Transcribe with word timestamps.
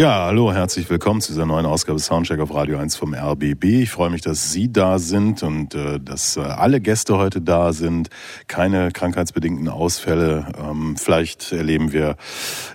Ja, 0.00 0.26
hallo, 0.26 0.52
herzlich 0.52 0.88
willkommen 0.90 1.20
zu 1.20 1.32
dieser 1.32 1.44
neuen 1.44 1.66
Ausgabe 1.66 1.98
Soundcheck 1.98 2.38
auf 2.38 2.54
Radio 2.54 2.78
1 2.78 2.94
vom 2.94 3.14
RBB. 3.14 3.64
Ich 3.64 3.90
freue 3.90 4.10
mich, 4.10 4.20
dass 4.20 4.52
Sie 4.52 4.72
da 4.72 5.00
sind 5.00 5.42
und 5.42 5.74
äh, 5.74 5.98
dass 5.98 6.36
äh, 6.36 6.40
alle 6.40 6.80
Gäste 6.80 7.18
heute 7.18 7.40
da 7.40 7.72
sind. 7.72 8.08
Keine 8.46 8.92
krankheitsbedingten 8.92 9.68
Ausfälle. 9.68 10.52
Ähm, 10.56 10.96
vielleicht 10.96 11.50
erleben 11.50 11.90
wir 11.90 12.14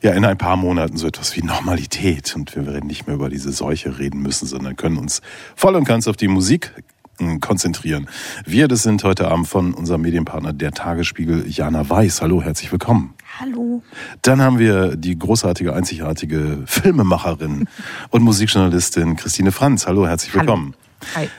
ja 0.02 0.12
in 0.12 0.25
ein 0.25 0.38
paar 0.38 0.57
Monaten 0.57 0.98
so 0.98 1.07
etwas 1.07 1.34
wie 1.38 1.44
Normalität 1.44 2.36
und 2.36 2.54
wir 2.57 2.67
werden 2.67 2.88
nicht 2.88 3.07
mehr 3.07 3.16
über 3.16 3.30
diese 3.30 3.53
Seuche 3.53 3.99
reden 3.99 4.21
müssen, 4.21 4.45
sondern 4.45 4.76
können 4.76 4.98
uns 4.98 5.21
voll 5.55 5.77
und 5.77 5.85
ganz 5.85 6.09
auf 6.09 6.17
die 6.17 6.27
Musik 6.27 6.73
äh, 7.21 7.38
konzentrieren. 7.38 8.09
Wir, 8.45 8.67
das 8.67 8.84
sind 8.84 9.02
heute 9.05 9.30
Abend 9.30 9.48
von 9.48 9.73
unserem 9.73 10.02
Medienpartner 10.02 10.52
der 10.52 10.73
Tagesspiegel 10.73 11.45
Jana 11.48 11.90
Weiß. 11.90 12.21
Hallo, 12.21 12.41
herzlich 12.44 12.70
willkommen. 12.70 13.13
Hallo. 13.40 13.82
Dann 14.22 14.42
haben 14.42 14.60
wir 14.60 14.96
die 14.96 15.18
großartige, 15.18 15.73
einzigartige 15.73 16.60
Filmemacherin 16.66 17.68
und 18.12 18.22
Musikjournalistin 18.22 19.16
Christine 19.16 19.52
Franz. 19.52 19.88
Hallo, 19.88 20.08
herzlich 20.08 20.36
willkommen. 20.36 20.76
Hallo. 21.16 21.28
Hi. 21.28 21.30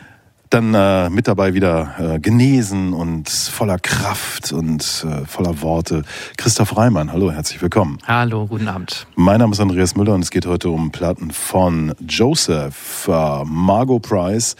Dann 0.50 0.74
äh, 0.74 1.08
mit 1.10 1.28
dabei 1.28 1.54
wieder 1.54 1.94
äh, 1.98 2.18
genesen 2.18 2.92
und 2.92 3.28
voller 3.28 3.78
Kraft 3.78 4.52
und 4.52 5.06
äh, 5.08 5.24
voller 5.24 5.62
Worte 5.62 6.02
Christoph 6.36 6.76
Reimann. 6.76 7.12
Hallo, 7.12 7.30
herzlich 7.30 7.62
willkommen. 7.62 7.98
Hallo, 8.06 8.46
guten 8.46 8.68
Abend. 8.68 9.06
Mein 9.14 9.38
Name 9.38 9.52
ist 9.52 9.60
Andreas 9.60 9.96
Müller 9.96 10.14
und 10.14 10.22
es 10.22 10.30
geht 10.30 10.46
heute 10.46 10.70
um 10.70 10.90
Platten 10.90 11.30
von 11.30 11.94
Joseph, 12.08 13.08
äh, 13.08 13.44
Margot 13.44 14.02
Price, 14.02 14.56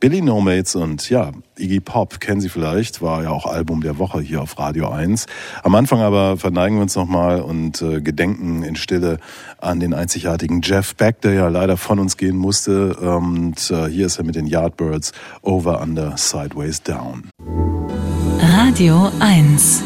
Billy 0.00 0.20
No 0.20 0.40
Mates 0.40 0.74
und 0.74 1.08
ja, 1.08 1.32
Iggy 1.58 1.80
Pop 1.80 2.20
kennen 2.20 2.40
Sie 2.40 2.48
vielleicht, 2.48 3.00
war 3.00 3.22
ja 3.22 3.30
auch 3.30 3.46
Album 3.46 3.80
der 3.80 3.98
Woche 3.98 4.20
hier 4.20 4.42
auf 4.42 4.58
Radio 4.58 4.88
1. 4.88 5.26
Am 5.62 5.74
Anfang 5.74 6.00
aber 6.00 6.36
verneigen 6.36 6.76
wir 6.76 6.82
uns 6.82 6.96
nochmal 6.96 7.40
und 7.40 7.80
äh, 7.80 8.00
gedenken 8.00 8.62
in 8.62 8.76
Stille 8.76 9.18
an 9.58 9.80
den 9.80 9.94
einzigartigen 9.94 10.60
Jeff 10.62 10.94
Beck, 10.94 11.20
der 11.22 11.32
ja 11.32 11.48
leider 11.48 11.76
von 11.76 11.98
uns 11.98 12.16
gehen 12.16 12.36
musste. 12.36 12.94
Und 12.94 13.70
äh, 13.70 13.88
hier 13.88 14.06
ist 14.06 14.18
er 14.18 14.24
mit 14.24 14.34
den 14.34 14.46
Yardbirds 14.46 15.12
Over, 15.42 15.80
Under, 15.80 16.16
Sideways, 16.16 16.82
Down. 16.82 17.30
Radio 18.40 19.10
1. 19.20 19.84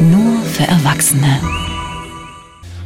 Nur 0.00 0.42
für 0.44 0.64
Erwachsene. 0.64 1.77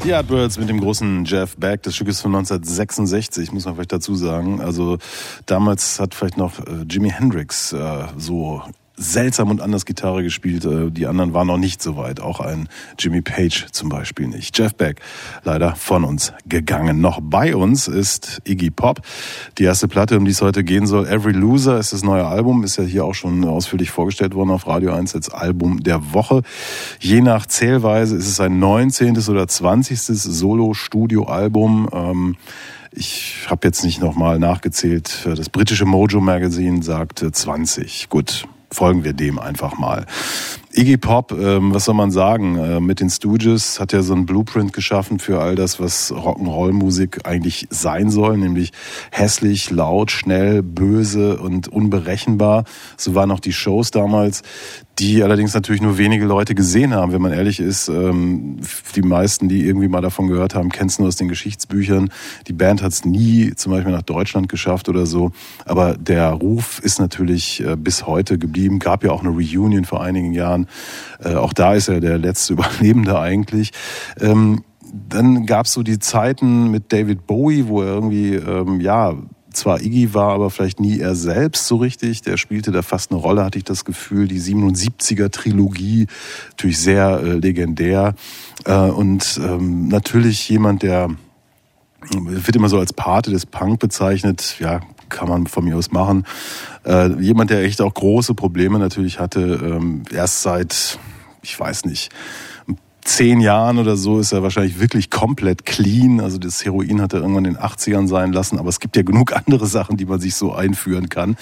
Die 0.05 0.09
Yardbirds 0.09 0.59
mit 0.59 0.69
dem 0.69 0.81
großen 0.81 1.25
Jeff 1.27 1.57
Beck. 1.57 1.85
Das 1.85 1.95
Stück 1.95 2.09
ist 2.09 2.21
von 2.21 2.35
1966, 2.35 3.53
muss 3.53 3.67
man 3.67 3.77
vielleicht 3.77 3.93
dazu 3.93 4.17
sagen. 4.17 4.61
Also 4.61 4.99
damals 5.47 6.01
hat 6.01 6.15
vielleicht 6.15 6.37
noch 6.37 6.59
äh, 6.59 6.83
Jimi 6.89 7.11
Hendrix 7.11 7.73
äh, 7.73 8.07
so 8.17 8.63
seltsam 8.97 9.51
und 9.51 9.61
anders 9.61 9.87
Gitarre 9.87 10.23
gespielt. 10.23 10.65
Äh, 10.65 10.91
die 10.91 11.07
anderen 11.07 11.35
waren 11.35 11.47
noch 11.47 11.59
nicht 11.59 11.83
so 11.83 11.97
weit. 11.97 12.21
Auch 12.21 12.41
ein 12.41 12.69
Jimmy 12.99 13.23
Page 13.23 13.67
zum 13.73 13.89
Beispiel 13.89 14.29
nicht. 14.29 14.57
Jeff 14.57 14.75
Beck 14.75 15.01
leider 15.45 15.75
von 15.77 16.05
uns 16.05 16.33
gegangen. 16.47 17.01
Noch 17.01 17.21
bei 17.23 17.57
uns 17.57 17.89
ist 17.89 18.41
Iggy 18.45 18.71
Pop. 18.71 19.01
Die 19.59 19.65
erste 19.65 19.89
Platte, 19.89 20.17
um 20.17 20.25
die 20.25 20.31
es 20.31 20.43
heute 20.43 20.65
gehen 20.65 20.87
soll, 20.87 21.07
Every 21.07 21.33
Loser, 21.33 21.79
ist 21.79 21.93
das 21.93 22.03
neue 22.03 22.27
Album. 22.27 22.65
Ist 22.65 22.77
ja 22.77 22.85
hier 22.85 23.05
auch 23.05 23.15
schon 23.15 23.45
ausführlich 23.45 23.91
vorgestellt 23.91 24.35
worden 24.35 24.51
auf 24.51 24.67
Radio 24.67 24.93
1 24.93 25.15
als 25.15 25.31
Album 25.31 25.83
der 25.83 26.13
Woche. 26.13 26.43
Je 27.01 27.21
nach 27.21 27.47
Zählweise 27.47 28.17
ist 28.17 28.29
es 28.29 28.41
ein 28.41 28.59
19. 28.59 29.19
oder 29.29 29.49
20. 29.49 30.01
Solo-Studio-Album. 30.03 31.89
Ähm, 31.93 32.37
ich 32.95 33.47
habe 33.49 33.67
jetzt 33.67 33.85
nicht 33.85 34.01
nochmal 34.03 34.39
nachgezählt. 34.39 35.25
Das 35.25 35.49
britische 35.49 35.87
Mojo 35.87 36.21
Magazine 36.21 36.83
sagt 36.83 37.21
20. 37.21 38.11
Gut, 38.11 38.47
folgen 38.73 39.05
wir 39.05 39.13
dem 39.13 39.39
einfach 39.39 39.79
mal. 39.79 40.07
Iggy 40.75 40.97
Pop, 40.97 41.33
ähm, 41.33 41.75
was 41.75 41.85
soll 41.85 41.95
man 41.95 42.11
sagen, 42.11 42.57
äh, 42.57 42.81
mit 42.81 43.01
den 43.01 43.11
Stooges 43.11 43.79
hat 43.79 43.93
er 43.93 44.03
so 44.03 44.15
ein 44.15 44.25
Blueprint 44.25 44.73
geschaffen 44.73 45.19
für 45.19 45.39
all 45.39 45.55
das, 45.55 45.79
was 45.81 46.11
Rock'n'Roll-Musik 46.13 47.27
eigentlich 47.27 47.67
sein 47.69 48.11
soll, 48.11 48.39
nämlich 48.39 48.73
hässlich, 49.11 49.71
laut, 49.71 50.11
schnell, 50.11 50.63
böse 50.63 51.39
und 51.39 51.69
unberechenbar. 51.69 52.65
So 52.97 53.15
waren 53.15 53.31
auch 53.31 53.41
die 53.41 53.53
Shows 53.53 53.91
damals, 53.91 54.43
die 54.99 55.23
allerdings 55.23 55.55
natürlich 55.55 55.83
nur 55.83 55.99
wenige 55.99 56.25
Leute 56.25 56.55
gesehen 56.55 56.95
haben, 56.95 57.13
wenn 57.13 57.23
man 57.23 57.33
ehrlich 57.33 57.61
ist. 57.61 57.89
Ähm, 57.89 58.59
die 58.95 59.03
meisten, 59.03 59.49
die 59.49 59.67
irgendwie 59.67 59.89
mal 59.89 60.01
davon 60.01 60.29
gehört 60.29 60.55
haben, 60.55 60.71
kennen 60.71 60.89
es 60.89 60.99
nur 60.99 61.09
aus 61.09 61.17
den 61.17 61.29
Geschichtsbüchern. 61.29 62.11
Die 62.47 62.53
Band 62.53 62.83
hat 62.83 62.93
es 62.93 63.05
nie 63.05 63.55
zum 63.55 63.73
Beispiel 63.73 63.93
nach 63.93 64.03
Deutschland 64.03 64.49
geschafft 64.49 64.89
oder 64.89 65.07
so. 65.07 65.33
Aber 65.65 65.97
der 65.97 66.31
Ruf 66.31 66.79
ist 66.79 66.99
natürlich 66.99 67.65
äh, 67.65 67.77
bis 67.77 68.07
heute 68.07 68.39
geblieben. 68.39 68.79
Gab 68.79 69.03
ja 69.05 69.13
auch 69.13 69.21
eine 69.21 69.31
Reunion 69.31 69.85
vor 69.85 70.03
einigen 70.03 70.33
Jahren. 70.33 70.62
Äh, 71.23 71.35
auch 71.35 71.53
da 71.53 71.75
ist 71.75 71.89
er 71.89 72.01
der 72.01 72.19
letzte 72.19 72.53
Überlebende 72.55 73.19
eigentlich. 73.19 73.73
Ähm, 74.21 74.65
dann 75.09 75.47
gab 75.47 75.67
es 75.67 75.73
so 75.73 75.83
die 75.83 75.99
Zeiten 75.99 76.71
mit 76.71 76.93
David 76.93 77.27
Bowie, 77.27 77.67
wo 77.67 77.83
er 77.83 77.89
irgendwie, 77.89 78.35
ähm, 78.35 78.81
ja, 78.81 79.15
zwar 79.53 79.81
Iggy 79.81 80.15
war, 80.15 80.33
aber 80.33 80.51
vielleicht 80.51 80.81
nie 80.81 80.99
er 80.99 81.15
selbst 81.15 81.67
so 81.67 81.77
richtig. 81.77 82.23
Der 82.23 82.37
spielte 82.37 82.73
da 82.73 82.83
fast 82.83 83.11
eine 83.11 83.21
Rolle, 83.21 83.45
hatte 83.45 83.59
ich 83.59 83.65
das 83.65 83.85
Gefühl. 83.85 84.29
Die 84.29 84.41
77er-Trilogie, 84.41 86.07
natürlich 86.51 86.79
sehr 86.79 87.21
äh, 87.23 87.33
legendär. 87.35 88.15
Äh, 88.65 88.75
und 88.75 89.41
ähm, 89.43 89.89
natürlich 89.89 90.49
jemand, 90.49 90.83
der 90.83 91.11
wird 92.11 92.57
immer 92.57 92.69
so 92.69 92.79
als 92.79 92.93
Pate 92.93 93.31
des 93.31 93.47
Punk 93.47 93.79
bezeichnet. 93.79 94.57
Ja, 94.59 94.81
kann 95.13 95.29
man 95.29 95.47
von 95.47 95.65
mir 95.65 95.77
aus 95.77 95.93
machen. 95.93 96.25
Äh, 96.85 97.21
jemand, 97.21 97.51
der 97.51 97.63
echt 97.63 97.81
auch 97.81 97.95
große 97.95 98.35
Probleme 98.35 98.79
natürlich 98.79 99.21
hatte, 99.21 99.61
ähm, 99.63 100.03
erst 100.13 100.43
seit, 100.43 100.99
ich 101.43 101.59
weiß 101.59 101.85
nicht, 101.85 102.11
zehn 103.05 103.41
Jahren 103.41 103.79
oder 103.79 103.97
so 103.97 104.21
ist 104.21 104.33
er 104.33 104.43
wahrscheinlich 104.43 104.81
wirklich 104.81 105.11
komplett 105.11 105.67
clean. 105.67 106.21
Also 106.21 106.39
das 106.39 106.65
Heroin 106.65 107.01
hat 107.01 107.13
er 107.13 107.21
irgendwann 107.21 107.45
in 107.45 107.55
den 107.55 107.63
80ern 107.63 108.07
sein 108.07 108.33
lassen, 108.33 108.59
aber 108.59 108.69
es 108.69 108.81
gibt 108.81 108.97
ja 108.97 109.03
genug 109.03 109.33
andere 109.47 109.67
Sachen, 109.67 109.97
die 109.97 110.07
man 110.07 110.21
sich 110.21 110.35
so 110.35 110.53
einführen 110.53 111.09
kann. 111.09 111.37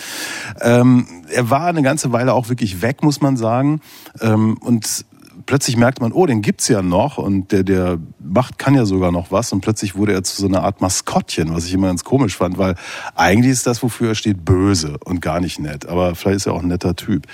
Ähm, 0.60 1.06
er 1.30 1.50
war 1.50 1.66
eine 1.66 1.82
ganze 1.82 2.12
Weile 2.12 2.32
auch 2.32 2.48
wirklich 2.48 2.82
weg, 2.82 3.02
muss 3.02 3.20
man 3.20 3.36
sagen. 3.36 3.80
Ähm, 4.20 4.56
und 4.60 5.04
plötzlich 5.50 5.76
merkt 5.76 6.00
man, 6.00 6.12
oh, 6.12 6.26
den 6.26 6.42
gibt's 6.42 6.68
ja 6.68 6.80
noch 6.80 7.18
und 7.18 7.50
der, 7.50 7.64
der 7.64 7.98
macht, 8.20 8.56
kann 8.56 8.76
ja 8.76 8.86
sogar 8.86 9.10
noch 9.10 9.32
was 9.32 9.52
und 9.52 9.62
plötzlich 9.62 9.96
wurde 9.96 10.12
er 10.12 10.22
zu 10.22 10.40
so 10.40 10.46
einer 10.46 10.62
Art 10.62 10.80
Maskottchen, 10.80 11.52
was 11.52 11.64
ich 11.64 11.74
immer 11.74 11.88
ganz 11.88 12.04
komisch 12.04 12.36
fand, 12.36 12.56
weil 12.56 12.76
eigentlich 13.16 13.50
ist 13.50 13.66
das, 13.66 13.82
wofür 13.82 14.10
er 14.10 14.14
steht, 14.14 14.44
böse 14.44 14.96
und 15.04 15.20
gar 15.20 15.40
nicht 15.40 15.58
nett, 15.58 15.86
aber 15.86 16.14
vielleicht 16.14 16.36
ist 16.36 16.46
er 16.46 16.52
auch 16.52 16.62
ein 16.62 16.68
netter 16.68 16.94
Typ. 16.94 17.26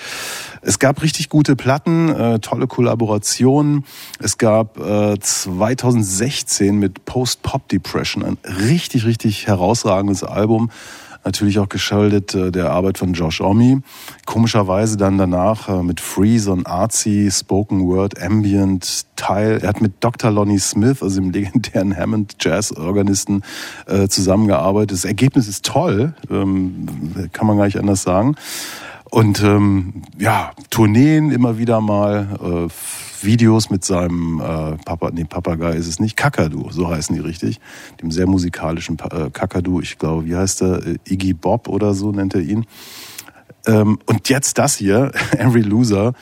Es 0.62 0.78
gab 0.78 1.02
richtig 1.02 1.28
gute 1.28 1.56
Platten, 1.56 2.08
äh, 2.08 2.38
tolle 2.38 2.66
Kollaborationen. 2.66 3.84
Es 4.18 4.38
gab 4.38 4.78
äh, 4.78 5.18
2016 5.20 6.78
mit 6.78 7.04
Post 7.04 7.42
Pop 7.42 7.68
Depression 7.68 8.24
ein 8.24 8.38
richtig, 8.66 9.04
richtig 9.04 9.46
herausragendes 9.46 10.24
Album 10.24 10.70
natürlich 11.26 11.58
auch 11.58 11.68
geschuldet 11.68 12.34
äh, 12.34 12.50
der 12.50 12.70
Arbeit 12.70 12.98
von 12.98 13.12
Josh 13.12 13.40
Omi. 13.40 13.80
Komischerweise 14.24 14.96
dann 14.96 15.18
danach 15.18 15.68
äh, 15.68 15.82
mit 15.82 16.00
Free, 16.00 16.38
so 16.38 16.56
artsy 16.64 17.28
Spoken 17.30 17.86
Word 17.86 18.22
Ambient 18.22 19.04
Teil. 19.16 19.58
Er 19.62 19.68
hat 19.68 19.80
mit 19.80 19.94
Dr. 20.00 20.30
Lonnie 20.30 20.58
Smith, 20.58 21.02
also 21.02 21.20
dem 21.20 21.30
legendären 21.32 21.96
Hammond 21.96 22.36
Jazz 22.40 22.72
Organisten, 22.72 23.42
äh, 23.86 24.08
zusammengearbeitet. 24.08 24.92
Das 24.92 25.04
Ergebnis 25.04 25.48
ist 25.48 25.66
toll, 25.66 26.14
ähm, 26.30 26.86
kann 27.32 27.46
man 27.46 27.58
gar 27.58 27.66
nicht 27.66 27.78
anders 27.78 28.02
sagen. 28.02 28.36
Und 29.10 29.42
ähm, 29.42 30.02
ja, 30.18 30.52
Tourneen 30.70 31.30
immer 31.30 31.58
wieder 31.58 31.80
mal, 31.80 32.68
äh, 32.68 32.72
Videos 33.22 33.70
mit 33.70 33.84
seinem 33.84 34.40
äh, 34.40 34.76
Papa, 34.84 35.10
nee, 35.12 35.24
Papagei 35.24 35.74
ist 35.74 35.86
es 35.86 36.00
nicht, 36.00 36.16
Kakadu, 36.16 36.70
so 36.70 36.88
heißen 36.88 37.14
die 37.14 37.22
richtig, 37.22 37.60
dem 38.00 38.10
sehr 38.10 38.26
musikalischen 38.26 38.98
äh, 38.98 39.30
Kakadu, 39.30 39.80
ich 39.80 39.98
glaube, 39.98 40.26
wie 40.26 40.36
heißt 40.36 40.62
er, 40.62 40.86
äh, 40.86 40.96
Iggy 41.08 41.34
Bob 41.34 41.68
oder 41.68 41.94
so 41.94 42.12
nennt 42.12 42.34
er 42.34 42.42
ihn. 42.42 42.66
Ähm, 43.66 43.98
und 44.06 44.28
jetzt 44.28 44.58
das 44.58 44.76
hier, 44.76 45.12
Every 45.32 45.62
Loser, 45.62 46.12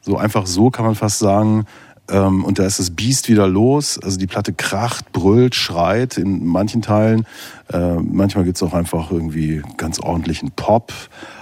so 0.00 0.16
einfach 0.16 0.46
so 0.46 0.70
kann 0.70 0.84
man 0.84 0.94
fast 0.94 1.18
sagen, 1.18 1.66
ähm, 2.10 2.44
und 2.44 2.58
da 2.58 2.66
ist 2.66 2.78
das 2.78 2.90
Biest 2.90 3.28
wieder 3.28 3.46
los. 3.46 3.98
Also 4.02 4.18
die 4.18 4.26
Platte 4.26 4.52
kracht, 4.52 5.12
brüllt, 5.12 5.54
schreit 5.54 6.18
in 6.18 6.44
manchen 6.46 6.82
Teilen. 6.82 7.26
Äh, 7.72 7.94
manchmal 7.94 8.44
gibt's 8.44 8.62
auch 8.62 8.74
einfach 8.74 9.10
irgendwie 9.10 9.62
ganz 9.76 10.00
ordentlichen 10.00 10.50
Pop. 10.50 10.92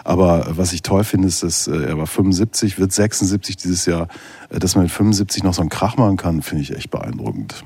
Aber 0.04 0.46
was 0.50 0.72
ich 0.72 0.82
toll 0.82 1.04
finde, 1.04 1.28
ist, 1.28 1.42
dass 1.42 1.66
äh, 1.66 1.76
er 1.76 1.98
war 1.98 2.06
75, 2.06 2.78
wird 2.78 2.92
76 2.92 3.56
dieses 3.56 3.86
Jahr. 3.86 4.08
Äh, 4.50 4.58
dass 4.58 4.74
man 4.74 4.84
mit 4.84 4.92
75 4.92 5.42
noch 5.42 5.54
so 5.54 5.62
einen 5.62 5.70
Krach 5.70 5.96
machen 5.96 6.16
kann, 6.16 6.42
finde 6.42 6.62
ich 6.62 6.74
echt 6.74 6.90
beeindruckend. 6.90 7.64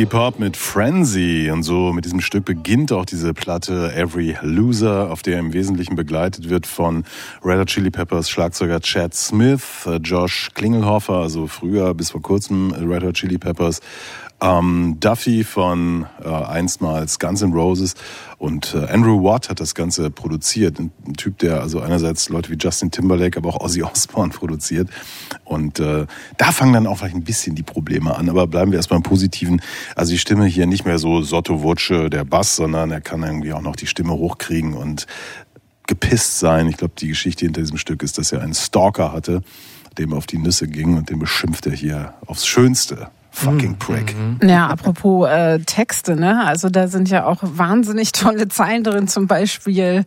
Iggy 0.00 0.08
Pop 0.08 0.38
mit 0.38 0.56
Frenzy. 0.56 1.50
Und 1.52 1.62
so 1.62 1.92
mit 1.92 2.06
diesem 2.06 2.22
Stück 2.22 2.46
beginnt 2.46 2.90
auch 2.90 3.04
diese 3.04 3.34
Platte 3.34 3.92
Every 3.94 4.34
Loser, 4.40 5.10
auf 5.10 5.20
der 5.20 5.38
im 5.38 5.52
Wesentlichen 5.52 5.94
begleitet 5.94 6.48
wird 6.48 6.66
von 6.66 7.04
Red 7.44 7.58
Hot 7.58 7.66
Chili 7.68 7.90
Peppers 7.90 8.30
Schlagzeuger 8.30 8.80
Chad 8.80 9.12
Smith, 9.12 9.84
äh, 9.84 9.96
Josh 9.96 10.52
Klingelhofer, 10.54 11.16
also 11.16 11.48
früher 11.48 11.92
bis 11.92 12.12
vor 12.12 12.22
kurzem 12.22 12.72
Red 12.72 13.02
Hot 13.02 13.16
Chili 13.16 13.36
Peppers 13.36 13.82
ähm, 14.42 14.96
Duffy 15.00 15.44
von 15.44 16.06
äh, 16.22 16.28
einstmals 16.28 17.18
Guns 17.18 17.42
N' 17.42 17.52
Roses 17.52 17.94
und 18.38 18.74
äh, 18.74 18.86
Andrew 18.90 19.22
Watt 19.22 19.50
hat 19.50 19.60
das 19.60 19.74
Ganze 19.74 20.10
produziert. 20.10 20.80
Ein, 20.80 20.90
ein, 21.06 21.12
Typ, 21.12 21.38
der 21.38 21.60
also 21.60 21.80
einerseits 21.80 22.30
Leute 22.30 22.50
wie 22.50 22.56
Justin 22.56 22.90
Timberlake, 22.90 23.36
aber 23.36 23.50
auch 23.50 23.60
Ozzy 23.60 23.82
Osbourne 23.82 24.32
produziert. 24.34 24.88
Und 25.44 25.78
äh, 25.78 26.06
da 26.38 26.52
fangen 26.52 26.72
dann 26.72 26.86
auch 26.86 26.98
vielleicht 26.98 27.16
ein 27.16 27.24
bisschen 27.24 27.54
die 27.54 27.62
Probleme 27.62 28.16
an. 28.16 28.30
Aber 28.30 28.46
bleiben 28.46 28.72
wir 28.72 28.78
erstmal 28.78 28.96
im 28.96 29.02
Positiven. 29.02 29.60
Also 29.94 30.12
die 30.12 30.18
Stimme 30.18 30.46
hier 30.46 30.66
nicht 30.66 30.86
mehr 30.86 30.98
so 30.98 31.20
Sotto 31.20 31.62
Wutsche, 31.62 32.08
der 32.08 32.24
Bass, 32.24 32.56
sondern 32.56 32.90
er 32.90 33.02
kann 33.02 33.22
irgendwie 33.22 33.52
auch 33.52 33.60
noch 33.60 33.76
die 33.76 33.86
Stimme 33.86 34.14
hochkriegen 34.14 34.72
und 34.72 35.06
gepisst 35.86 36.38
sein. 36.38 36.66
Ich 36.66 36.78
glaube, 36.78 36.94
die 36.96 37.08
Geschichte 37.08 37.44
hinter 37.44 37.60
diesem 37.60 37.76
Stück 37.76 38.02
ist, 38.02 38.16
dass 38.16 38.32
er 38.32 38.40
einen 38.40 38.54
Stalker 38.54 39.12
hatte, 39.12 39.42
dem 39.98 40.14
auf 40.14 40.26
die 40.26 40.38
Nüsse 40.38 40.66
ging 40.66 40.96
und 40.96 41.10
den 41.10 41.18
beschimpft 41.18 41.66
er 41.66 41.72
hier 41.72 42.14
aufs 42.26 42.46
Schönste. 42.46 43.10
Fucking 43.32 43.76
Prick. 43.78 44.14
Mhm. 44.16 44.48
Ja, 44.48 44.66
apropos 44.66 45.28
äh, 45.28 45.60
Texte, 45.60 46.16
ne? 46.16 46.44
Also 46.44 46.68
da 46.68 46.88
sind 46.88 47.08
ja 47.08 47.26
auch 47.26 47.38
wahnsinnig 47.42 48.12
tolle 48.12 48.48
Zeilen 48.48 48.84
drin, 48.84 49.08
zum 49.08 49.26
Beispiel 49.26 50.04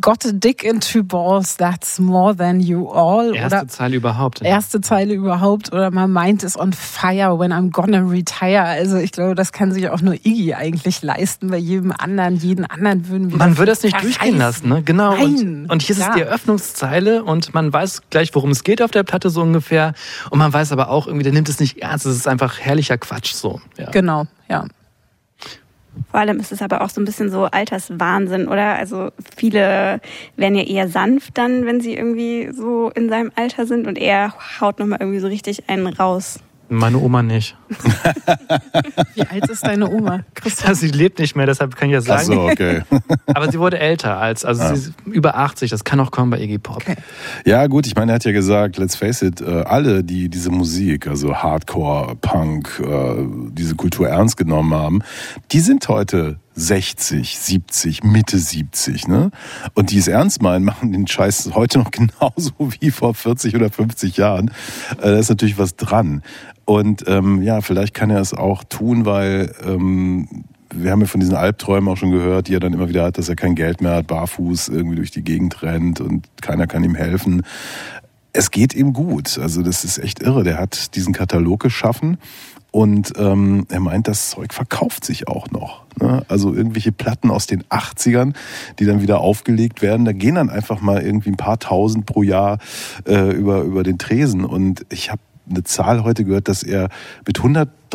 Got 0.00 0.26
a 0.26 0.32
dick 0.32 0.64
in 0.64 0.80
two 0.80 1.02
balls, 1.02 1.56
that's 1.56 1.98
more 1.98 2.36
than 2.36 2.60
you 2.60 2.88
all. 2.88 3.34
Erste 3.34 3.58
oder 3.58 3.68
Zeile 3.68 3.96
überhaupt. 3.96 4.40
Ja. 4.40 4.48
Erste 4.48 4.80
Zeile 4.80 5.14
überhaupt. 5.14 5.72
Oder 5.72 5.90
my 5.90 6.06
mind 6.06 6.42
is 6.42 6.58
on 6.58 6.72
fire 6.72 7.38
when 7.38 7.52
I'm 7.52 7.70
gonna 7.70 8.00
retire. 8.00 8.64
Also 8.64 8.96
ich 8.96 9.12
glaube, 9.12 9.34
das 9.34 9.52
kann 9.52 9.72
sich 9.72 9.88
auch 9.88 10.00
nur 10.00 10.14
Iggy 10.14 10.54
eigentlich 10.54 11.02
leisten. 11.02 11.48
Bei 11.48 11.56
jedem 11.56 11.92
anderen, 11.96 12.36
jeden 12.36 12.64
anderen 12.64 13.08
würden 13.08 13.30
wir. 13.30 13.38
Man 13.38 13.56
würde 13.56 13.72
das 13.72 13.82
nicht 13.82 14.02
durchgehen 14.02 14.38
lassen, 14.38 14.68
ne? 14.68 14.82
Genau. 14.82 15.14
Nein. 15.14 15.64
Und, 15.64 15.70
und 15.70 15.82
hier 15.82 15.96
ja. 15.96 16.08
ist 16.08 16.16
die 16.16 16.22
Eröffnungszeile 16.22 17.24
und 17.24 17.54
man 17.54 17.72
weiß 17.72 18.02
gleich, 18.10 18.34
worum 18.34 18.50
es 18.50 18.64
geht 18.64 18.82
auf 18.82 18.90
der 18.90 19.04
Platte 19.04 19.30
so 19.30 19.42
ungefähr. 19.42 19.94
Und 20.30 20.38
man 20.38 20.52
weiß 20.52 20.72
aber 20.72 20.90
auch 20.90 21.06
irgendwie, 21.06 21.24
der 21.24 21.32
nimmt 21.32 21.48
es 21.48 21.60
nicht 21.60 21.78
ernst. 21.78 22.06
Es 22.06 22.16
ist 22.16 22.28
einfach 22.28 22.60
herrlicher 22.64 22.98
Quatsch 22.98 23.32
so. 23.32 23.60
Ja. 23.78 23.90
Genau, 23.90 24.26
ja. 24.48 24.66
Vor 26.10 26.20
allem 26.20 26.40
ist 26.40 26.52
es 26.52 26.60
aber 26.60 26.80
auch 26.80 26.90
so 26.90 27.00
ein 27.00 27.04
bisschen 27.04 27.30
so 27.30 27.44
Alterswahnsinn, 27.44 28.48
oder? 28.48 28.74
Also 28.74 29.10
viele 29.36 30.00
werden 30.36 30.56
ja 30.56 30.64
eher 30.64 30.88
sanft 30.88 31.38
dann, 31.38 31.66
wenn 31.66 31.80
sie 31.80 31.94
irgendwie 31.94 32.50
so 32.52 32.90
in 32.90 33.08
seinem 33.08 33.30
Alter 33.36 33.66
sind 33.66 33.86
und 33.86 33.98
er 33.98 34.34
haut 34.60 34.78
nochmal 34.78 34.98
irgendwie 35.00 35.20
so 35.20 35.28
richtig 35.28 35.68
einen 35.68 35.86
raus. 35.86 36.40
Meine 36.68 36.98
Oma 36.98 37.22
nicht. 37.22 37.56
Wie 39.14 39.22
alt 39.22 39.48
ist 39.50 39.66
deine 39.66 39.90
Oma, 39.90 40.20
Christian? 40.34 40.74
Sie 40.74 40.88
lebt 40.88 41.18
nicht 41.18 41.36
mehr, 41.36 41.46
deshalb 41.46 41.76
kann 41.76 41.88
ich 41.88 41.94
ja 41.94 42.00
sagen. 42.00 42.22
Ach 42.22 42.34
so, 42.34 42.40
okay. 42.42 42.82
Aber 43.26 43.52
sie 43.52 43.58
wurde 43.58 43.78
älter 43.78 44.18
als, 44.18 44.44
also 44.44 44.62
ah. 44.62 44.68
sie 44.68 44.74
ist 44.74 44.92
über 45.06 45.36
80, 45.36 45.70
das 45.70 45.84
kann 45.84 46.00
auch 46.00 46.10
kommen 46.10 46.30
bei 46.30 46.40
Iggy 46.40 46.58
Pop. 46.58 46.76
Okay. 46.76 46.96
Ja, 47.44 47.66
gut, 47.66 47.86
ich 47.86 47.94
meine, 47.94 48.12
er 48.12 48.14
hat 48.16 48.24
ja 48.24 48.32
gesagt, 48.32 48.78
let's 48.78 48.96
face 48.96 49.22
it, 49.22 49.40
äh, 49.40 49.62
alle, 49.62 50.02
die 50.04 50.28
diese 50.28 50.50
Musik, 50.50 51.06
also 51.06 51.36
Hardcore, 51.36 52.16
Punk, 52.16 52.82
äh, 52.82 53.26
diese 53.50 53.74
Kultur 53.74 54.08
ernst 54.08 54.36
genommen 54.36 54.72
haben, 54.72 55.02
die 55.52 55.60
sind 55.60 55.86
heute 55.88 56.38
60, 56.54 57.38
70, 57.38 58.04
Mitte 58.04 58.38
70, 58.38 59.08
ne? 59.08 59.30
Und 59.74 59.90
die 59.90 59.98
es 59.98 60.08
ernst 60.08 60.40
meinen, 60.40 60.64
machen 60.64 60.92
den 60.92 61.06
Scheiß 61.06 61.50
heute 61.54 61.78
noch 61.78 61.90
genauso 61.90 62.52
wie 62.80 62.90
vor 62.90 63.14
40 63.14 63.54
oder 63.54 63.70
50 63.70 64.16
Jahren. 64.16 64.48
Äh, 64.98 65.10
da 65.10 65.18
ist 65.18 65.28
natürlich 65.28 65.58
was 65.58 65.76
dran. 65.76 66.22
Und 66.64 67.04
ähm, 67.08 67.42
ja, 67.42 67.60
vielleicht 67.60 67.94
kann 67.94 68.10
er 68.10 68.20
es 68.20 68.32
auch 68.32 68.64
tun, 68.64 69.04
weil 69.04 69.52
ähm, 69.64 70.44
wir 70.72 70.90
haben 70.90 71.00
ja 71.00 71.06
von 71.06 71.20
diesen 71.20 71.36
Albträumen 71.36 71.88
auch 71.88 71.96
schon 71.96 72.10
gehört, 72.10 72.48
die 72.48 72.54
er 72.54 72.60
dann 72.60 72.72
immer 72.72 72.88
wieder 72.88 73.04
hat, 73.04 73.18
dass 73.18 73.28
er 73.28 73.36
kein 73.36 73.54
Geld 73.54 73.80
mehr 73.80 73.96
hat, 73.96 74.06
barfuß 74.06 74.68
irgendwie 74.68 74.96
durch 74.96 75.10
die 75.10 75.22
Gegend 75.22 75.62
rennt 75.62 76.00
und 76.00 76.26
keiner 76.40 76.66
kann 76.66 76.84
ihm 76.84 76.94
helfen. 76.94 77.42
Es 78.32 78.50
geht 78.50 78.74
ihm 78.74 78.92
gut. 78.92 79.38
Also 79.38 79.62
das 79.62 79.84
ist 79.84 79.98
echt 79.98 80.22
irre. 80.22 80.42
Der 80.42 80.58
hat 80.58 80.96
diesen 80.96 81.12
Katalog 81.12 81.60
geschaffen 81.60 82.18
und 82.74 83.12
ähm, 83.18 83.68
er 83.70 83.78
meint, 83.78 84.08
das 84.08 84.30
Zeug 84.30 84.52
verkauft 84.52 85.04
sich 85.04 85.28
auch 85.28 85.48
noch. 85.52 85.84
Ne? 86.00 86.24
Also 86.26 86.52
irgendwelche 86.52 86.90
Platten 86.90 87.30
aus 87.30 87.46
den 87.46 87.62
80ern, 87.62 88.34
die 88.80 88.84
dann 88.84 89.00
wieder 89.00 89.20
aufgelegt 89.20 89.80
werden, 89.80 90.04
da 90.04 90.10
gehen 90.10 90.34
dann 90.34 90.50
einfach 90.50 90.80
mal 90.80 91.00
irgendwie 91.00 91.30
ein 91.30 91.36
paar 91.36 91.60
tausend 91.60 92.04
pro 92.04 92.24
Jahr 92.24 92.58
äh, 93.06 93.30
über, 93.30 93.60
über 93.60 93.84
den 93.84 93.98
Tresen. 93.98 94.44
Und 94.44 94.84
ich 94.88 95.12
habe 95.12 95.20
eine 95.48 95.62
Zahl 95.62 96.02
heute 96.02 96.24
gehört, 96.24 96.48
dass 96.48 96.64
er 96.64 96.88
mit 97.24 97.44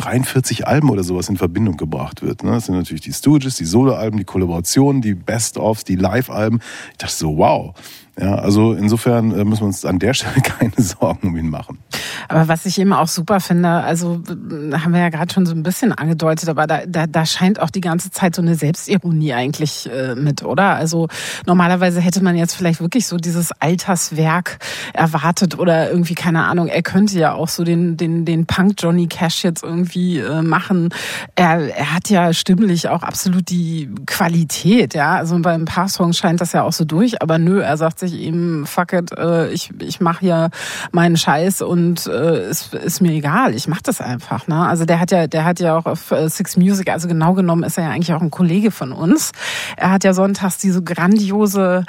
143 0.06 0.66
Alben 0.66 0.90
oder 0.90 1.02
sowas 1.02 1.28
in 1.28 1.36
Verbindung 1.36 1.76
gebracht 1.76 2.22
wird. 2.22 2.42
Ne? 2.42 2.52
Das 2.52 2.66
sind 2.66 2.76
natürlich 2.76 3.02
die 3.02 3.12
Stooges, 3.12 3.56
die 3.56 3.64
Soloalben, 3.64 4.18
die 4.18 4.24
Kollaborationen, 4.24 5.02
die 5.02 5.14
Best-ofs, 5.14 5.84
die 5.84 5.96
Live-Alben. 5.96 6.60
Ich 6.92 6.98
dachte 6.98 7.14
so, 7.14 7.36
wow. 7.36 7.74
Ja, 8.20 8.34
also 8.34 8.74
insofern 8.74 9.32
äh, 9.32 9.44
müssen 9.44 9.62
wir 9.62 9.66
uns 9.66 9.84
an 9.84 9.98
der 9.98 10.12
Stelle 10.14 10.42
keine 10.42 10.72
Sorgen 10.76 11.28
um 11.28 11.36
ihn 11.36 11.48
machen. 11.48 11.78
Aber 12.28 12.48
was 12.48 12.66
ich 12.66 12.78
eben 12.78 12.92
auch 12.92 13.08
super 13.08 13.40
finde, 13.40 13.68
also 13.68 14.22
haben 14.72 14.92
wir 14.92 15.00
ja 15.00 15.08
gerade 15.08 15.32
schon 15.32 15.46
so 15.46 15.54
ein 15.54 15.62
bisschen 15.62 15.92
angedeutet, 15.92 16.48
aber 16.48 16.66
da, 16.66 16.84
da, 16.86 17.06
da 17.06 17.24
scheint 17.24 17.60
auch 17.60 17.70
die 17.70 17.80
ganze 17.80 18.10
Zeit 18.10 18.34
so 18.34 18.42
eine 18.42 18.56
Selbstironie 18.56 19.32
eigentlich 19.32 19.88
äh, 19.90 20.14
mit, 20.14 20.44
oder? 20.44 20.74
Also 20.74 21.08
normalerweise 21.46 22.00
hätte 22.00 22.22
man 22.22 22.36
jetzt 22.36 22.54
vielleicht 22.54 22.80
wirklich 22.80 23.06
so 23.06 23.16
dieses 23.16 23.52
Alterswerk 23.52 24.58
erwartet 24.92 25.58
oder 25.58 25.90
irgendwie, 25.90 26.14
keine 26.14 26.44
Ahnung, 26.44 26.68
er 26.68 26.82
könnte 26.82 27.18
ja 27.18 27.32
auch 27.32 27.48
so 27.48 27.64
den, 27.64 27.96
den, 27.96 28.24
den 28.24 28.44
Punk 28.44 28.74
Johnny 28.78 29.06
Cash 29.06 29.44
jetzt 29.44 29.62
irgendwie 29.62 29.89
äh, 29.96 30.42
machen. 30.42 30.90
Er, 31.34 31.74
er 31.76 31.94
hat 31.94 32.10
ja 32.10 32.32
stimmlich 32.32 32.88
auch 32.88 33.02
absolut 33.02 33.50
die 33.50 33.90
Qualität, 34.06 34.94
ja. 34.94 35.14
Also 35.16 35.38
bei 35.40 35.52
ein 35.52 35.64
paar 35.64 35.88
Songs 35.88 36.18
scheint 36.18 36.40
das 36.40 36.52
ja 36.52 36.62
auch 36.62 36.72
so 36.72 36.84
durch, 36.84 37.22
aber 37.22 37.38
nö, 37.38 37.60
er 37.60 37.76
sagt 37.76 37.98
sich 37.98 38.14
eben, 38.14 38.66
fuck 38.66 38.92
it, 38.92 39.12
äh, 39.16 39.50
ich, 39.50 39.70
ich 39.80 40.00
mache 40.00 40.20
hier 40.20 40.50
meinen 40.92 41.16
Scheiß 41.16 41.62
und 41.62 42.06
äh, 42.06 42.50
ist, 42.50 43.00
mir 43.00 43.12
egal, 43.12 43.54
ich 43.54 43.68
mache 43.68 43.82
das 43.82 44.00
einfach. 44.00 44.46
Ne? 44.46 44.56
Also 44.56 44.84
der 44.84 45.00
hat 45.00 45.10
ja, 45.10 45.26
der 45.26 45.44
hat 45.44 45.60
ja 45.60 45.76
auch 45.76 45.86
auf 45.86 46.10
äh, 46.10 46.28
Six 46.28 46.56
Music, 46.56 46.90
also 46.90 47.08
genau 47.08 47.34
genommen 47.34 47.62
ist 47.62 47.78
er 47.78 47.84
ja 47.84 47.90
eigentlich 47.90 48.12
auch 48.12 48.20
ein 48.22 48.30
Kollege 48.30 48.70
von 48.70 48.92
uns. 48.92 49.32
Er 49.76 49.90
hat 49.90 50.04
ja 50.04 50.12
sonntags 50.12 50.58
diese 50.58 50.82
grandiose 50.82 51.84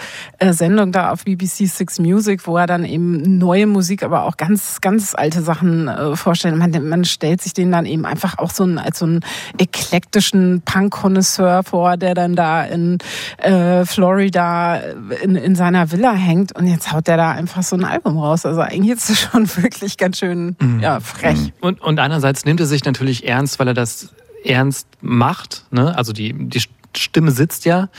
Sendung 0.51 0.91
da 0.91 1.11
auf 1.11 1.25
BBC 1.25 1.67
Six 1.67 1.99
Music, 1.99 2.47
wo 2.47 2.57
er 2.57 2.67
dann 2.67 2.85
eben 2.85 3.37
neue 3.37 3.67
Musik, 3.67 4.03
aber 4.03 4.25
auch 4.25 4.37
ganz, 4.37 4.81
ganz 4.81 5.15
alte 5.15 5.41
Sachen 5.41 5.89
vorstellt. 6.15 6.55
Man, 6.55 6.71
man 6.87 7.05
stellt 7.05 7.41
sich 7.41 7.53
den 7.53 7.69
dann 7.81 7.91
eben 7.91 8.05
einfach 8.05 8.37
auch 8.37 8.51
so 8.51 8.63
ein, 8.63 8.77
als 8.77 8.99
so 8.99 9.05
einen 9.05 9.21
eklektischen 9.57 10.61
Punk-Konnoisseur 10.63 11.63
vor, 11.63 11.97
der 11.97 12.13
dann 12.13 12.35
da 12.35 12.63
in 12.63 12.99
äh, 13.37 13.85
Florida 13.85 14.77
in, 15.23 15.35
in 15.35 15.55
seiner 15.55 15.91
Villa 15.91 16.13
hängt 16.13 16.55
und 16.55 16.67
jetzt 16.67 16.91
haut 16.91 17.07
der 17.07 17.17
da 17.17 17.31
einfach 17.31 17.63
so 17.63 17.75
ein 17.75 17.83
Album 17.83 18.17
raus. 18.17 18.45
Also 18.45 18.61
eigentlich 18.61 18.97
ist 18.97 19.09
es 19.09 19.19
schon 19.19 19.47
wirklich 19.57 19.97
ganz 19.97 20.19
schön 20.19 20.55
mhm. 20.59 20.79
ja, 20.79 20.99
frech. 20.99 21.39
Mhm. 21.39 21.51
Und, 21.61 21.81
und 21.81 21.99
einerseits 21.99 22.45
nimmt 22.45 22.59
er 22.59 22.67
sich 22.67 22.85
natürlich 22.85 23.27
ernst, 23.27 23.59
weil 23.59 23.67
er 23.67 23.73
das 23.73 24.09
ernst 24.43 24.87
macht. 25.01 25.65
Ne? 25.71 25.95
Also 25.97 26.13
die, 26.13 26.33
die 26.33 26.61
Stimme 26.97 27.31
sitzt 27.31 27.65
ja, 27.65 27.89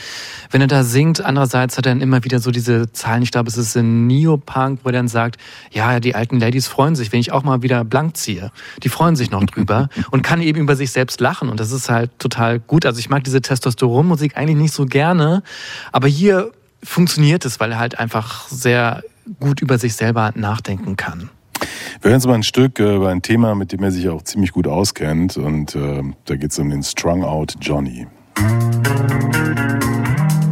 wenn 0.51 0.61
er 0.61 0.67
da 0.67 0.83
singt. 0.83 1.23
Andererseits 1.23 1.77
hat 1.77 1.85
er 1.85 1.91
dann 1.91 2.01
immer 2.01 2.23
wieder 2.23 2.39
so 2.39 2.51
diese 2.51 2.91
Zahlen, 2.91 3.23
ich 3.23 3.31
glaube, 3.31 3.49
es 3.49 3.57
ist 3.57 3.75
ein 3.75 4.07
Neopunk, 4.07 4.79
wo 4.83 4.89
er 4.89 4.93
dann 4.93 5.07
sagt, 5.07 5.37
ja, 5.71 5.99
die 5.99 6.15
alten 6.15 6.39
Ladies 6.39 6.67
freuen 6.67 6.95
sich, 6.95 7.11
wenn 7.11 7.19
ich 7.19 7.31
auch 7.31 7.43
mal 7.43 7.61
wieder 7.61 7.83
blank 7.83 8.17
ziehe. 8.17 8.51
Die 8.83 8.89
freuen 8.89 9.15
sich 9.15 9.31
noch 9.31 9.43
drüber 9.43 9.89
und 10.11 10.21
kann 10.21 10.41
eben 10.41 10.61
über 10.61 10.75
sich 10.75 10.91
selbst 10.91 11.19
lachen. 11.19 11.49
Und 11.49 11.59
das 11.59 11.71
ist 11.71 11.89
halt 11.89 12.17
total 12.19 12.59
gut. 12.59 12.85
Also 12.85 12.99
ich 12.99 13.09
mag 13.09 13.23
diese 13.23 13.41
Testosteronmusik 13.41 14.37
eigentlich 14.37 14.57
nicht 14.57 14.73
so 14.73 14.85
gerne, 14.85 15.43
aber 15.91 16.07
hier 16.07 16.51
funktioniert 16.83 17.45
es, 17.45 17.59
weil 17.59 17.71
er 17.71 17.79
halt 17.79 17.99
einfach 17.99 18.47
sehr 18.49 19.03
gut 19.39 19.61
über 19.61 19.77
sich 19.77 19.95
selber 19.95 20.31
nachdenken 20.35 20.97
kann. 20.97 21.29
Wir 22.01 22.09
hören 22.09 22.19
jetzt 22.19 22.27
mal 22.27 22.33
ein 22.33 22.43
Stück 22.43 22.79
äh, 22.79 22.95
über 22.95 23.09
ein 23.09 23.21
Thema, 23.21 23.55
mit 23.55 23.71
dem 23.71 23.83
er 23.83 23.91
sich 23.91 24.09
auch 24.09 24.21
ziemlich 24.23 24.51
gut 24.51 24.67
auskennt. 24.67 25.37
Und 25.37 25.75
äh, 25.75 26.03
da 26.25 26.35
geht 26.35 26.51
es 26.51 26.59
um 26.59 26.69
den 26.69 26.83
Strung 26.83 27.23
Out 27.23 27.55
Johnny. 27.61 28.07
thank 28.35 30.33
you 30.33 30.42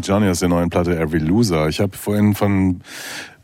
Johnny 0.00 0.28
aus 0.28 0.40
der 0.40 0.48
neuen 0.48 0.70
Platte 0.70 0.98
Every 0.98 1.18
Loser. 1.18 1.68
Ich 1.68 1.80
habe 1.80 1.96
vorhin 1.96 2.34
von 2.34 2.80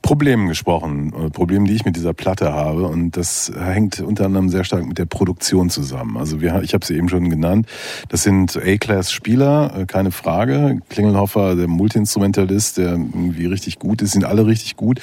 Problemen 0.02 0.48
gesprochen, 0.48 1.12
äh, 1.14 1.30
Problemen, 1.30 1.64
die 1.64 1.74
ich 1.74 1.84
mit 1.84 1.94
dieser 1.96 2.12
Platte 2.12 2.52
habe. 2.52 2.86
Und 2.88 3.16
das 3.16 3.52
hängt 3.56 4.00
unter 4.00 4.26
anderem 4.26 4.48
sehr 4.48 4.64
stark 4.64 4.84
mit 4.84 4.98
der 4.98 5.06
Produktion 5.06 5.70
zusammen. 5.70 6.16
Also 6.16 6.40
wir, 6.40 6.60
ich 6.62 6.74
habe 6.74 6.84
sie 6.84 6.96
eben 6.96 7.08
schon 7.08 7.30
genannt. 7.30 7.66
Das 8.08 8.24
sind 8.24 8.56
A-Class-Spieler, 8.56 9.78
äh, 9.78 9.86
keine 9.86 10.10
Frage. 10.10 10.80
Klingelhofer, 10.88 11.54
der 11.54 11.68
Multiinstrumentalist, 11.68 12.78
der 12.78 12.90
irgendwie 12.90 13.46
richtig 13.46 13.78
gut 13.78 14.02
ist, 14.02 14.12
sind 14.12 14.24
alle 14.24 14.44
richtig 14.46 14.76
gut. 14.76 15.00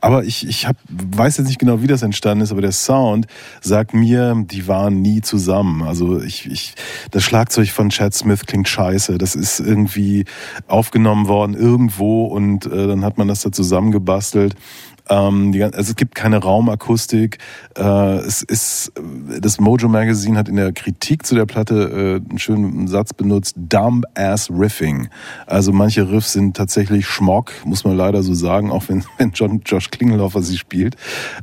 Aber 0.00 0.24
ich, 0.24 0.46
ich 0.46 0.66
hab, 0.66 0.76
weiß 0.88 1.38
jetzt 1.38 1.46
nicht 1.46 1.60
genau, 1.60 1.80
wie 1.80 1.86
das 1.86 2.02
entstanden 2.02 2.42
ist, 2.42 2.50
aber 2.50 2.60
der 2.60 2.72
Sound 2.72 3.26
sagt 3.60 3.94
mir, 3.94 4.34
die 4.50 4.66
waren 4.66 5.00
nie 5.00 5.20
zusammen. 5.20 5.82
Also 5.82 6.20
ich, 6.20 6.50
ich, 6.50 6.74
das 7.12 7.22
Schlagzeug 7.22 7.68
von 7.68 7.90
Chad 7.90 8.14
Smith 8.14 8.46
klingt 8.46 8.68
scheiße. 8.68 9.16
Das 9.16 9.36
ist 9.36 9.60
irgendwie 9.60 10.24
aufgenommen 10.66 11.28
worden 11.28 11.54
irgendwo 11.54 12.24
und 12.24 12.66
äh, 12.66 12.88
dann 12.88 13.04
hat 13.04 13.16
man 13.16 13.28
das 13.28 13.42
da 13.42 13.52
zusammengebastelt. 13.52 14.39
Ähm, 15.10 15.50
die, 15.52 15.62
also 15.62 15.78
es 15.78 15.96
gibt 15.96 16.14
keine 16.14 16.38
Raumakustik. 16.38 17.38
Äh, 17.76 18.18
es 18.18 18.42
ist 18.42 18.92
das 19.40 19.58
Mojo 19.60 19.88
Magazine 19.88 20.38
hat 20.38 20.48
in 20.48 20.56
der 20.56 20.72
Kritik 20.72 21.26
zu 21.26 21.34
der 21.34 21.46
Platte 21.46 22.20
äh, 22.24 22.30
einen 22.30 22.38
schönen 22.38 22.86
Satz 22.86 23.12
benutzt: 23.12 23.56
Dumb 23.56 24.04
ass 24.14 24.48
Riffing. 24.50 25.08
Also 25.46 25.72
manche 25.72 26.10
Riffs 26.10 26.32
sind 26.32 26.56
tatsächlich 26.56 27.06
Schmock, 27.06 27.52
muss 27.64 27.84
man 27.84 27.96
leider 27.96 28.22
so 28.22 28.34
sagen, 28.34 28.70
auch 28.70 28.84
wenn, 28.88 29.04
wenn 29.18 29.32
John 29.32 29.62
Josh 29.66 29.90
Klingelhofer 29.90 30.42
sie 30.42 30.56
spielt. 30.56 30.96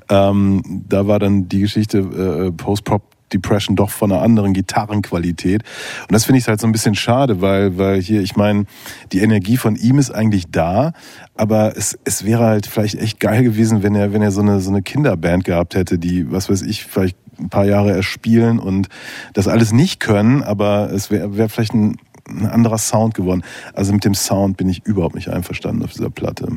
Ähm, 0.10 0.84
da 0.88 1.08
war 1.08 1.20
dann 1.20 1.50
die 1.50 1.60
Geschichte 1.60 2.00
äh, 2.00 2.52
Post-Prop 2.52 3.17
Depression 3.34 3.76
doch 3.76 3.90
von 3.90 4.12
einer 4.12 4.22
anderen 4.22 4.54
Gitarrenqualität. 4.54 5.64
Und 6.02 6.12
das 6.12 6.26
finde 6.26 6.40
ich 6.40 6.48
halt 6.48 6.60
so 6.60 6.68
ein 6.68 6.72
bisschen 6.72 6.96
schade, 6.96 7.42
weil, 7.42 7.78
weil 7.78 8.02
hier, 8.02 8.22
ich 8.22 8.36
meine, 8.36 8.66
die 9.12 9.20
Energie 9.20 9.58
von 9.58 9.76
ihm 9.76 10.00
ist 10.00 10.12
eigentlich 10.12 10.50
da, 10.52 10.94
aber 11.36 11.76
es, 11.76 11.98
es 12.04 12.26
wäre 12.26 12.46
halt 12.46 12.68
vielleicht 12.68 12.96
echt 12.96 13.20
geil 13.20 13.44
gewesen, 13.44 13.84
wenn 13.84 13.96
er, 13.96 14.14
wenn 14.14 14.22
er 14.22 14.32
so 14.32 14.42
eine, 14.42 14.60
so 14.60 14.70
eine 14.70 14.82
Kinderband 14.82 15.44
gehabt 15.44 15.76
hätte, 15.76 16.00
die, 16.00 16.32
was 16.32 16.50
weiß 16.50 16.62
ich, 16.64 16.86
vielleicht 16.86 17.18
ein 17.40 17.50
paar 17.50 17.66
Jahre 17.66 17.96
erst 17.96 18.10
spielen 18.10 18.60
und 18.60 18.90
das 19.34 19.48
alles 19.48 19.72
nicht 19.72 20.00
können, 20.00 20.42
aber 20.44 20.92
es 20.92 21.12
wäre 21.12 21.38
wär 21.38 21.50
vielleicht 21.50 21.74
ein, 21.74 21.98
ein 22.28 22.48
anderer 22.48 22.78
Sound 22.78 23.14
geworden. 23.14 23.44
Also 23.74 23.94
mit 23.94 24.06
dem 24.06 24.16
Sound 24.16 24.58
bin 24.58 24.70
ich 24.70 24.86
überhaupt 24.86 25.16
nicht 25.16 25.30
einverstanden 25.30 25.84
auf 25.84 25.92
dieser 25.92 26.10
Platte. 26.10 26.48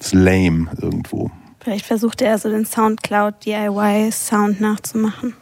ist 0.00 0.14
lame 0.14 0.68
irgendwo. 0.80 1.30
Vielleicht 1.60 1.86
versuchte 1.86 2.24
er 2.24 2.38
so 2.38 2.48
den 2.48 2.64
Soundcloud 2.64 3.44
DIY 3.44 4.10
Sound 4.10 4.60
nachzumachen. 4.60 5.34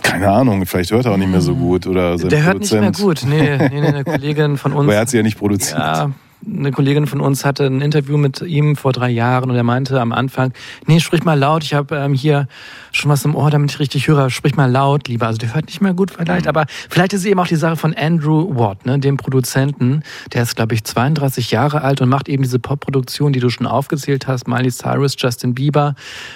Keine 0.00 0.30
Ahnung, 0.30 0.64
vielleicht 0.66 0.90
hört 0.90 1.04
er 1.04 1.12
auch 1.12 1.16
nicht 1.16 1.30
mehr 1.30 1.40
so 1.40 1.54
gut 1.54 1.86
oder 1.86 2.16
Der 2.16 2.44
hört 2.44 2.60
nicht 2.60 2.72
mehr 2.72 2.92
gut. 2.92 3.22
Nee, 3.26 3.56
nee, 3.58 3.80
nee, 3.80 3.86
eine 3.86 4.04
Kollegin 4.04 4.56
von 4.56 4.72
uns. 4.72 4.84
Aber 4.84 4.94
er 4.94 5.00
hat 5.00 5.10
sie 5.10 5.18
ja 5.18 5.22
nicht 5.22 5.38
produziert. 5.38 5.78
Ja, 5.78 6.10
eine 6.46 6.72
Kollegin 6.72 7.06
von 7.06 7.20
uns 7.20 7.44
hatte 7.44 7.64
ein 7.66 7.80
Interview 7.80 8.16
mit 8.16 8.40
ihm 8.42 8.76
vor 8.76 8.92
drei 8.92 9.10
Jahren 9.10 9.50
und 9.50 9.56
er 9.56 9.62
meinte 9.62 10.00
am 10.00 10.12
Anfang, 10.12 10.52
nee, 10.86 11.00
sprich 11.00 11.24
mal 11.24 11.38
laut, 11.38 11.62
ich 11.62 11.74
habe 11.74 11.96
ähm, 11.96 12.14
hier 12.14 12.48
schon 12.90 13.10
was 13.10 13.24
im 13.24 13.34
Ohr, 13.34 13.50
damit 13.50 13.72
ich 13.72 13.78
richtig 13.78 14.08
höre, 14.08 14.30
sprich 14.30 14.56
mal 14.56 14.70
laut 14.70 15.08
lieber. 15.08 15.26
Also 15.26 15.38
der 15.38 15.54
hört 15.54 15.66
nicht 15.66 15.80
mehr 15.80 15.94
gut 15.94 16.10
vielleicht, 16.10 16.46
aber 16.48 16.66
vielleicht 16.88 17.12
ist 17.12 17.24
eben 17.24 17.40
auch 17.40 17.46
die 17.46 17.56
Sache 17.56 17.76
von 17.76 17.94
Andrew 17.94 18.58
Watt, 18.58 18.84
ne, 18.86 18.98
dem 18.98 19.16
Produzenten, 19.16 20.02
der 20.32 20.42
ist, 20.42 20.56
glaube 20.56 20.74
ich, 20.74 20.84
32 20.84 21.50
Jahre 21.50 21.82
alt 21.82 22.00
und 22.00 22.08
macht 22.08 22.28
eben 22.28 22.42
diese 22.42 22.58
Popproduktion, 22.58 23.32
die 23.32 23.40
du 23.40 23.48
schon 23.48 23.66
aufgezählt 23.66 24.26
hast, 24.26 24.48
Miley 24.48 24.70
Cyrus, 24.70 25.14
Justin 25.18 25.54
Bieber, 25.54 25.94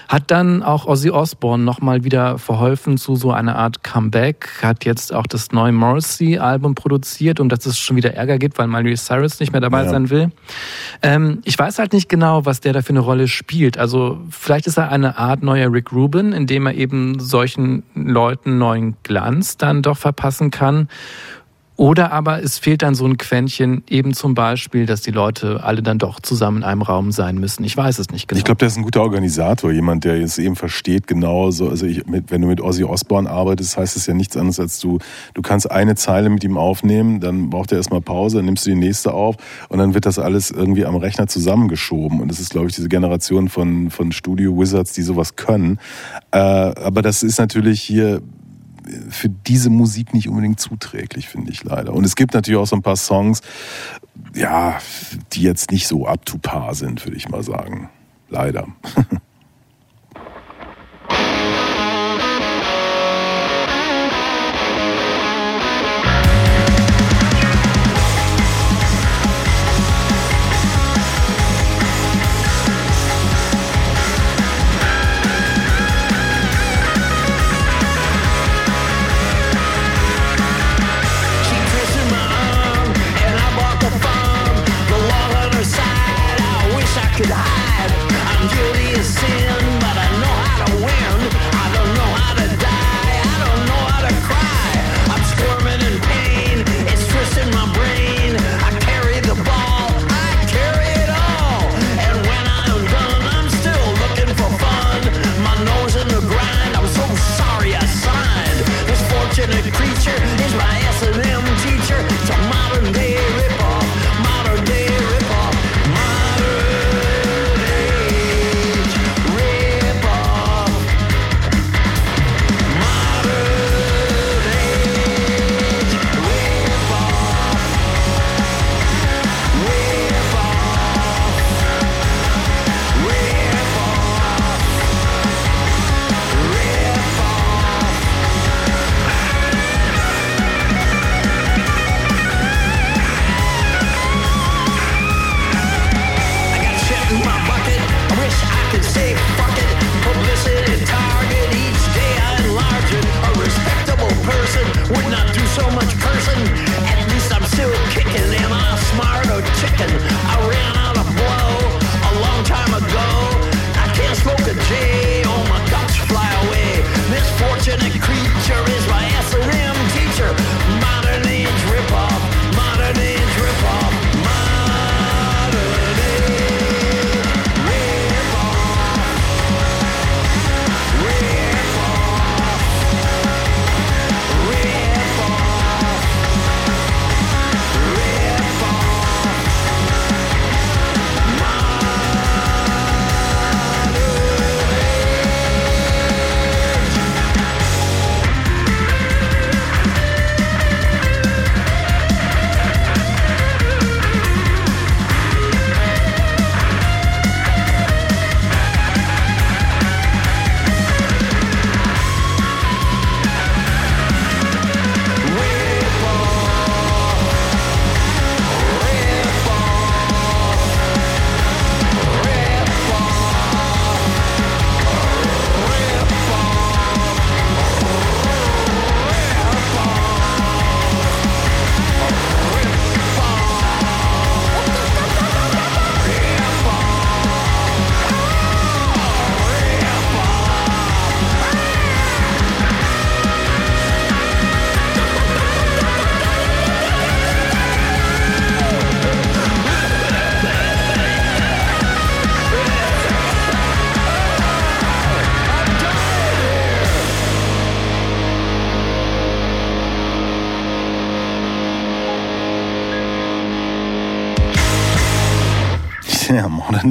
hat 0.08 0.30
dann 0.30 0.62
auch 0.62 0.86
Ozzy 0.86 1.10
Osbourne 1.10 1.64
nochmal 1.64 2.04
wieder 2.04 2.38
verholfen 2.38 2.96
zu 2.96 3.16
so 3.16 3.32
einer 3.32 3.56
Art 3.56 3.82
Comeback, 3.82 4.48
hat 4.62 4.84
jetzt 4.84 5.12
auch 5.12 5.26
das 5.26 5.52
neue 5.52 5.72
Morrissey-Album 5.72 6.74
produziert 6.74 7.40
und 7.40 7.50
dass 7.50 7.66
es 7.66 7.78
schon 7.78 7.96
wieder 7.96 8.14
Ärger 8.14 8.38
gibt, 8.38 8.58
weil 8.58 8.66
Miley 8.68 8.96
Cyrus 8.96 9.40
nicht 9.40 9.52
mehr 9.52 9.60
dabei 9.60 9.84
Ja. 9.84 9.95
Sein 9.96 10.10
will. 10.10 10.30
Ähm, 11.02 11.40
ich 11.44 11.58
weiß 11.58 11.78
halt 11.78 11.92
nicht 11.92 12.08
genau, 12.08 12.44
was 12.44 12.60
der 12.60 12.72
da 12.72 12.82
für 12.82 12.90
eine 12.90 13.00
Rolle 13.00 13.28
spielt. 13.28 13.78
Also 13.78 14.20
vielleicht 14.30 14.66
ist 14.66 14.78
er 14.78 14.90
eine 14.90 15.18
Art 15.18 15.42
neuer 15.42 15.72
Rick 15.72 15.92
Rubin, 15.92 16.32
indem 16.32 16.66
er 16.66 16.74
eben 16.74 17.18
solchen 17.18 17.82
Leuten 17.94 18.58
neuen 18.58 18.96
Glanz 19.02 19.56
dann 19.56 19.82
doch 19.82 19.96
verpassen 19.96 20.50
kann. 20.50 20.88
Oder 21.76 22.10
aber 22.10 22.42
es 22.42 22.58
fehlt 22.58 22.82
dann 22.82 22.94
so 22.94 23.06
ein 23.06 23.18
Quäntchen, 23.18 23.84
eben 23.88 24.14
zum 24.14 24.34
Beispiel, 24.34 24.86
dass 24.86 25.02
die 25.02 25.10
Leute 25.10 25.62
alle 25.62 25.82
dann 25.82 25.98
doch 25.98 26.20
zusammen 26.20 26.58
in 26.58 26.64
einem 26.64 26.80
Raum 26.80 27.12
sein 27.12 27.36
müssen. 27.36 27.64
Ich 27.64 27.76
weiß 27.76 27.98
es 27.98 28.10
nicht 28.10 28.28
genau. 28.28 28.38
Ich 28.38 28.44
glaube, 28.44 28.58
der 28.58 28.68
ist 28.68 28.78
ein 28.78 28.82
guter 28.82 29.02
Organisator, 29.02 29.70
jemand, 29.70 30.04
der 30.04 30.14
es 30.14 30.38
eben 30.38 30.56
versteht, 30.56 31.06
genau 31.06 31.50
so. 31.50 31.68
Also 31.68 31.84
ich, 31.84 32.06
mit, 32.06 32.30
wenn 32.30 32.40
du 32.40 32.48
mit 32.48 32.62
Ozzy 32.62 32.84
Osbourne 32.84 33.28
arbeitest, 33.28 33.76
heißt 33.76 33.94
es 33.96 34.06
ja 34.06 34.14
nichts 34.14 34.36
anderes 34.36 34.58
als 34.58 34.78
du, 34.80 34.98
du 35.34 35.42
kannst 35.42 35.70
eine 35.70 35.96
Zeile 35.96 36.30
mit 36.30 36.44
ihm 36.44 36.56
aufnehmen, 36.56 37.20
dann 37.20 37.50
braucht 37.50 37.72
er 37.72 37.78
erstmal 37.78 38.00
Pause, 38.00 38.38
dann 38.38 38.46
nimmst 38.46 38.64
du 38.64 38.70
die 38.70 38.76
nächste 38.76 39.12
auf 39.12 39.36
und 39.68 39.78
dann 39.78 39.92
wird 39.92 40.06
das 40.06 40.18
alles 40.18 40.50
irgendwie 40.50 40.86
am 40.86 40.96
Rechner 40.96 41.26
zusammengeschoben. 41.26 42.20
Und 42.20 42.28
das 42.28 42.40
ist, 42.40 42.50
glaube 42.50 42.68
ich, 42.68 42.74
diese 42.74 42.88
Generation 42.88 43.50
von, 43.50 43.90
von 43.90 44.12
Studio 44.12 44.58
Wizards, 44.58 44.94
die 44.94 45.02
sowas 45.02 45.36
können. 45.36 45.78
Äh, 46.30 46.38
aber 46.38 47.02
das 47.02 47.22
ist 47.22 47.38
natürlich 47.38 47.82
hier 47.82 48.22
für 49.10 49.28
diese 49.28 49.70
Musik 49.70 50.14
nicht 50.14 50.28
unbedingt 50.28 50.60
zuträglich, 50.60 51.28
finde 51.28 51.50
ich 51.50 51.64
leider. 51.64 51.92
Und 51.92 52.04
es 52.04 52.16
gibt 52.16 52.34
natürlich 52.34 52.58
auch 52.60 52.66
so 52.66 52.76
ein 52.76 52.82
paar 52.82 52.96
Songs, 52.96 53.40
ja, 54.34 54.78
die 55.32 55.42
jetzt 55.42 55.70
nicht 55.70 55.86
so 55.86 56.06
up 56.06 56.24
to 56.24 56.38
par 56.38 56.74
sind, 56.74 57.04
würde 57.04 57.16
ich 57.16 57.28
mal 57.28 57.42
sagen. 57.42 57.90
Leider. 58.28 58.66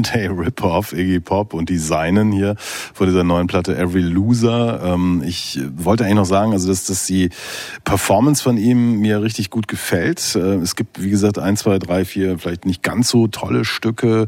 Day 0.03 0.27
Rip-Off, 0.27 0.93
Iggy 0.93 1.19
Pop 1.19 1.53
und 1.53 1.69
die 1.69 1.77
Seinen 1.77 2.31
hier 2.31 2.55
vor 2.57 3.05
dieser 3.05 3.23
neuen 3.23 3.47
Platte 3.47 3.77
Every 3.77 4.01
Loser. 4.01 4.81
Ähm, 4.83 5.23
ich 5.25 5.59
wollte 5.75 6.03
eigentlich 6.03 6.15
noch 6.15 6.25
sagen, 6.25 6.51
also 6.51 6.67
dass, 6.67 6.85
dass 6.85 7.05
die 7.05 7.29
Performance 7.83 8.41
von 8.41 8.57
ihm 8.57 8.99
mir 8.99 9.21
richtig 9.21 9.49
gut 9.49 9.67
gefällt. 9.67 10.35
Äh, 10.35 10.55
es 10.55 10.75
gibt, 10.75 11.01
wie 11.01 11.09
gesagt, 11.09 11.39
ein, 11.39 11.57
zwei, 11.57 11.79
drei, 11.79 12.05
vier 12.05 12.39
vielleicht 12.39 12.65
nicht 12.65 12.83
ganz 12.83 13.09
so 13.09 13.27
tolle 13.27 13.65
Stücke. 13.65 14.25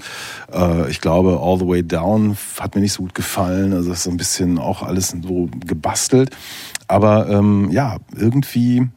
Äh, 0.52 0.90
ich 0.90 1.02
glaube, 1.02 1.40
All 1.42 1.60
the 1.60 1.68
Way 1.68 1.84
Down 1.84 2.38
hat 2.60 2.76
mir 2.76 2.82
nicht 2.82 2.94
so 2.94 3.04
gut 3.04 3.16
gefallen. 3.16 3.74
Also 3.74 3.90
das 3.90 4.00
ist 4.00 4.04
so 4.06 4.12
ein 4.12 4.18
bisschen 4.18 4.58
auch 4.60 4.84
alles 4.84 5.10
so 5.10 5.50
gebastelt. 5.66 6.32
Aber 6.88 7.30
ähm, 7.30 7.70
ja, 7.72 7.98
irgendwie 8.16 8.88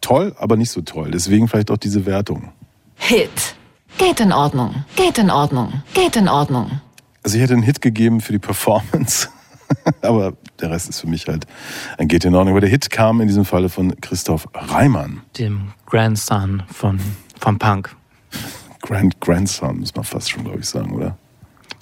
toll, 0.00 0.34
aber 0.38 0.56
nicht 0.56 0.70
so 0.70 0.82
toll. 0.82 1.10
Deswegen 1.10 1.48
vielleicht 1.48 1.70
auch 1.70 1.76
diese 1.76 2.06
Wertung. 2.06 2.52
Hit. 2.96 3.56
Geht 3.98 4.20
in 4.20 4.32
Ordnung. 4.32 4.84
Geht 4.96 5.18
in 5.18 5.30
Ordnung. 5.30 5.82
Geht 5.94 6.16
in 6.16 6.28
Ordnung. 6.28 6.80
Also 7.22 7.36
ich 7.36 7.42
hätte 7.42 7.54
einen 7.54 7.62
Hit 7.62 7.80
gegeben 7.80 8.20
für 8.20 8.32
die 8.32 8.38
Performance, 8.38 9.28
aber 10.02 10.34
der 10.60 10.70
Rest 10.70 10.88
ist 10.90 11.00
für 11.00 11.06
mich 11.06 11.26
halt 11.26 11.46
ein 11.96 12.08
Geht 12.08 12.24
in 12.24 12.34
Ordnung. 12.34 12.52
Aber 12.54 12.60
der 12.60 12.68
Hit 12.68 12.90
kam 12.90 13.20
in 13.20 13.28
diesem 13.28 13.44
Falle 13.44 13.68
von 13.68 13.98
Christoph 14.00 14.48
Reimann. 14.52 15.22
Dem 15.38 15.72
Grandson 15.86 16.62
von, 16.70 17.00
vom 17.38 17.58
Punk. 17.58 17.94
Grand 18.82 19.18
Grandson, 19.20 19.80
muss 19.80 19.94
man 19.94 20.04
fast 20.04 20.30
schon, 20.30 20.44
glaube 20.44 20.60
ich, 20.60 20.66
sagen, 20.66 20.92
oder? 20.92 21.16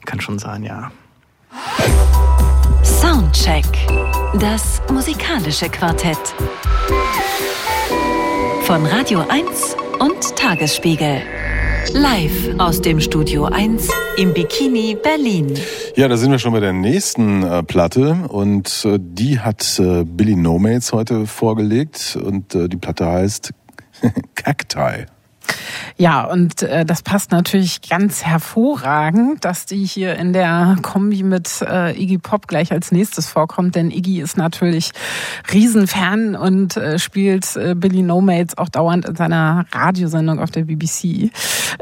Kann 0.04 0.20
schon 0.20 0.38
sein, 0.38 0.62
ja. 0.62 0.92
Soundcheck. 2.82 3.64
Das 4.38 4.80
musikalische 4.90 5.68
Quartett. 5.68 6.18
Von 8.62 8.86
Radio 8.86 9.24
1 9.28 9.76
und 9.98 10.36
Tagesspiegel. 10.36 11.22
Live 11.90 12.48
aus 12.58 12.80
dem 12.80 13.00
Studio 13.00 13.44
1 13.44 13.88
im 14.16 14.32
Bikini 14.32 14.96
Berlin. 15.02 15.58
Ja, 15.96 16.08
da 16.08 16.16
sind 16.16 16.30
wir 16.30 16.38
schon 16.38 16.52
bei 16.52 16.60
der 16.60 16.72
nächsten 16.72 17.42
äh, 17.42 17.62
Platte 17.62 18.16
und 18.28 18.84
äh, 18.84 18.98
die 19.00 19.40
hat 19.40 19.78
äh, 19.78 20.04
Billy 20.04 20.36
No 20.36 20.58
Mates 20.58 20.92
heute 20.92 21.26
vorgelegt 21.26 22.16
und 22.22 22.54
äh, 22.54 22.68
die 22.68 22.76
Platte 22.76 23.06
heißt 23.06 23.52
Cacti. 24.34 25.06
Ja, 25.96 26.24
und 26.24 26.62
äh, 26.62 26.84
das 26.84 27.02
passt 27.02 27.30
natürlich 27.30 27.82
ganz 27.88 28.24
hervorragend, 28.24 29.44
dass 29.44 29.66
die 29.66 29.84
hier 29.84 30.16
in 30.16 30.32
der 30.32 30.76
Kombi 30.82 31.22
mit 31.22 31.62
äh, 31.62 31.92
Iggy 32.00 32.18
Pop 32.18 32.48
gleich 32.48 32.72
als 32.72 32.92
nächstes 32.92 33.28
vorkommt, 33.28 33.74
denn 33.74 33.90
Iggy 33.90 34.20
ist 34.20 34.36
natürlich 34.36 34.92
Riesenfan 35.52 36.34
und 36.34 36.76
äh, 36.76 36.98
spielt 36.98 37.56
äh, 37.56 37.74
Billy 37.74 38.02
No 38.02 38.20
Mates 38.20 38.56
auch 38.58 38.68
dauernd 38.68 39.06
in 39.06 39.16
seiner 39.16 39.66
Radiosendung 39.72 40.38
auf 40.38 40.50
der 40.50 40.62
BBC. 40.64 41.30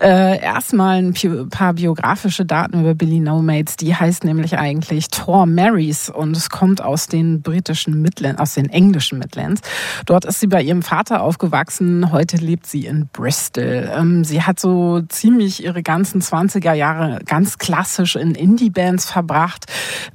Äh, 0.00 0.40
erstmal 0.40 0.98
ein 0.98 1.14
paar 1.50 1.74
biografische 1.74 2.44
Daten 2.44 2.80
über 2.80 2.94
Billy 2.94 3.20
No 3.20 3.42
Mates. 3.42 3.76
Die 3.76 3.94
heißt 3.94 4.24
nämlich 4.24 4.58
eigentlich 4.58 5.08
Tor 5.08 5.46
Marys 5.46 6.08
und 6.08 6.36
es 6.36 6.50
kommt 6.50 6.82
aus 6.82 7.06
den 7.06 7.42
britischen 7.42 8.02
Midlands, 8.02 8.40
aus 8.40 8.54
den 8.54 8.68
englischen 8.68 9.18
Midlands. 9.18 9.62
Dort 10.06 10.24
ist 10.24 10.40
sie 10.40 10.46
bei 10.46 10.62
ihrem 10.62 10.82
Vater 10.82 11.22
aufgewachsen. 11.22 12.10
Heute 12.12 12.36
lebt 12.36 12.66
sie 12.66 12.86
in 12.86 13.08
Bristol. 13.12 13.49
Ähm, 13.58 14.24
sie 14.24 14.42
hat 14.42 14.60
so 14.60 15.00
ziemlich 15.08 15.64
ihre 15.64 15.82
ganzen 15.82 16.20
20er 16.20 16.72
Jahre 16.72 17.20
ganz 17.26 17.58
klassisch 17.58 18.16
in 18.16 18.34
Indie-Bands 18.34 19.10
verbracht, 19.10 19.66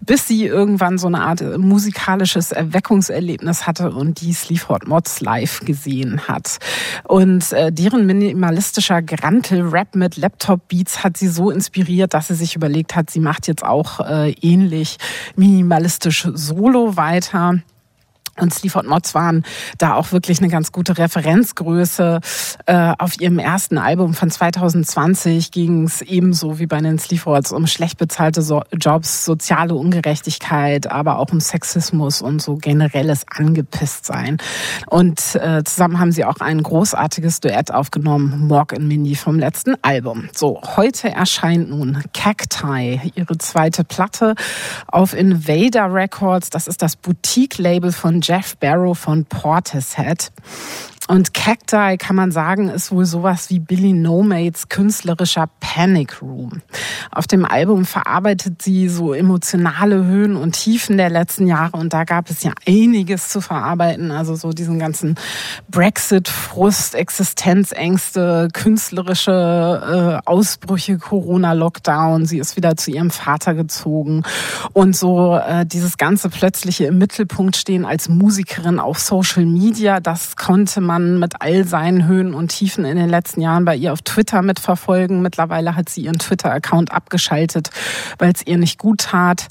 bis 0.02 0.28
sie 0.28 0.46
irgendwann 0.46 0.98
so 0.98 1.08
eine 1.08 1.22
Art 1.22 1.42
äh, 1.42 1.58
musikalisches 1.58 2.52
Erweckungserlebnis 2.52 3.68
hatte 3.68 3.92
und 3.92 4.22
die 4.22 4.34
Sleaford 4.34 4.88
Mods 4.88 5.22
live 5.22 5.62
gesehen 5.62 6.28
hat. 6.28 6.58
Und 7.04 7.52
äh, 7.52 7.72
deren 7.72 8.06
minimalistischer 8.06 9.02
Grantel-Rap 9.02 9.96
mit 9.96 10.18
Laptop-Beats 10.18 11.04
hat 11.04 11.18
sie 11.18 11.28
so 11.28 11.50
inspiriert, 11.50 12.14
dass 12.14 12.28
sie 12.28 12.36
sich 12.36 12.56
überlegt 12.56 12.96
hat, 12.96 13.10
sie 13.10 13.20
macht 13.20 13.48
jetzt 13.48 13.64
auch 13.64 14.00
äh, 14.00 14.32
ähnlich 14.42 14.98
minimalistisch 15.36 16.28
Solo 16.34 16.98
weiter. 16.98 17.60
Und 18.40 18.54
Sleaford 18.54 18.88
Mods 18.88 19.16
waren 19.16 19.46
da 19.78 19.96
auch 19.96 20.12
wirklich 20.12 20.40
eine 20.40 20.50
ganz 20.50 20.72
gute 20.72 20.98
Referenzgröße. 20.98 22.20
Äh, 22.66 22.94
auf 22.98 23.20
ihrem 23.20 23.40
ersten 23.40 23.78
Album 23.78 24.14
von 24.14 24.30
2020 24.30 25.52
ging 25.52 25.84
es 25.84 26.02
ebenso 26.02 26.60
wie 26.60 26.68
bei 26.68 26.80
den 26.80 27.00
Sleafords 27.00 27.52
um 27.54 27.66
schlecht 27.68 27.98
bezahlte 27.98 28.42
Jobs, 28.74 29.24
soziale 29.24 29.76
Ungerechtigkeit, 29.76 30.92
aber 30.92 31.20
auch 31.20 31.32
um 31.32 31.40
Sexismus 31.40 32.22
und 32.22 32.42
so 32.42 32.56
generelles 32.56 33.26
Angepisstsein. 33.30 34.38
Und 34.88 35.36
äh, 35.36 35.64
zusammen 35.64 36.00
haben 36.00 36.12
sie 36.12 36.26
auch 36.26 36.42
ein 36.42 36.62
großartiges 36.62 37.40
Duett 37.40 37.74
aufgenommen, 37.74 38.48
Morg 38.48 38.74
und 38.74 38.88
Mindy 38.88 39.16
vom 39.16 39.40
letzten 39.40 39.76
Album. 39.82 40.30
So, 40.36 40.62
heute 40.76 41.10
erscheint 41.10 41.70
nun 41.70 42.04
Cacti, 42.14 43.14
ihre 43.16 43.38
zweite 43.38 43.84
Platte 43.84 44.36
auf 44.88 45.14
Invader 45.14 45.94
Records. 45.94 46.50
Das 46.50 46.68
ist 46.68 46.82
das 46.82 46.98
Boutique-Label 46.98 47.92
von 47.92 48.22
Jeff 48.26 48.58
Barrow 48.58 48.96
von 48.96 49.26
Portishead. 49.26 50.32
Und 51.08 51.36
Cacti, 51.36 51.98
kann 51.98 52.16
man 52.16 52.32
sagen, 52.32 52.68
ist 52.70 52.92
wohl 52.92 53.06
sowas 53.06 53.52
wie 53.52 53.60
Billy 53.60 53.94
No 53.94 54.24
Mates 54.24 54.70
künstlerischer 54.70 55.48
Panic 55.60 56.20
Room. 56.20 56.64
Auf 57.12 57.28
dem 57.28 57.46
Album 57.46 57.86
verarbeitet 57.86 58.64
sie 58.64 58.90
so 58.90 59.14
emotionale 59.14 60.04
Höhen 60.04 60.36
und 60.36 60.54
Tiefen 60.54 60.98
der 60.98 61.12
letzten 61.12 61.46
Jahre 61.46 61.78
und 61.78 61.94
da 61.94 62.06
gab 62.06 62.32
es 62.32 62.42
ja 62.42 62.54
einiges 62.68 63.30
zu 63.30 63.40
verarbeiten. 63.40 64.10
Also 64.10 64.34
so 64.34 64.50
diesen 64.50 64.80
ganzen 64.80 65.14
Brexit, 65.70 66.28
Frust, 66.28 66.96
Existenzängste, 66.96 68.48
künstlerische 68.52 70.22
äh, 70.24 70.28
Ausbrüche, 70.28 70.98
Corona-Lockdown. 70.98 72.26
Sie 72.26 72.40
ist 72.40 72.58
wieder 72.58 72.78
zu 72.78 72.90
ihrem 72.90 73.12
Vater 73.12 73.54
gezogen 73.54 74.24
und 74.74 74.96
so 74.96 75.36
äh, 75.36 75.68
dieses 75.68 75.98
ganze 75.98 76.30
plötzliche 76.30 76.86
im 76.86 76.98
Mittelpunkt 76.98 77.58
stehen 77.58 77.86
als 77.86 78.10
Musikerin 78.10 78.80
auf 78.80 78.98
Social 78.98 79.46
Media, 79.46 80.00
das 80.00 80.36
konnte 80.36 80.82
man 80.82 80.95
mit 81.00 81.42
all 81.42 81.66
seinen 81.66 82.08
Höhen 82.08 82.34
und 82.34 82.50
Tiefen 82.50 82.86
in 82.86 82.98
den 82.98 83.10
letzten 83.10 83.42
Jahren 83.42 83.66
bei 83.66 83.76
ihr 83.76 83.94
auf 83.94 84.02
Twitter 84.02 84.42
mitverfolgen. 84.42 85.22
Mittlerweile 85.22 85.76
hat 85.76 85.90
sie 85.90 86.02
ihren 86.02 86.20
Twitter-Account 86.20 86.92
abgeschaltet, 86.92 87.70
weil 88.18 88.32
es 88.32 88.46
ihr 88.46 88.58
nicht 88.58 88.80
gut 88.80 89.02
tat. 89.02 89.48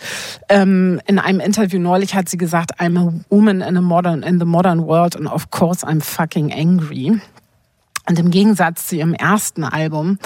Ähm, 0.48 1.00
in 1.06 1.18
einem 1.18 1.40
Interview 1.40 1.78
neulich 1.80 2.14
hat 2.14 2.28
sie 2.28 2.38
gesagt, 2.38 2.80
I'm 2.80 2.98
a 2.98 3.12
woman 3.30 3.60
in, 3.60 3.76
a 3.76 3.80
modern, 3.80 4.22
in 4.22 4.38
the 4.38 4.46
modern 4.46 4.86
world 4.86 5.16
and 5.16 5.26
of 5.26 5.50
course 5.50 5.86
I'm 5.86 6.00
fucking 6.00 6.52
angry. 6.52 7.20
Und 8.06 8.18
im 8.18 8.30
Gegensatz 8.30 8.88
zu 8.88 8.96
ihrem 8.96 9.14
ersten 9.14 9.64
Album 9.64 10.18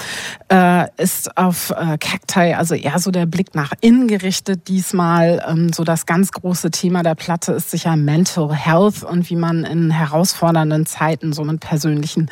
äh, 0.51 0.87
ist 0.97 1.37
auf 1.37 1.69
äh, 1.69 1.97
Cacti 1.97 2.53
also 2.53 2.75
eher 2.75 2.99
so 2.99 3.09
der 3.09 3.25
Blick 3.25 3.55
nach 3.55 3.71
innen 3.79 4.07
gerichtet. 4.07 4.67
Diesmal 4.67 5.41
ähm, 5.47 5.71
so 5.71 5.85
das 5.85 6.05
ganz 6.05 6.33
große 6.33 6.71
Thema 6.71 7.03
der 7.03 7.15
Platte 7.15 7.53
ist 7.53 7.71
sicher 7.71 7.95
Mental 7.95 8.53
Health 8.53 9.03
und 9.03 9.29
wie 9.29 9.37
man 9.37 9.63
in 9.63 9.91
herausfordernden 9.91 10.85
Zeiten 10.85 11.31
so 11.31 11.45
mit 11.45 11.61
persönlichen 11.61 12.29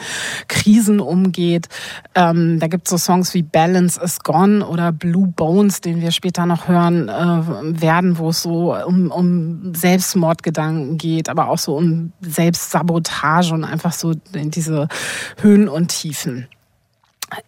Krisen 0.50 1.00
umgeht. 1.00 1.70
Ähm, 2.14 2.60
da 2.60 2.68
gibt 2.68 2.88
es 2.88 2.90
so 2.90 2.98
Songs 2.98 3.34
wie 3.34 3.44
Balance 3.44 4.02
is 4.04 4.20
Gone 4.20 4.68
oder 4.68 4.92
Blue 4.92 5.28
Bones, 5.28 5.80
den 5.80 6.02
wir 6.02 6.12
später 6.12 6.46
noch 6.46 6.68
hören 6.68 7.08
äh, 7.08 7.82
werden, 7.82 8.18
wo 8.18 8.30
es 8.30 8.42
so 8.42 8.76
um, 8.76 9.12
um 9.12 9.74
Selbstmordgedanken 9.74 10.98
geht, 10.98 11.30
aber 11.30 11.48
auch 11.48 11.58
so 11.58 11.78
um 11.78 12.12
Selbstsabotage 12.20 13.54
und 13.54 13.64
einfach 13.64 13.94
so 13.94 14.14
diese 14.34 14.90
Höhen 15.38 15.70
und 15.70 15.90
Tiefen. 15.90 16.48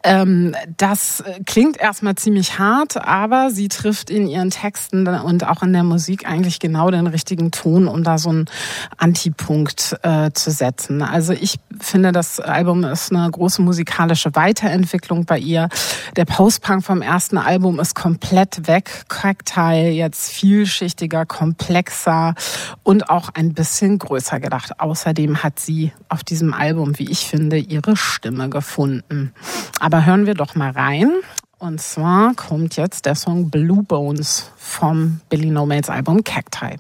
Ähm, 0.04 0.56
das 0.78 1.24
klingt 1.46 1.78
erstmal 1.78 2.16
ziemlich 2.16 2.60
hart, 2.60 2.98
aber 2.98 3.50
sie 3.50 3.70
trifft 3.70 4.10
in 4.10 4.28
ihren 4.28 4.50
Texten 4.50 5.08
und 5.08 5.48
auch 5.48 5.64
in 5.64 5.72
der 5.72 5.84
Musik 5.84 6.28
eigentlich 6.28 6.60
genau 6.60 6.92
den 6.92 7.08
richtigen 7.08 7.52
Ton, 7.52 7.88
um 7.88 8.04
da 8.04 8.18
so 8.18 8.30
einen 8.30 8.46
Antipunkt 8.98 9.98
äh, 10.04 10.32
zu 10.34 10.52
setzen. 10.52 11.02
Also 11.02 11.32
ich 11.32 11.56
finde, 11.80 12.12
das 12.12 12.42
Album 12.42 12.84
ist 12.84 13.14
eine 13.14 13.30
große 13.32 13.62
musikalische 13.62 14.36
Weiterentwicklung 14.36 15.26
bei 15.26 15.40
ihr. 15.40 15.70
Der 16.18 16.26
Postpunk 16.26 16.84
vom 16.84 17.02
ersten 17.02 17.38
Album 17.38 17.80
ist 17.80 17.96
komplett 17.96 18.68
weg. 18.68 19.06
Cacti 19.08 19.92
jetzt 19.92 20.32
vielschichtiger, 20.32 21.26
komplexer 21.26 22.36
und 22.84 23.10
auch 23.10 23.30
ein 23.34 23.54
bisschen 23.54 23.98
größer 23.98 24.42
gedacht. 24.42 24.80
Außerdem 24.80 25.42
hat 25.42 25.60
sie 25.60 25.94
auf 26.10 26.24
diesem 26.24 26.54
Album, 26.54 27.00
wie 27.00 27.10
ich 27.10 27.28
finde, 27.28 27.58
ihre 27.58 27.96
Stimme 27.96 28.50
gefunden. 28.50 29.34
Aber 29.80 30.06
hören 30.06 30.26
wir 30.26 30.34
doch 30.34 30.56
mal 30.56 30.72
rein. 30.72 31.12
Und 31.58 31.82
zwar 31.82 32.34
kommt 32.36 32.78
jetzt 32.78 33.06
der 33.06 33.16
Song 33.16 33.50
Blue 33.50 33.84
Bones 33.84 34.52
vom 34.58 35.20
Billy 35.30 35.50
No 35.50 35.66
Mates 35.66 35.90
Album 35.90 36.24
Cacti. 36.24 36.78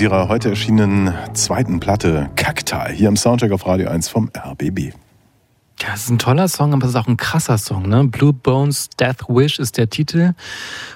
Aus 0.00 0.04
ihrer 0.04 0.28
heute 0.28 0.48
erschienenen 0.48 1.12
zweiten 1.34 1.78
Platte 1.78 2.30
Cacti 2.34 2.94
hier 2.94 3.08
im 3.08 3.18
Soundcheck 3.18 3.52
auf 3.52 3.66
Radio 3.66 3.90
1 3.90 4.08
vom 4.08 4.30
RBB. 4.34 4.94
Ja, 5.78 5.88
es 5.92 6.04
ist 6.04 6.08
ein 6.08 6.18
toller 6.18 6.48
Song, 6.48 6.72
aber 6.72 6.84
es 6.84 6.92
ist 6.92 6.96
auch 6.96 7.06
ein 7.06 7.18
krasser 7.18 7.58
Song. 7.58 7.86
Ne? 7.86 8.04
Blue 8.04 8.32
Bones 8.32 8.88
Death 8.98 9.28
Wish 9.28 9.58
ist 9.58 9.76
der 9.76 9.90
Titel. 9.90 10.32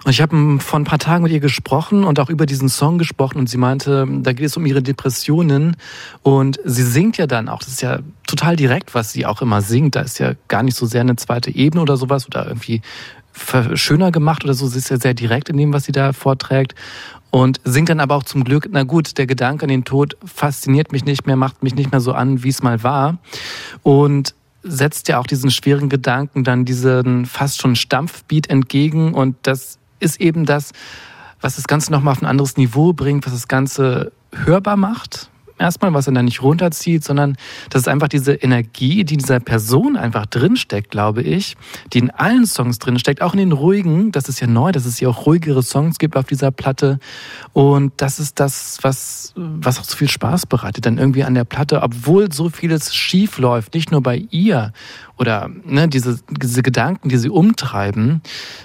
Und 0.05 0.11
ich 0.11 0.23
habe 0.23 0.59
vor 0.59 0.81
ein 0.81 0.85
paar 0.85 0.99
Tagen 0.99 1.23
mit 1.23 1.33
ihr 1.33 1.41
gesprochen 1.41 2.03
und 2.05 2.19
auch 2.19 2.31
über 2.31 2.47
diesen 2.47 2.71
Song 2.71 2.97
gesprochen 2.97 3.37
und 3.37 3.51
sie 3.51 3.59
meinte, 3.59 4.09
da 4.09 4.33
geht 4.33 4.47
es 4.47 4.57
um 4.57 4.65
ihre 4.65 4.83
Depressionen 4.83 5.77
und 6.23 6.59
sie 6.65 6.85
singt 6.85 7.19
ja 7.19 7.27
dann 7.27 7.51
auch. 7.51 7.59
Das 7.59 7.69
ist 7.69 7.83
ja 7.83 7.99
total 8.27 8.57
direkt, 8.57 8.95
was 8.95 9.13
sie 9.13 9.27
auch 9.27 9.43
immer 9.43 9.61
singt. 9.61 9.97
Da 9.97 10.01
ist 10.01 10.19
ja 10.19 10.33
gar 10.49 10.63
nicht 10.63 10.79
so 10.79 10.87
sehr 10.87 11.03
eine 11.03 11.17
zweite 11.17 11.55
Ebene 11.55 11.83
oder 11.83 11.99
sowas 11.99 12.27
oder 12.27 12.47
irgendwie 12.47 12.81
schöner 13.75 14.13
gemacht 14.13 14.45
oder 14.45 14.55
so. 14.55 14.67
Sie 14.67 14.79
ist 14.79 14.91
ja 14.91 14.99
sehr 14.99 15.15
direkt 15.15 15.49
in 15.49 15.57
dem, 15.57 15.73
was 15.73 15.85
sie 15.85 15.93
da 15.93 16.13
vorträgt. 16.13 16.75
Und 17.35 17.61
singt 17.65 17.89
dann 17.89 17.99
aber 17.99 18.15
auch 18.15 18.23
zum 18.23 18.45
Glück, 18.45 18.69
na 18.71 18.85
gut, 18.85 19.19
der 19.19 19.27
Gedanke 19.27 19.65
an 19.65 19.69
den 19.69 19.85
Tod 19.85 20.17
fasziniert 20.25 20.93
mich 20.93 21.05
nicht 21.05 21.27
mehr, 21.27 21.35
macht 21.35 21.65
mich 21.65 21.75
nicht 21.75 21.91
mehr 21.91 22.01
so 22.01 22.13
an, 22.13 22.45
wie 22.45 22.49
es 22.49 22.63
mal 22.63 22.85
war. 22.85 23.19
Und 23.83 24.37
setzt 24.63 25.09
ja 25.09 25.19
auch 25.19 25.27
diesen 25.27 25.51
schweren 25.51 25.89
Gedanken 25.89 26.45
dann 26.45 26.65
diesen 26.65 27.27
fast 27.27 27.61
schon 27.61 27.75
Stampfbeat 27.75 28.49
entgegen. 28.51 29.15
Und 29.15 29.35
das 29.43 29.81
ist 29.99 30.21
eben 30.21 30.47
das, 30.47 30.71
was 31.41 31.57
das 31.57 31.67
Ganze 31.67 31.91
nochmal 31.91 32.13
auf 32.13 32.23
ein 32.23 32.27
anderes 32.27 32.57
Niveau 32.57 32.93
bringt, 32.93 33.27
was 33.27 33.33
das 33.33 33.49
Ganze 33.49 34.13
hörbar 34.33 34.77
macht. 34.77 35.29
Erstmal, 35.59 35.95
was 35.95 36.09
er 36.09 36.13
dann 36.13 36.25
nicht 36.25 36.43
runterzieht, 36.43 37.05
sondern 37.05 37.37
das 37.71 37.83
ist 37.83 37.89
einfach 37.89 38.09
diese 38.09 38.33
Energie, 38.33 39.05
die 39.05 39.15
in 39.15 39.21
dieser 39.21 39.39
Person 39.39 39.97
einfach 39.97 40.27
drinsteckt, 40.27 40.91
glaube 40.91 41.23
ich, 41.23 41.57
die 41.93 41.99
in 41.99 42.11
allen 42.11 42.45
Songs 42.45 42.81
drinsteckt, 42.81 43.23
auch 43.23 43.35
in 43.35 43.39
den 43.39 43.53
ruhigen. 43.53 44.11
Das 44.11 44.29
ist 44.29 44.41
ja 44.41 44.49
neu, 44.49 44.73
dass 44.73 44.85
es 44.85 44.99
ja 44.99 45.09
auch 45.09 45.27
ruhigere 45.27 45.63
Songs 45.63 45.99
gibt 45.99 46.17
auf 46.17 46.27
dieser 46.27 46.51
Platte. 46.51 46.99
Und 47.53 47.93
das 47.99 48.19
ist 48.19 48.41
das, 48.41 48.79
was, 48.83 49.33
was 49.37 49.79
auch 49.79 49.85
so 49.85 49.97
viel 49.97 50.11
Spaß 50.11 50.47
bereitet, 50.47 50.87
dann 50.87 50.99
irgendwie 50.99 51.23
an 51.23 51.35
der 51.35 51.45
Platte, 51.45 51.83
obwohl 51.83 52.33
so 52.33 52.49
vieles 52.51 52.95
schief 52.95 53.39
läuft, 53.39 53.75
nicht 53.75 53.93
nur 53.93 54.03
bei 54.03 54.25
ihr 54.31 54.73
oder 55.17 55.49
ne, 55.65 55.89
diese, 55.89 56.19
diese 56.31 56.63
Gedanken, 56.63 57.09
die 57.09 57.17
sie 57.17 57.29
umtreiben, 57.29 58.23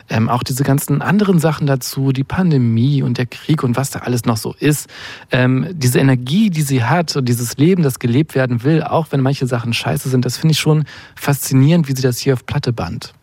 ähm, 0.09 0.29
auch 0.29 0.43
diese 0.43 0.63
ganzen 0.63 1.01
anderen 1.01 1.39
Sachen 1.39 1.67
dazu, 1.67 2.11
die 2.11 2.23
Pandemie 2.23 3.03
und 3.03 3.17
der 3.17 3.27
Krieg 3.27 3.63
und 3.63 3.77
was 3.77 3.91
da 3.91 3.99
alles 3.99 4.25
noch 4.25 4.37
so 4.37 4.55
ist, 4.59 4.89
ähm, 5.31 5.67
diese 5.71 5.99
Energie, 5.99 6.49
die 6.49 6.63
sie 6.63 6.83
hat 6.83 7.15
und 7.15 7.25
dieses 7.25 7.57
Leben, 7.57 7.83
das 7.83 7.99
gelebt 7.99 8.35
werden 8.35 8.63
will, 8.63 8.83
auch 8.83 9.07
wenn 9.11 9.21
manche 9.21 9.45
Sachen 9.47 9.73
scheiße 9.73 10.09
sind, 10.09 10.25
das 10.25 10.37
finde 10.37 10.53
ich 10.53 10.59
schon 10.59 10.85
faszinierend, 11.15 11.87
wie 11.87 11.95
sie 11.95 12.01
das 12.01 12.17
hier 12.17 12.33
auf 12.33 12.45
Platte 12.45 12.73
band. 12.73 13.13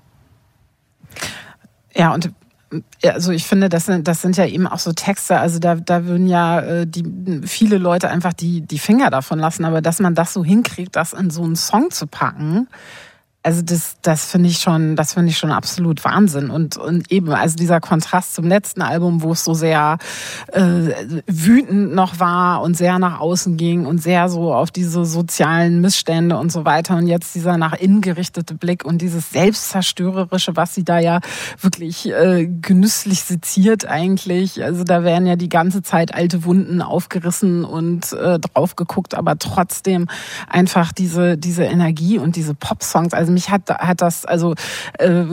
Ja, 1.94 2.12
und 2.14 2.30
also 3.04 3.30
ich 3.30 3.46
finde, 3.46 3.68
das 3.68 3.86
sind, 3.86 4.08
das 4.08 4.22
sind 4.22 4.36
ja 4.36 4.46
eben 4.46 4.66
auch 4.66 4.78
so 4.78 4.92
Texte, 4.92 5.38
also 5.38 5.58
da, 5.58 5.76
da 5.76 6.04
würden 6.04 6.26
ja 6.26 6.60
äh, 6.60 6.86
die, 6.86 7.42
viele 7.46 7.78
Leute 7.78 8.10
einfach 8.10 8.32
die, 8.32 8.60
die 8.60 8.78
Finger 8.78 9.10
davon 9.10 9.38
lassen, 9.38 9.64
aber 9.64 9.80
dass 9.80 10.00
man 10.00 10.14
das 10.14 10.32
so 10.32 10.44
hinkriegt, 10.44 10.96
das 10.96 11.12
in 11.12 11.30
so 11.30 11.44
einen 11.44 11.56
Song 11.56 11.90
zu 11.90 12.06
packen, 12.06 12.68
also 13.46 13.62
das, 13.62 13.94
das 14.02 14.24
finde 14.24 14.48
ich 14.48 14.58
schon, 14.58 14.96
das 14.96 15.14
finde 15.14 15.30
ich 15.30 15.38
schon 15.38 15.52
absolut 15.52 16.04
Wahnsinn 16.04 16.50
und 16.50 16.76
und 16.76 17.12
eben 17.12 17.30
also 17.30 17.54
dieser 17.54 17.80
Kontrast 17.80 18.34
zum 18.34 18.48
letzten 18.48 18.82
Album, 18.82 19.22
wo 19.22 19.30
es 19.30 19.44
so 19.44 19.54
sehr 19.54 19.98
äh, 20.52 20.62
wütend 21.28 21.94
noch 21.94 22.18
war 22.18 22.60
und 22.62 22.76
sehr 22.76 22.98
nach 22.98 23.20
außen 23.20 23.56
ging 23.56 23.86
und 23.86 24.02
sehr 24.02 24.28
so 24.28 24.52
auf 24.52 24.72
diese 24.72 25.04
sozialen 25.04 25.80
Missstände 25.80 26.36
und 26.36 26.50
so 26.50 26.64
weiter 26.64 26.96
und 26.96 27.06
jetzt 27.06 27.36
dieser 27.36 27.56
nach 27.56 27.74
innen 27.74 28.00
gerichtete 28.00 28.56
Blick 28.56 28.84
und 28.84 29.00
dieses 29.00 29.30
selbstzerstörerische, 29.30 30.56
was 30.56 30.74
sie 30.74 30.82
da 30.82 30.98
ja 30.98 31.20
wirklich 31.60 32.10
äh, 32.10 32.46
genüsslich 32.46 33.22
seziert 33.22 33.86
eigentlich. 33.86 34.64
Also 34.64 34.82
da 34.82 35.04
werden 35.04 35.28
ja 35.28 35.36
die 35.36 35.48
ganze 35.48 35.82
Zeit 35.82 36.12
alte 36.12 36.42
Wunden 36.42 36.82
aufgerissen 36.82 37.64
und 37.64 38.12
äh, 38.12 38.40
drauf 38.40 38.74
geguckt, 38.74 39.14
aber 39.14 39.38
trotzdem 39.38 40.08
einfach 40.48 40.90
diese 40.90 41.38
diese 41.38 41.62
Energie 41.62 42.18
und 42.18 42.34
diese 42.34 42.54
Pop-Songs. 42.54 43.14
Also 43.14 43.35
mich 43.36 43.50
hat, 43.50 43.68
hat 43.68 44.00
das, 44.00 44.24
also 44.24 44.54
äh, 44.98 45.24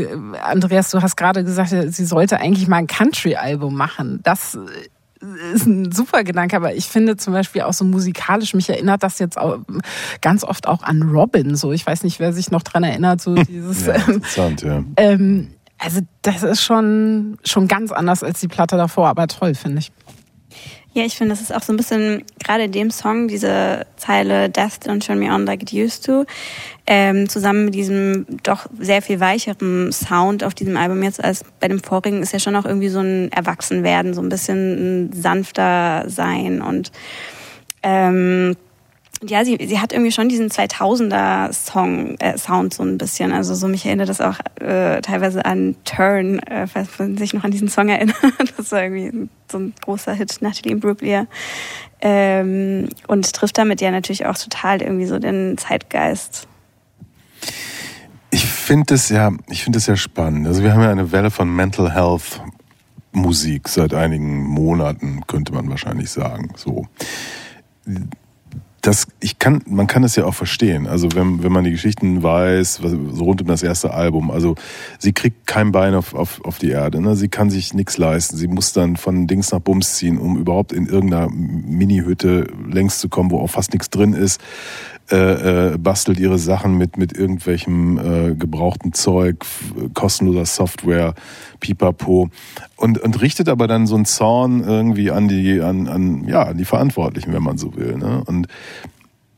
Andreas, 0.42 0.92
du 0.92 1.02
hast 1.02 1.16
gerade 1.16 1.44
gesagt, 1.44 1.70
sie 1.70 2.06
sollte 2.06 2.40
eigentlich 2.40 2.68
mal 2.68 2.78
ein 2.78 2.88
Country-Album 2.88 3.74
machen. 3.74 4.20
Das 4.24 4.58
ist 5.54 5.66
ein 5.66 5.92
super 5.92 6.24
Gedanke, 6.24 6.56
aber 6.58 6.76
ich 6.76 6.86
finde 6.86 7.16
zum 7.16 7.34
Beispiel 7.34 7.62
auch 7.62 7.72
so 7.74 7.86
musikalisch, 7.86 8.54
mich 8.54 8.70
erinnert 8.70 9.04
das 9.04 9.20
jetzt 9.20 9.38
auch 9.38 9.60
ganz 10.22 10.44
oft 10.44 10.68
auch 10.68 10.84
an 10.84 11.02
Robin. 11.04 11.56
So, 11.56 11.72
ich 11.72 11.86
weiß 11.86 12.04
nicht, 12.04 12.20
wer 12.20 12.34
sich 12.34 12.52
noch 12.52 12.62
dran 12.62 12.84
erinnert, 12.84 13.22
so 13.22 13.36
dieses. 13.50 13.86
Ja, 13.86 13.96
ähm, 13.96 14.16
interessant, 14.16 14.62
ja. 14.62 14.84
ähm, 14.98 15.52
also 15.78 16.02
das 16.22 16.44
ist 16.44 16.62
schon, 16.62 17.38
schon 17.46 17.68
ganz 17.68 17.92
anders 17.92 18.24
als 18.24 18.40
die 18.40 18.48
Platte 18.48 18.78
davor, 18.78 19.08
aber 19.08 19.28
toll, 19.28 19.56
finde 19.56 19.80
ich. 19.80 19.92
Ja, 20.96 21.04
ich 21.04 21.18
finde, 21.18 21.34
das 21.34 21.42
ist 21.42 21.54
auch 21.54 21.64
so 21.64 21.74
ein 21.74 21.78
bisschen, 21.78 22.24
gerade 22.44 22.66
in 22.66 22.72
dem 22.72 22.92
Song, 22.92 23.28
diese 23.28 23.88
Zeile 23.98 24.48
Death 24.48 24.86
don't 24.86 25.04
turn 25.04 25.18
me 25.18 25.34
on 25.34 25.44
like 25.46 25.64
it 25.64 25.74
used 25.74 26.06
to, 26.06 26.26
ähm, 26.86 27.28
zusammen 27.28 27.66
mit 27.66 27.74
diesem 27.74 28.28
doch 28.44 28.68
sehr 28.80 29.02
viel 29.02 29.20
weicheren 29.20 29.92
Sound 29.92 30.44
auf 30.44 30.54
diesem 30.54 30.78
Album 30.78 31.02
jetzt 31.02 31.24
als 31.24 31.46
bei 31.60 31.68
dem 31.68 31.80
vorigen 31.80 32.22
ist 32.22 32.32
ja 32.32 32.38
schon 32.38 32.56
auch 32.56 32.66
irgendwie 32.66 32.90
so 32.90 33.00
ein 33.00 33.32
Erwachsenwerden, 33.32 34.14
so 34.14 34.22
ein 34.22 34.30
bisschen 34.30 35.12
sanfter 35.14 36.04
sein 36.08 36.62
und 36.62 36.92
ähm, 37.82 38.56
ja, 39.26 39.46
sie, 39.46 39.58
sie 39.66 39.80
hat 39.80 39.94
irgendwie 39.94 40.12
schon 40.12 40.30
diesen 40.30 40.50
2000er 40.50 41.54
Song 41.54 42.16
äh, 42.20 42.38
Sound 42.38 42.74
so 42.74 42.84
ein 42.84 42.98
bisschen. 42.98 43.32
Also 43.32 43.56
so 43.56 43.68
mich 43.68 43.86
erinnert 43.86 44.10
das 44.10 44.22
auch 44.22 44.38
äh, 44.60 45.02
teilweise 45.02 45.46
an 45.46 45.76
Turn, 45.86 46.40
äh, 46.40 46.68
falls 46.68 47.00
man 47.00 47.18
sich 47.18 47.34
noch 47.34 47.44
an 47.44 47.52
diesen 47.52 47.70
Song 47.70 47.90
erinnert. 47.90 48.16
Das 48.58 48.72
war 48.72 48.84
irgendwie 48.84 49.30
so 49.52 49.60
ein 49.60 49.74
großer 49.82 50.14
Hit, 50.14 50.42
Natalie 50.42 50.74
Imbruglia. 50.74 51.28
Ähm, 52.02 52.90
und 53.08 53.32
trifft 53.34 53.58
damit 53.58 53.82
ja 53.82 53.92
natürlich 53.92 54.26
auch 54.26 54.38
total 54.38 54.82
irgendwie 54.82 55.06
so 55.06 55.20
den 55.20 55.58
Zeitgeist. 55.58 56.48
Ich 58.32 58.46
finde 58.46 58.96
es 58.96 59.10
ja, 59.10 59.32
ich 59.50 59.66
ja 59.68 59.96
spannend. 59.96 60.48
Also 60.48 60.64
wir 60.64 60.74
haben 60.74 60.82
ja 60.82 60.92
eine 60.92 61.12
Welle 61.12 61.32
von 61.32 61.54
Mental 61.56 61.94
Health 61.94 62.42
Musik 63.14 63.70
seit 63.70 63.94
einigen 63.94 64.44
Monaten, 64.44 65.22
könnte 65.28 65.54
man 65.54 65.70
wahrscheinlich 65.70 66.10
sagen. 66.10 66.50
So. 66.56 66.88
Das, 68.86 69.08
ich 69.22 69.40
kann, 69.40 69.62
man 69.66 69.88
kann 69.88 70.04
es 70.04 70.18
ja 70.18 70.26
auch 70.26 70.34
verstehen. 70.34 70.88
Also 70.88 71.08
wenn, 71.16 71.42
wenn 71.42 71.54
man 71.54 71.64
die 71.64 71.72
Geschichten 71.72 72.22
weiß, 72.22 72.84
was- 72.84 72.92
so 72.92 73.24
rund 73.24 73.42
um 73.42 73.48
das 73.48 73.64
erste 73.64 73.94
Album. 73.94 74.30
Also 74.30 74.56
sie 75.00 75.14
kriegt 75.14 75.48
kein 75.48 75.72
Bein 75.72 75.96
auf, 75.96 76.14
auf, 76.14 76.44
auf 76.44 76.58
die 76.60 76.70
Erde. 76.72 77.00
Ne? 77.02 77.16
Sie 77.16 77.30
kann 77.30 77.50
sich 77.50 77.74
nichts 77.74 77.98
leisten. 77.98 78.36
Sie 78.36 78.48
muss 78.50 78.74
dann 78.74 78.98
von 78.98 79.26
Dings 79.26 79.54
nach 79.54 79.60
Bums 79.62 79.94
ziehen, 79.96 80.18
um 80.18 80.38
überhaupt 80.38 80.74
in 80.74 80.88
irgendeiner 80.88 81.30
Mini-Hütte 81.30 82.48
längst 82.70 83.00
zu 83.00 83.08
kommen, 83.08 83.32
wo 83.32 83.40
auch 83.40 83.50
fast 83.50 83.72
nichts 83.72 83.90
drin 83.90 84.12
ist 84.12 84.42
äh, 85.14 85.74
äh, 85.74 85.78
bastelt 85.78 86.20
ihre 86.20 86.40
Sachen 86.40 86.76
mit, 86.76 86.98
mit 86.98 87.16
irgendwelchem 87.16 88.00
äh, 88.00 88.34
gebrauchten 88.34 88.94
Zeug, 88.94 89.46
kostenloser 89.94 90.48
Software, 90.48 91.14
pipapo. 91.60 92.30
Und, 92.78 92.98
und 92.98 93.22
richtet 93.22 93.48
aber 93.48 93.68
dann 93.68 93.86
so 93.86 93.94
einen 93.94 94.06
Zorn 94.06 94.64
irgendwie 94.64 95.12
an 95.12 95.28
die, 95.28 95.62
an, 95.62 95.88
an, 95.88 96.28
ja, 96.28 96.42
an 96.42 96.58
die 96.58 96.66
Verantwortlichen, 96.66 97.32
wenn 97.32 97.44
man 97.44 97.60
so 97.60 97.76
will. 97.76 97.96
Ne? 97.96 98.24
Und 98.26 98.48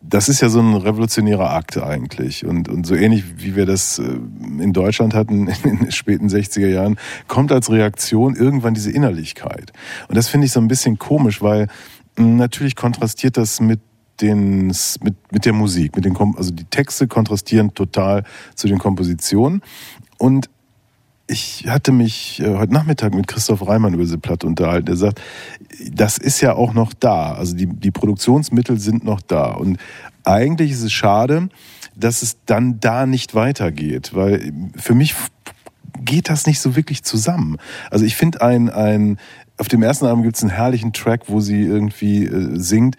das 0.01 0.29
ist 0.29 0.39
ja 0.39 0.47
so 0.47 0.61
ein 0.61 0.75
revolutionärer 0.75 1.51
Akt 1.51 1.77
eigentlich. 1.77 2.45
Und, 2.45 2.69
und 2.69 2.87
so 2.87 2.95
ähnlich 2.95 3.25
wie 3.43 3.57
wir 3.57 3.65
das 3.65 3.99
äh, 3.99 4.03
in 4.03 4.71
Deutschland 4.71 5.13
hatten 5.13 5.47
in 5.65 5.79
den 5.79 5.91
späten 5.91 6.29
60er 6.29 6.67
Jahren, 6.67 6.97
kommt 7.27 7.51
als 7.51 7.69
Reaktion 7.69 8.37
irgendwann 8.37 8.75
diese 8.75 8.91
Innerlichkeit. 8.91 9.73
Und 10.07 10.15
das 10.15 10.29
finde 10.29 10.45
ich 10.45 10.53
so 10.53 10.61
ein 10.61 10.69
bisschen 10.69 10.99
komisch, 10.99 11.41
weil 11.41 11.67
mh, 12.15 12.27
natürlich 12.37 12.77
kontrastiert 12.77 13.35
das 13.35 13.59
mit 13.59 13.81
den, 14.21 14.67
mit, 15.01 15.15
mit 15.31 15.45
der 15.45 15.53
Musik, 15.53 15.95
mit 15.95 16.05
den, 16.05 16.15
also 16.37 16.51
die 16.51 16.65
Texte 16.65 17.07
kontrastieren 17.07 17.73
total 17.73 18.23
zu 18.55 18.67
den 18.67 18.77
Kompositionen. 18.77 19.61
Und 20.17 20.49
ich 21.27 21.65
hatte 21.67 21.91
mich 21.91 22.39
äh, 22.39 22.55
heute 22.55 22.73
Nachmittag 22.73 23.13
mit 23.13 23.27
Christoph 23.27 23.67
Reimann 23.67 23.93
über 23.93 24.03
diese 24.03 24.19
Platte 24.19 24.45
unterhalten. 24.45 24.85
Der 24.85 24.95
sagt, 24.95 25.21
das 25.91 26.17
ist 26.17 26.41
ja 26.41 26.53
auch 26.53 26.73
noch 26.73 26.93
da. 26.93 27.33
Also 27.33 27.55
die, 27.55 27.67
die 27.67 27.91
Produktionsmittel 27.91 28.79
sind 28.79 29.03
noch 29.03 29.21
da. 29.21 29.51
Und 29.51 29.77
eigentlich 30.23 30.71
ist 30.71 30.83
es 30.83 30.91
schade, 30.91 31.49
dass 31.95 32.21
es 32.21 32.37
dann 32.45 32.79
da 32.79 33.05
nicht 33.05 33.33
weitergeht. 33.33 34.11
Weil 34.13 34.53
für 34.75 34.93
mich 34.93 35.15
geht 35.99 36.29
das 36.29 36.45
nicht 36.45 36.59
so 36.59 36.75
wirklich 36.75 37.03
zusammen. 37.03 37.57
Also 37.89 38.05
ich 38.05 38.15
finde 38.15 38.41
ein, 38.41 38.69
ein, 38.69 39.17
auf 39.57 39.67
dem 39.67 39.81
ersten 39.81 40.05
Album 40.05 40.23
gibt 40.23 40.35
es 40.35 40.43
einen 40.43 40.51
herrlichen 40.51 40.93
Track, 40.93 41.23
wo 41.27 41.39
sie 41.39 41.61
irgendwie 41.61 42.25
äh, 42.25 42.59
singt. 42.59 42.97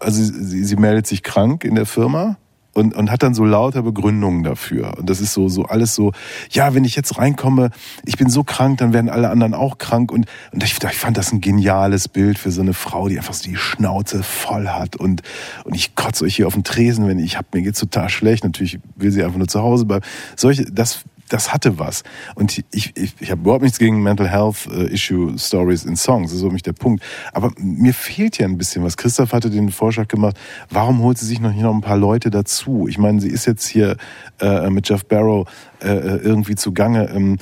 Also 0.00 0.22
sie, 0.22 0.64
sie 0.64 0.76
meldet 0.76 1.06
sich 1.06 1.22
krank 1.22 1.64
in 1.64 1.74
der 1.74 1.86
Firma 1.86 2.36
und, 2.72 2.94
und 2.94 3.10
hat 3.10 3.22
dann 3.22 3.34
so 3.34 3.44
lauter 3.44 3.82
Begründungen 3.82 4.44
dafür. 4.44 4.96
Und 4.98 5.10
das 5.10 5.20
ist 5.20 5.32
so, 5.32 5.48
so 5.48 5.64
alles 5.64 5.94
so, 5.94 6.12
ja, 6.50 6.74
wenn 6.74 6.84
ich 6.84 6.94
jetzt 6.94 7.18
reinkomme, 7.18 7.70
ich 8.04 8.16
bin 8.16 8.30
so 8.30 8.44
krank, 8.44 8.78
dann 8.78 8.92
werden 8.92 9.10
alle 9.10 9.28
anderen 9.30 9.54
auch 9.54 9.78
krank. 9.78 10.12
Und, 10.12 10.26
und 10.52 10.62
ich, 10.62 10.76
ich 10.82 10.98
fand 10.98 11.16
das 11.16 11.32
ein 11.32 11.40
geniales 11.40 12.08
Bild 12.08 12.38
für 12.38 12.50
so 12.50 12.60
eine 12.60 12.74
Frau, 12.74 13.08
die 13.08 13.18
einfach 13.18 13.34
so 13.34 13.48
die 13.48 13.56
Schnauze 13.56 14.22
voll 14.22 14.68
hat. 14.68 14.96
Und, 14.96 15.22
und 15.64 15.74
ich 15.74 15.94
kotze 15.94 16.24
euch 16.24 16.36
hier 16.36 16.46
auf 16.46 16.54
den 16.54 16.64
Tresen, 16.64 17.08
wenn 17.08 17.18
ich 17.18 17.36
hab, 17.36 17.52
mir 17.52 17.62
geht's 17.62 17.80
total 17.80 18.08
schlecht. 18.08 18.44
Natürlich 18.44 18.78
will 18.94 19.10
sie 19.10 19.24
einfach 19.24 19.38
nur 19.38 19.48
zu 19.48 19.60
Hause 19.60 19.84
bleiben. 19.84 20.04
Solche, 20.36 20.64
das, 20.64 21.04
das 21.30 21.52
hatte 21.52 21.78
was. 21.78 22.02
Und 22.34 22.58
ich, 22.72 22.92
ich, 22.94 23.14
ich 23.18 23.30
habe 23.30 23.40
überhaupt 23.40 23.62
nichts 23.62 23.78
gegen 23.78 24.02
Mental 24.02 24.28
Health 24.28 24.68
äh, 24.70 24.92
Issue 24.92 25.38
Stories 25.38 25.84
in 25.84 25.96
Songs, 25.96 26.30
das 26.30 26.34
ist 26.34 26.40
so 26.40 26.50
mich 26.50 26.62
der 26.62 26.72
Punkt. 26.72 27.02
Aber 27.32 27.50
mir 27.58 27.94
fehlt 27.94 28.38
ja 28.38 28.46
ein 28.46 28.58
bisschen 28.58 28.84
was. 28.84 28.96
Christoph 28.96 29.32
hatte 29.32 29.50
den 29.50 29.70
Vorschlag 29.70 30.08
gemacht, 30.08 30.36
warum 30.68 31.02
holt 31.02 31.18
sie 31.18 31.26
sich 31.26 31.40
noch 31.40 31.52
nicht 31.52 31.62
noch 31.62 31.74
ein 31.74 31.80
paar 31.80 31.96
Leute 31.96 32.30
dazu? 32.30 32.86
Ich 32.88 32.98
meine, 32.98 33.20
sie 33.20 33.28
ist 33.28 33.46
jetzt 33.46 33.66
hier 33.66 33.96
äh, 34.40 34.68
mit 34.70 34.88
Jeff 34.88 35.04
Barrow 35.06 35.48
äh, 35.80 35.88
irgendwie 35.88 36.56
zugange. 36.56 37.08
Ähm, 37.08 37.38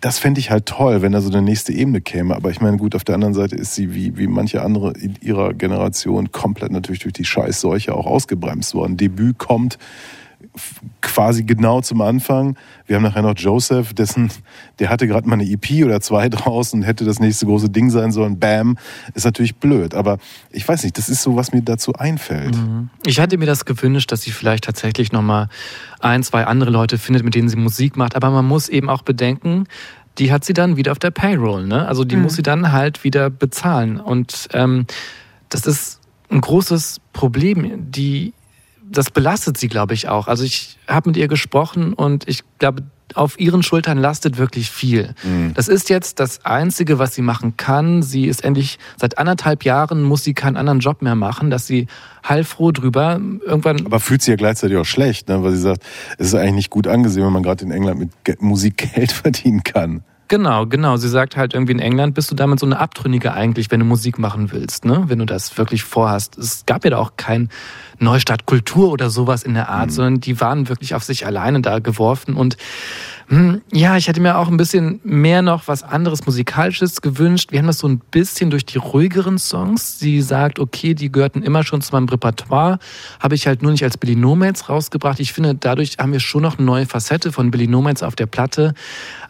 das 0.00 0.18
fände 0.18 0.40
ich 0.40 0.50
halt 0.50 0.66
toll, 0.66 1.02
wenn 1.02 1.12
da 1.12 1.20
so 1.20 1.30
eine 1.30 1.42
nächste 1.42 1.72
Ebene 1.72 2.00
käme. 2.00 2.36
Aber 2.36 2.50
ich 2.50 2.60
meine, 2.60 2.76
gut, 2.76 2.94
auf 2.94 3.04
der 3.04 3.16
anderen 3.16 3.34
Seite 3.34 3.56
ist 3.56 3.74
sie 3.74 3.94
wie, 3.94 4.16
wie 4.16 4.26
manche 4.26 4.62
andere 4.62 4.92
in 4.92 5.16
ihrer 5.20 5.52
Generation 5.52 6.30
komplett 6.32 6.70
natürlich 6.70 7.00
durch 7.00 7.12
die 7.12 7.24
Scheißseuche 7.24 7.94
auch 7.94 8.06
ausgebremst 8.06 8.74
worden. 8.74 8.96
Debüt 8.96 9.38
kommt 9.38 9.78
quasi 11.00 11.44
genau 11.44 11.80
zum 11.80 12.00
Anfang. 12.00 12.56
Wir 12.86 12.96
haben 12.96 13.02
nachher 13.02 13.22
noch 13.22 13.34
Joseph, 13.36 13.94
dessen, 13.94 14.30
der 14.78 14.90
hatte 14.90 15.06
gerade 15.06 15.28
mal 15.28 15.34
eine 15.34 15.48
EP 15.48 15.84
oder 15.84 16.00
zwei 16.00 16.28
draußen 16.30 16.80
und 16.80 16.86
hätte 16.86 17.04
das 17.04 17.20
nächste 17.20 17.46
große 17.46 17.70
Ding 17.70 17.90
sein 17.90 18.12
sollen. 18.12 18.38
Bam, 18.38 18.76
ist 19.14 19.24
natürlich 19.24 19.56
blöd. 19.56 19.94
Aber 19.94 20.18
ich 20.50 20.66
weiß 20.66 20.82
nicht, 20.84 20.98
das 20.98 21.08
ist 21.08 21.22
so, 21.22 21.36
was 21.36 21.52
mir 21.52 21.62
dazu 21.62 21.94
einfällt. 21.94 22.56
Ich 23.06 23.20
hatte 23.20 23.38
mir 23.38 23.46
das 23.46 23.64
gewünscht, 23.64 24.10
dass 24.12 24.22
sie 24.22 24.30
vielleicht 24.30 24.64
tatsächlich 24.64 25.12
nochmal 25.12 25.48
ein, 26.00 26.22
zwei 26.22 26.46
andere 26.46 26.70
Leute 26.70 26.98
findet, 26.98 27.24
mit 27.24 27.34
denen 27.34 27.48
sie 27.48 27.56
Musik 27.56 27.96
macht. 27.96 28.16
Aber 28.16 28.30
man 28.30 28.44
muss 28.44 28.68
eben 28.68 28.88
auch 28.88 29.02
bedenken, 29.02 29.66
die 30.18 30.30
hat 30.30 30.44
sie 30.44 30.52
dann 30.52 30.76
wieder 30.76 30.92
auf 30.92 30.98
der 30.98 31.10
Payroll. 31.10 31.66
Ne? 31.66 31.86
Also 31.86 32.04
die 32.04 32.16
muss 32.16 32.34
sie 32.34 32.42
dann 32.42 32.72
halt 32.72 33.02
wieder 33.02 33.30
bezahlen. 33.30 33.98
Und 33.98 34.48
ähm, 34.52 34.86
das 35.48 35.66
ist 35.66 36.00
ein 36.30 36.40
großes 36.40 37.00
Problem. 37.12 37.90
Die, 37.90 38.32
das 38.90 39.10
belastet 39.10 39.56
sie, 39.56 39.68
glaube 39.68 39.94
ich, 39.94 40.08
auch. 40.08 40.28
Also 40.28 40.44
ich 40.44 40.78
habe 40.86 41.10
mit 41.10 41.16
ihr 41.16 41.28
gesprochen 41.28 41.92
und 41.92 42.28
ich 42.28 42.42
glaube, 42.58 42.82
auf 43.14 43.38
ihren 43.38 43.62
Schultern 43.62 43.98
lastet 43.98 44.38
wirklich 44.38 44.70
viel. 44.70 45.14
Das 45.54 45.68
ist 45.68 45.88
jetzt 45.88 46.20
das 46.20 46.44
Einzige, 46.44 46.98
was 46.98 47.14
sie 47.14 47.22
machen 47.22 47.56
kann. 47.56 48.02
Sie 48.02 48.26
ist 48.26 48.42
endlich 48.44 48.78
seit 48.96 49.18
anderthalb 49.18 49.64
Jahren 49.64 50.02
muss 50.02 50.24
sie 50.24 50.34
keinen 50.34 50.56
anderen 50.56 50.80
Job 50.80 51.02
mehr 51.02 51.14
machen, 51.14 51.50
dass 51.50 51.66
sie 51.66 51.86
heilfroh 52.28 52.72
drüber 52.72 53.20
irgendwann. 53.44 53.86
Aber 53.86 54.00
fühlt 54.00 54.22
sich 54.22 54.30
ja 54.32 54.36
gleichzeitig 54.36 54.76
auch 54.78 54.86
schlecht, 54.86 55.28
ne? 55.28 55.42
weil 55.44 55.52
sie 55.52 55.60
sagt, 55.60 55.82
es 56.18 56.28
ist 56.28 56.34
eigentlich 56.34 56.54
nicht 56.54 56.70
gut 56.70 56.86
angesehen, 56.86 57.24
wenn 57.24 57.32
man 57.32 57.42
gerade 57.42 57.64
in 57.64 57.70
England 57.70 58.00
mit 58.00 58.42
Musik 58.42 58.92
Geld 58.94 59.12
verdienen 59.12 59.62
kann. 59.62 60.02
Genau, 60.28 60.66
genau. 60.66 60.96
Sie 60.96 61.08
sagt 61.08 61.36
halt 61.36 61.52
irgendwie 61.52 61.72
in 61.72 61.80
England 61.80 62.14
bist 62.14 62.30
du 62.30 62.34
damit 62.34 62.58
so 62.58 62.64
eine 62.64 62.78
Abtrünnige 62.78 63.34
eigentlich, 63.34 63.70
wenn 63.70 63.80
du 63.80 63.86
Musik 63.86 64.18
machen 64.18 64.52
willst, 64.52 64.86
ne? 64.86 65.04
Wenn 65.06 65.18
du 65.18 65.26
das 65.26 65.58
wirklich 65.58 65.82
vorhast. 65.84 66.38
Es 66.38 66.64
gab 66.64 66.84
ja 66.84 66.90
da 66.90 66.98
auch 66.98 67.12
kein 67.16 67.50
Neustart 67.98 68.46
Kultur 68.46 68.90
oder 68.90 69.10
sowas 69.10 69.42
in 69.42 69.54
der 69.54 69.68
Art, 69.68 69.92
sondern 69.92 70.20
die 70.20 70.40
waren 70.40 70.68
wirklich 70.68 70.94
auf 70.94 71.04
sich 71.04 71.26
alleine 71.26 71.60
da 71.60 71.78
geworfen 71.78 72.34
und 72.36 72.56
hm, 73.28 73.62
ja, 73.72 73.96
ich 73.96 74.08
hätte 74.08 74.20
mir 74.20 74.36
auch 74.38 74.48
ein 74.48 74.56
bisschen 74.56 75.00
mehr 75.02 75.40
noch 75.40 75.66
was 75.66 75.82
anderes 75.82 76.26
Musikalisches 76.26 77.00
gewünscht. 77.00 77.52
Wir 77.52 77.60
haben 77.60 77.66
das 77.66 77.78
so 77.78 77.88
ein 77.88 77.98
bisschen 77.98 78.50
durch 78.50 78.66
die 78.66 78.78
ruhigeren 78.78 79.38
Songs. 79.38 79.98
Sie 79.98 80.20
sagt, 80.20 80.58
okay, 80.58 80.94
die 80.94 81.10
gehörten 81.10 81.42
immer 81.42 81.62
schon 81.64 81.80
zu 81.80 81.92
meinem 81.92 82.08
Repertoire, 82.08 82.78
habe 83.20 83.34
ich 83.34 83.46
halt 83.46 83.62
nur 83.62 83.72
nicht 83.72 83.82
als 83.82 83.96
Billy 83.96 84.16
Nomads 84.16 84.68
rausgebracht. 84.68 85.20
Ich 85.20 85.32
finde, 85.32 85.54
dadurch 85.54 85.96
haben 85.98 86.12
wir 86.12 86.20
schon 86.20 86.42
noch 86.42 86.58
eine 86.58 86.66
neue 86.66 86.86
Facette 86.86 87.32
von 87.32 87.50
Billy 87.50 87.66
Nomads 87.66 88.02
auf 88.02 88.14
der 88.14 88.26
Platte. 88.26 88.74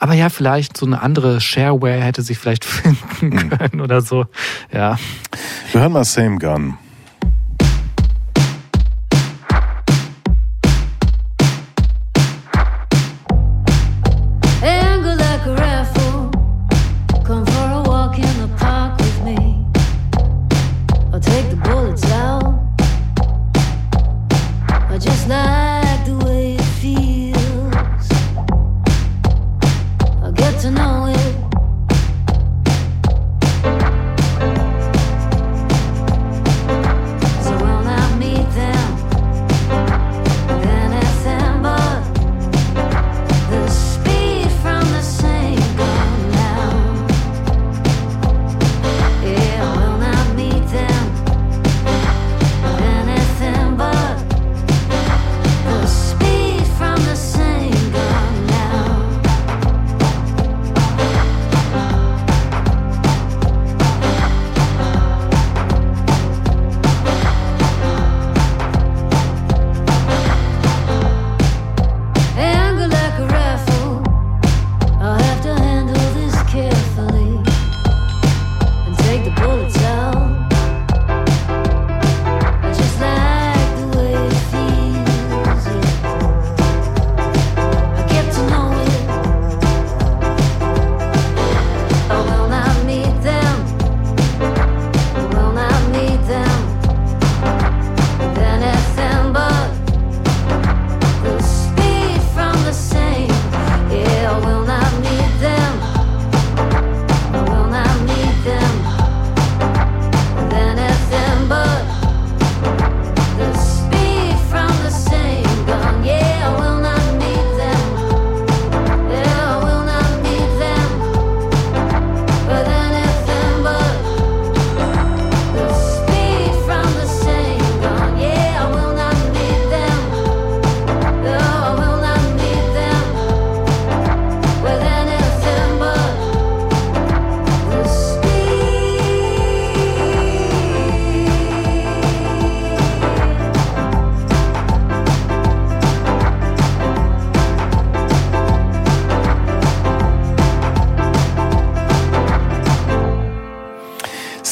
Aber 0.00 0.14
ja, 0.14 0.28
vielleicht 0.28 0.76
so 0.76 0.86
eine 0.86 1.00
andere 1.00 1.40
Shareware 1.40 2.00
hätte 2.00 2.22
sich 2.22 2.38
vielleicht 2.38 2.64
finden 2.64 3.50
können 3.50 3.80
oder 3.80 4.00
so. 4.00 4.26
Ja. 4.72 4.98
Wir 5.72 5.82
hören 5.82 5.92
mal 5.92 6.04
Same 6.04 6.38
Gun. 6.38 6.78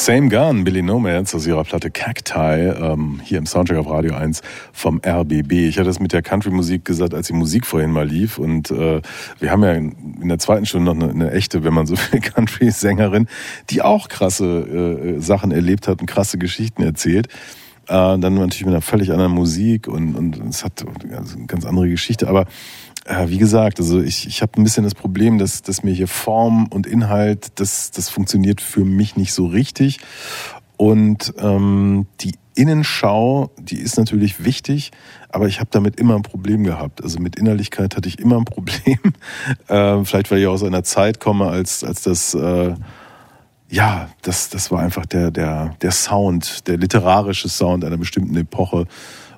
Same 0.03 0.27
Gun, 0.27 0.65
Billy 0.65 0.81
Nomads 0.81 1.33
aus 1.33 1.47
ihrer 1.47 1.63
Platte 1.63 1.89
Cacti, 1.89 2.37
ähm, 2.37 3.21
hier 3.23 3.37
im 3.37 3.45
Soundtrack 3.45 3.77
auf 3.77 3.89
Radio 3.89 4.15
1 4.15 4.41
vom 4.73 4.99
RBB. 5.01 5.53
Ich 5.53 5.77
hatte 5.77 5.87
das 5.87 6.01
mit 6.01 6.11
der 6.11 6.21
Country-Musik 6.21 6.83
gesagt, 6.83 7.13
als 7.13 7.27
die 7.27 7.33
Musik 7.33 7.65
vorhin 7.65 7.89
mal 7.89 8.05
lief. 8.05 8.37
Und 8.37 8.69
äh, 8.69 9.01
wir 9.39 9.49
haben 9.49 9.63
ja 9.63 9.71
in, 9.71 10.27
der 10.27 10.39
zweiten 10.39 10.65
Stunde 10.65 10.93
noch 10.93 11.01
eine, 11.01 11.09
eine 11.09 11.31
echte, 11.31 11.63
wenn 11.63 11.73
man 11.73 11.87
so 11.87 11.95
will, 11.95 12.19
Country-Sängerin, 12.35 13.29
die 13.69 13.81
auch 13.81 14.09
krasse 14.09 15.15
äh, 15.15 15.21
Sachen 15.21 15.53
erlebt 15.53 15.87
hat 15.87 16.01
und 16.01 16.07
krasse 16.07 16.37
Geschichten 16.37 16.83
erzählt. 16.83 17.29
Äh, 17.87 18.17
dann 18.17 18.33
natürlich 18.35 18.65
mit 18.65 18.73
einer 18.73 18.81
völlig 18.81 19.09
anderen 19.09 19.31
Musik 19.31 19.87
und, 19.87 20.15
und 20.15 20.37
es 20.49 20.65
hat 20.65 20.83
also 21.15 21.37
eine 21.37 21.45
ganz 21.47 21.65
andere 21.65 21.87
Geschichte. 21.87 22.27
Aber 22.27 22.45
äh, 23.05 23.27
wie 23.27 23.37
gesagt, 23.37 23.79
also 23.79 24.01
ich, 24.01 24.27
ich 24.27 24.41
habe 24.41 24.53
ein 24.57 24.63
bisschen 24.63 24.83
das 24.83 24.95
Problem, 24.95 25.37
dass, 25.37 25.61
dass 25.61 25.83
mir 25.83 25.93
hier 25.93 26.07
Form 26.07 26.67
und 26.67 26.87
Inhalt, 26.87 27.59
das, 27.59 27.91
das 27.91 28.09
funktioniert 28.09 28.61
für 28.61 28.85
mich 28.85 29.15
nicht 29.15 29.33
so 29.33 29.47
richtig. 29.47 29.99
Und 30.77 31.33
ähm, 31.37 32.07
die 32.21 32.35
Innenschau, 32.55 33.51
die 33.59 33.77
ist 33.77 33.97
natürlich 33.97 34.43
wichtig, 34.43 34.91
aber 35.29 35.47
ich 35.47 35.59
habe 35.59 35.69
damit 35.71 35.99
immer 35.99 36.15
ein 36.15 36.21
Problem 36.21 36.63
gehabt. 36.63 37.03
Also 37.03 37.19
mit 37.19 37.35
Innerlichkeit 37.35 37.95
hatte 37.95 38.07
ich 38.07 38.19
immer 38.19 38.37
ein 38.37 38.45
Problem. 38.45 38.99
äh, 39.67 40.03
vielleicht, 40.05 40.31
weil 40.31 40.39
ich 40.39 40.47
aus 40.47 40.63
einer 40.63 40.83
Zeit 40.83 41.19
komme, 41.19 41.47
als, 41.47 41.83
als 41.83 42.03
das... 42.03 42.33
Äh, 42.33 42.75
ja, 43.69 44.09
das, 44.21 44.49
das 44.49 44.69
war 44.69 44.81
einfach 44.81 45.07
der, 45.07 45.31
der, 45.31 45.75
der 45.81 45.91
Sound, 45.91 46.67
der 46.67 46.77
literarische 46.77 47.49
Sound 47.49 47.83
einer 47.83 47.97
bestimmten 47.97 48.37
Epoche, 48.37 48.85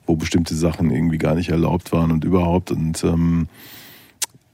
wo 0.06 0.16
bestimmte 0.16 0.56
Sachen 0.56 0.92
irgendwie 0.92 1.18
gar 1.18 1.36
nicht 1.36 1.50
erlaubt 1.50 1.92
waren 1.92 2.12
und 2.12 2.24
überhaupt. 2.24 2.72
Und 2.72 3.04
ähm, 3.04 3.48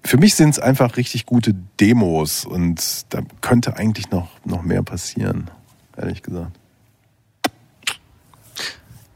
für 0.04 0.18
mich 0.18 0.36
sind 0.36 0.50
es 0.50 0.60
einfach 0.60 0.98
richtig 0.98 1.26
gute 1.26 1.54
Demos 1.80 2.46
und 2.46 3.06
da 3.14 3.22
könnte 3.42 3.78
eigentlich 3.78 4.12
noch, 4.12 4.30
noch 4.46 4.64
mehr 4.64 4.84
passieren, 4.84 5.50
ehrlich 5.98 6.24
gesagt. 6.24 6.58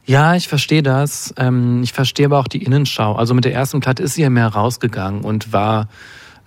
Ja, 0.06 0.36
ich 0.36 0.48
verstehe 0.48 0.84
das. 0.84 1.34
Ähm, 1.38 1.82
ich 1.84 1.92
verstehe 1.92 2.28
aber 2.28 2.40
auch 2.40 2.48
die 2.48 2.64
Innenschau. 2.64 3.16
Also 3.16 3.34
mit 3.34 3.44
der 3.44 3.54
ersten 3.54 3.80
Platte 3.80 4.04
ist 4.04 4.14
sie 4.14 4.22
ja 4.22 4.30
mehr 4.30 4.48
rausgegangen 4.48 5.22
und 5.24 5.52
war 5.52 5.90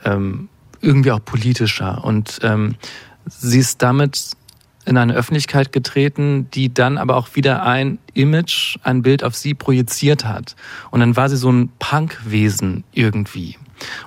ähm, 0.04 0.48
irgendwie 0.80 1.10
auch 1.10 1.24
politischer. 1.24 2.04
Und 2.04 2.38
ähm, 2.42 2.76
sie 3.26 3.58
ist 3.58 3.82
damit 3.82 4.36
in 4.88 4.96
eine 4.96 5.14
Öffentlichkeit 5.14 5.70
getreten, 5.70 6.48
die 6.54 6.72
dann 6.72 6.98
aber 6.98 7.16
auch 7.16 7.34
wieder 7.34 7.62
ein 7.62 7.98
Image, 8.14 8.78
ein 8.82 9.02
Bild 9.02 9.22
auf 9.22 9.36
sie 9.36 9.54
projiziert 9.54 10.24
hat. 10.24 10.56
Und 10.90 11.00
dann 11.00 11.14
war 11.14 11.28
sie 11.28 11.36
so 11.36 11.52
ein 11.52 11.70
Punkwesen 11.78 12.84
irgendwie. 12.92 13.56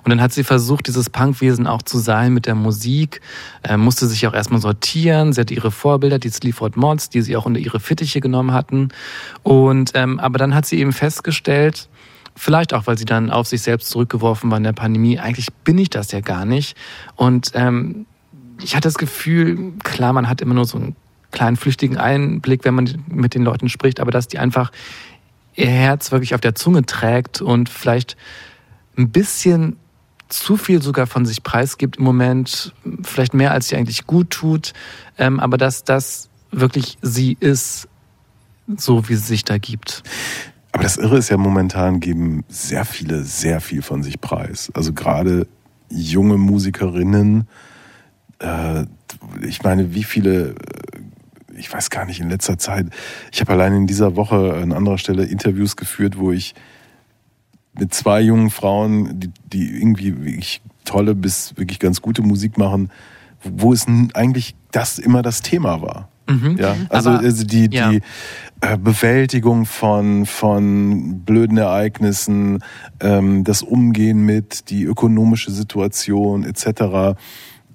Und 0.04 0.10
dann 0.10 0.22
hat 0.22 0.34
sie 0.34 0.44
versucht, 0.44 0.88
dieses 0.88 1.10
Punkwesen 1.10 1.68
auch 1.68 1.82
zu 1.82 2.00
sein 2.00 2.34
mit 2.34 2.46
der 2.46 2.56
Musik, 2.56 3.22
äh, 3.64 3.78
musste 3.78 4.08
sich 4.08 4.26
auch 4.28 4.34
erstmal 4.34 4.60
sortieren. 4.60 5.34
Sie 5.34 5.40
hatte 5.40 5.54
ihre 5.54 5.72
Vorbilder, 5.72 6.20
die 6.20 6.30
Sleaford 6.30 6.76
Mods, 6.76 7.10
die 7.10 7.22
sie 7.22 7.38
auch 7.38 7.46
unter 7.46 7.60
ihre 7.60 7.80
Fittiche 7.80 8.20
genommen 8.20 8.52
hatten. 8.52 8.90
Und 9.44 9.92
ähm, 9.94 10.20
aber 10.20 10.38
dann 10.40 10.56
hat 10.56 10.66
sie 10.66 10.80
eben 10.80 10.92
festgestellt, 10.94 11.88
vielleicht 12.36 12.74
auch, 12.74 12.88
weil 12.88 12.98
sie 12.98 13.06
dann 13.06 13.30
auf 13.30 13.48
sich 13.48 13.62
selbst 13.62 13.90
zurückgeworfen 13.90 14.50
war 14.50 14.58
in 14.58 14.64
der 14.64 14.74
Pandemie, 14.74 15.20
eigentlich 15.20 15.48
bin 15.64 15.78
ich 15.78 15.90
das 15.90 16.12
ja 16.12 16.22
gar 16.22 16.46
nicht. 16.46 16.76
Und 17.16 17.52
ähm, 17.54 18.06
ich 18.64 18.76
hatte 18.76 18.88
das 18.88 18.98
Gefühl, 18.98 19.74
klar, 19.84 20.14
man 20.14 20.30
hat 20.30 20.42
immer 20.42 20.54
nur 20.54 20.66
so 20.66 20.78
einen 20.78 20.96
kleinen 21.32 21.58
flüchtigen 21.58 21.98
Einblick, 21.98 22.66
wenn 22.66 22.74
man 22.74 23.04
mit 23.08 23.34
den 23.34 23.44
Leuten 23.44 23.70
spricht, 23.70 24.00
aber 24.00 24.12
dass 24.12 24.28
die 24.28 24.40
einfach 24.40 24.72
ihr 25.56 25.68
Herz 25.68 26.12
wirklich 26.12 26.36
auf 26.36 26.42
der 26.42 26.56
Zunge 26.56 26.86
trägt 26.86 27.42
und 27.42 27.70
vielleicht 27.70 28.18
ein 28.98 29.10
bisschen 29.10 29.78
zu 30.30 30.56
viel 30.56 30.82
sogar 30.82 31.08
von 31.08 31.26
sich 31.26 31.44
preisgibt 31.44 31.98
im 31.98 32.04
Moment, 32.04 32.74
vielleicht 33.04 33.34
mehr 33.34 33.52
als 33.52 33.68
sie 33.68 33.76
eigentlich 33.76 34.08
gut 34.08 34.30
tut, 34.30 34.74
ähm, 35.18 35.40
aber 35.40 35.58
dass 35.58 35.84
das 35.84 36.30
wirklich 36.52 36.98
sie 37.02 37.38
ist, 37.40 37.88
so 38.78 39.10
wie 39.10 39.16
sie 39.16 39.26
sich 39.26 39.44
da 39.44 39.58
gibt. 39.58 40.04
Aber 40.72 40.84
das 40.84 40.98
Irre 40.98 41.18
ist 41.18 41.30
ja 41.30 41.38
momentan 41.38 42.00
geben 42.00 42.46
sehr 42.48 42.86
viele 42.86 43.24
sehr 43.24 43.60
viel 43.60 43.82
von 43.82 44.04
sich 44.04 44.22
preis. 44.22 44.72
Also 44.74 44.94
gerade 44.94 45.48
junge 45.90 46.38
Musikerinnen, 46.38 47.48
äh, 48.42 48.86
ich 49.46 49.64
meine, 49.64 49.94
wie 49.94 50.04
viele, 50.04 50.50
äh, 50.52 50.56
ich 51.58 51.72
weiß 51.72 51.90
gar 51.90 52.06
nicht, 52.06 52.20
in 52.20 52.30
letzter 52.30 52.58
Zeit, 52.58 52.88
ich 53.32 53.42
habe 53.42 53.54
allein 53.54 53.74
in 53.76 53.88
dieser 53.88 54.16
Woche 54.16 54.54
an 54.56 54.72
anderer 54.74 54.98
Stelle 54.98 55.24
Interviews 55.26 55.76
geführt, 55.76 56.18
wo 56.18 56.32
ich 56.32 56.56
mit 57.78 57.94
zwei 57.94 58.22
jungen 58.22 58.50
Frauen, 58.50 59.20
die, 59.20 59.30
die 59.54 59.78
irgendwie 59.78 60.18
wirklich 60.26 60.62
tolle 60.84 61.16
bis 61.16 61.56
wirklich 61.58 61.80
ganz 61.80 62.02
gute 62.02 62.22
Musik 62.22 62.58
machen, 62.58 62.90
wo 63.44 63.72
es 63.74 63.86
eigentlich 64.14 64.56
das 64.72 65.00
immer 65.00 65.22
das 65.22 65.42
Thema 65.42 65.82
war. 65.82 66.10
Ja, 66.58 66.76
also, 66.90 67.10
Aber- 67.10 67.20
also 67.20 67.44
die, 67.46 67.70
ja. 67.72 67.90
die 67.92 68.02
äh, 68.62 68.78
Bewältigung 68.78 69.66
von, 69.66 70.26
von 70.26 71.20
blöden 71.26 71.58
Ereignissen, 71.58 72.64
ähm, 73.02 73.44
das 73.44 73.64
Umgehen 73.64 74.26
mit, 74.26 74.70
die 74.70 74.84
ökonomische 74.84 75.52
Situation 75.52 76.44
etc. 76.46 77.18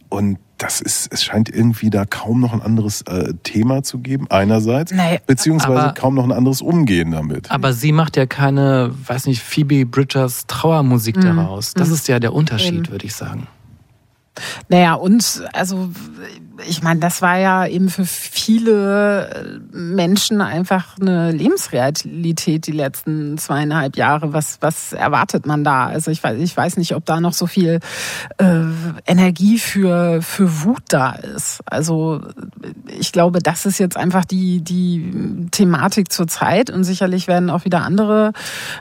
Und 0.09 0.39
das 0.59 0.81
ist, 0.81 1.13
es 1.13 1.23
scheint 1.23 1.49
irgendwie 1.49 1.91
da 1.91 2.05
kaum 2.05 2.41
noch 2.41 2.53
ein 2.53 2.63
anderes 2.63 3.03
äh, 3.03 3.35
Thema 3.43 3.83
zu 3.83 3.99
geben, 3.99 4.27
einerseits, 4.31 4.93
Nee, 4.93 5.21
beziehungsweise 5.27 5.81
aber- 5.83 5.93
kaum 5.95 6.15
noch 6.15 6.25
ein 6.25 6.33
anderes 6.33 6.63
Umgehen 6.63 7.11
damit. 7.11 7.51
Aber 7.51 7.73
sie 7.73 7.93
macht 7.93 8.17
ja 8.17 8.27
keine, 8.27 8.91
weiß 9.07 9.27
nicht, 9.27 9.43
Phoebe 9.43 9.85
Bridgers 9.85 10.47
Trauermusik 10.47 11.21
daraus. 11.21 11.75
Das 11.75 11.91
ist 11.91 12.09
ja 12.09 12.19
der 12.21 12.33
Unterschied, 12.33 12.91
würde 12.91 13.05
ich 13.07 13.15
sagen. 13.15 13.47
Naja, 14.69 14.95
und 14.95 15.45
also 15.53 15.91
ich 16.67 16.83
meine, 16.83 17.01
das 17.01 17.23
war 17.23 17.39
ja 17.39 17.67
eben 17.67 17.89
für 17.89 18.07
viele 18.07 19.61
Menschen 19.73 20.41
einfach 20.41 20.99
eine 20.99 21.31
Lebensrealität 21.33 22.67
die 22.67 22.73
letzten 22.73 23.39
zweieinhalb 23.39 23.97
Jahre. 23.97 24.33
Was, 24.33 24.59
was 24.61 24.93
erwartet 24.93 25.47
man 25.47 25.65
da? 25.65 25.87
Also 25.87 26.11
ich 26.11 26.23
weiß, 26.23 26.39
ich 26.41 26.57
weiß 26.57 26.77
nicht, 26.77 26.95
ob 26.95 27.05
da 27.05 27.21
noch 27.21 27.33
so 27.33 27.47
viel 27.47 27.81
äh, 28.39 28.63
Energie 29.07 29.59
für, 29.59 30.23
für 30.23 30.65
Wut 30.65 30.83
da 30.89 31.13
ist. 31.13 31.61
Also 31.67 32.23
ich 32.99 33.13
glaube, 33.13 33.41
das 33.41 33.67
ist 33.67 33.79
jetzt 33.79 33.97
einfach 33.97 34.25
die, 34.25 34.63
die 34.63 35.49
Thematik 35.51 36.11
zur 36.11 36.27
Zeit 36.27 36.71
und 36.71 36.85
sicherlich 36.85 37.29
werden 37.29 37.51
auch 37.51 37.65
wieder 37.65 37.83
andere 37.83 38.33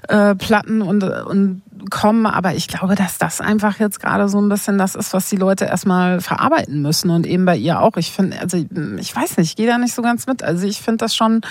äh, 0.07 0.35
Platten 0.35 0.81
und, 0.81 1.03
und 1.03 1.61
kommen, 1.89 2.25
aber 2.25 2.55
ich 2.55 2.67
glaube, 2.67 2.95
dass 2.95 3.17
das 3.17 3.41
einfach 3.41 3.79
jetzt 3.79 3.99
gerade 3.99 4.27
so 4.27 4.39
ein 4.39 4.49
bisschen 4.49 4.77
das 4.77 4.95
ist, 4.95 5.13
was 5.13 5.29
die 5.29 5.35
Leute 5.35 5.65
erstmal 5.65 6.21
verarbeiten 6.21 6.81
müssen 6.81 7.09
und 7.09 7.25
eben 7.25 7.45
bei 7.45 7.57
ihr 7.57 7.81
auch. 7.81 7.97
Ich 7.97 8.11
finde, 8.11 8.39
also 8.39 8.57
ich 8.97 9.15
weiß 9.15 9.37
nicht, 9.37 9.49
ich 9.51 9.55
gehe 9.55 9.67
da 9.67 9.77
nicht 9.77 9.93
so 9.93 10.01
ganz 10.01 10.27
mit. 10.27 10.43
Also 10.43 10.67
ich 10.67 10.81
finde 10.81 10.97
das 10.97 11.15
schon 11.15 11.41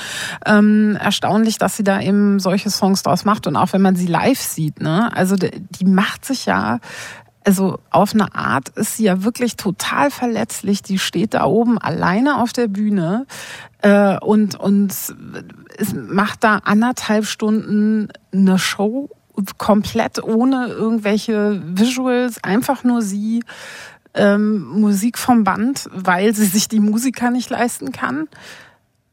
ähm, 0.47 0.97
erstaunlich, 1.01 1.59
dass 1.59 1.76
sie 1.76 1.85
da 1.85 2.01
eben 2.01 2.41
solche 2.41 2.70
Songs 2.70 3.03
draus 3.03 3.24
macht 3.24 3.47
und 3.47 3.57
auch 3.57 3.72
wenn 3.72 3.82
man 3.82 3.97
sie 3.97 4.07
live 4.07 4.41
sieht, 4.41 4.80
ne, 4.80 5.11
also 5.14 5.37
die, 5.37 5.51
die 5.51 5.85
macht 5.85 6.24
sich 6.24 6.47
ja 6.47 6.80
also 7.47 7.78
auf 7.91 8.14
eine 8.14 8.35
Art 8.35 8.70
ist 8.70 8.97
sie 8.97 9.05
ja 9.05 9.22
wirklich 9.22 9.57
total 9.57 10.11
verletzlich. 10.11 10.82
Die 10.82 10.99
steht 10.99 11.35
da 11.35 11.45
oben 11.45 11.78
alleine 11.78 12.41
auf 12.41 12.53
der 12.53 12.68
Bühne 12.68 13.26
äh, 13.82 14.18
und, 14.18 14.59
und 14.59 14.91
es 14.91 15.95
macht 15.95 16.43
da 16.43 16.57
anderthalb 16.64 17.26
Stunden 17.26 18.09
eine 18.32 18.59
Show 18.59 19.11
komplett 19.59 20.22
ohne 20.22 20.68
irgendwelche 20.68 21.61
Visuals, 21.64 22.43
einfach 22.43 22.85
nur 22.85 23.03
sie, 23.03 23.43
ähm, 24.14 24.64
Musik 24.80 25.18
vom 25.18 25.45
Band, 25.45 25.89
weil 25.93 26.35
sie 26.35 26.47
sich 26.47 26.68
die 26.68 26.80
Musiker 26.80 27.30
nicht 27.30 27.51
leisten 27.51 27.93
kann. 27.93 28.28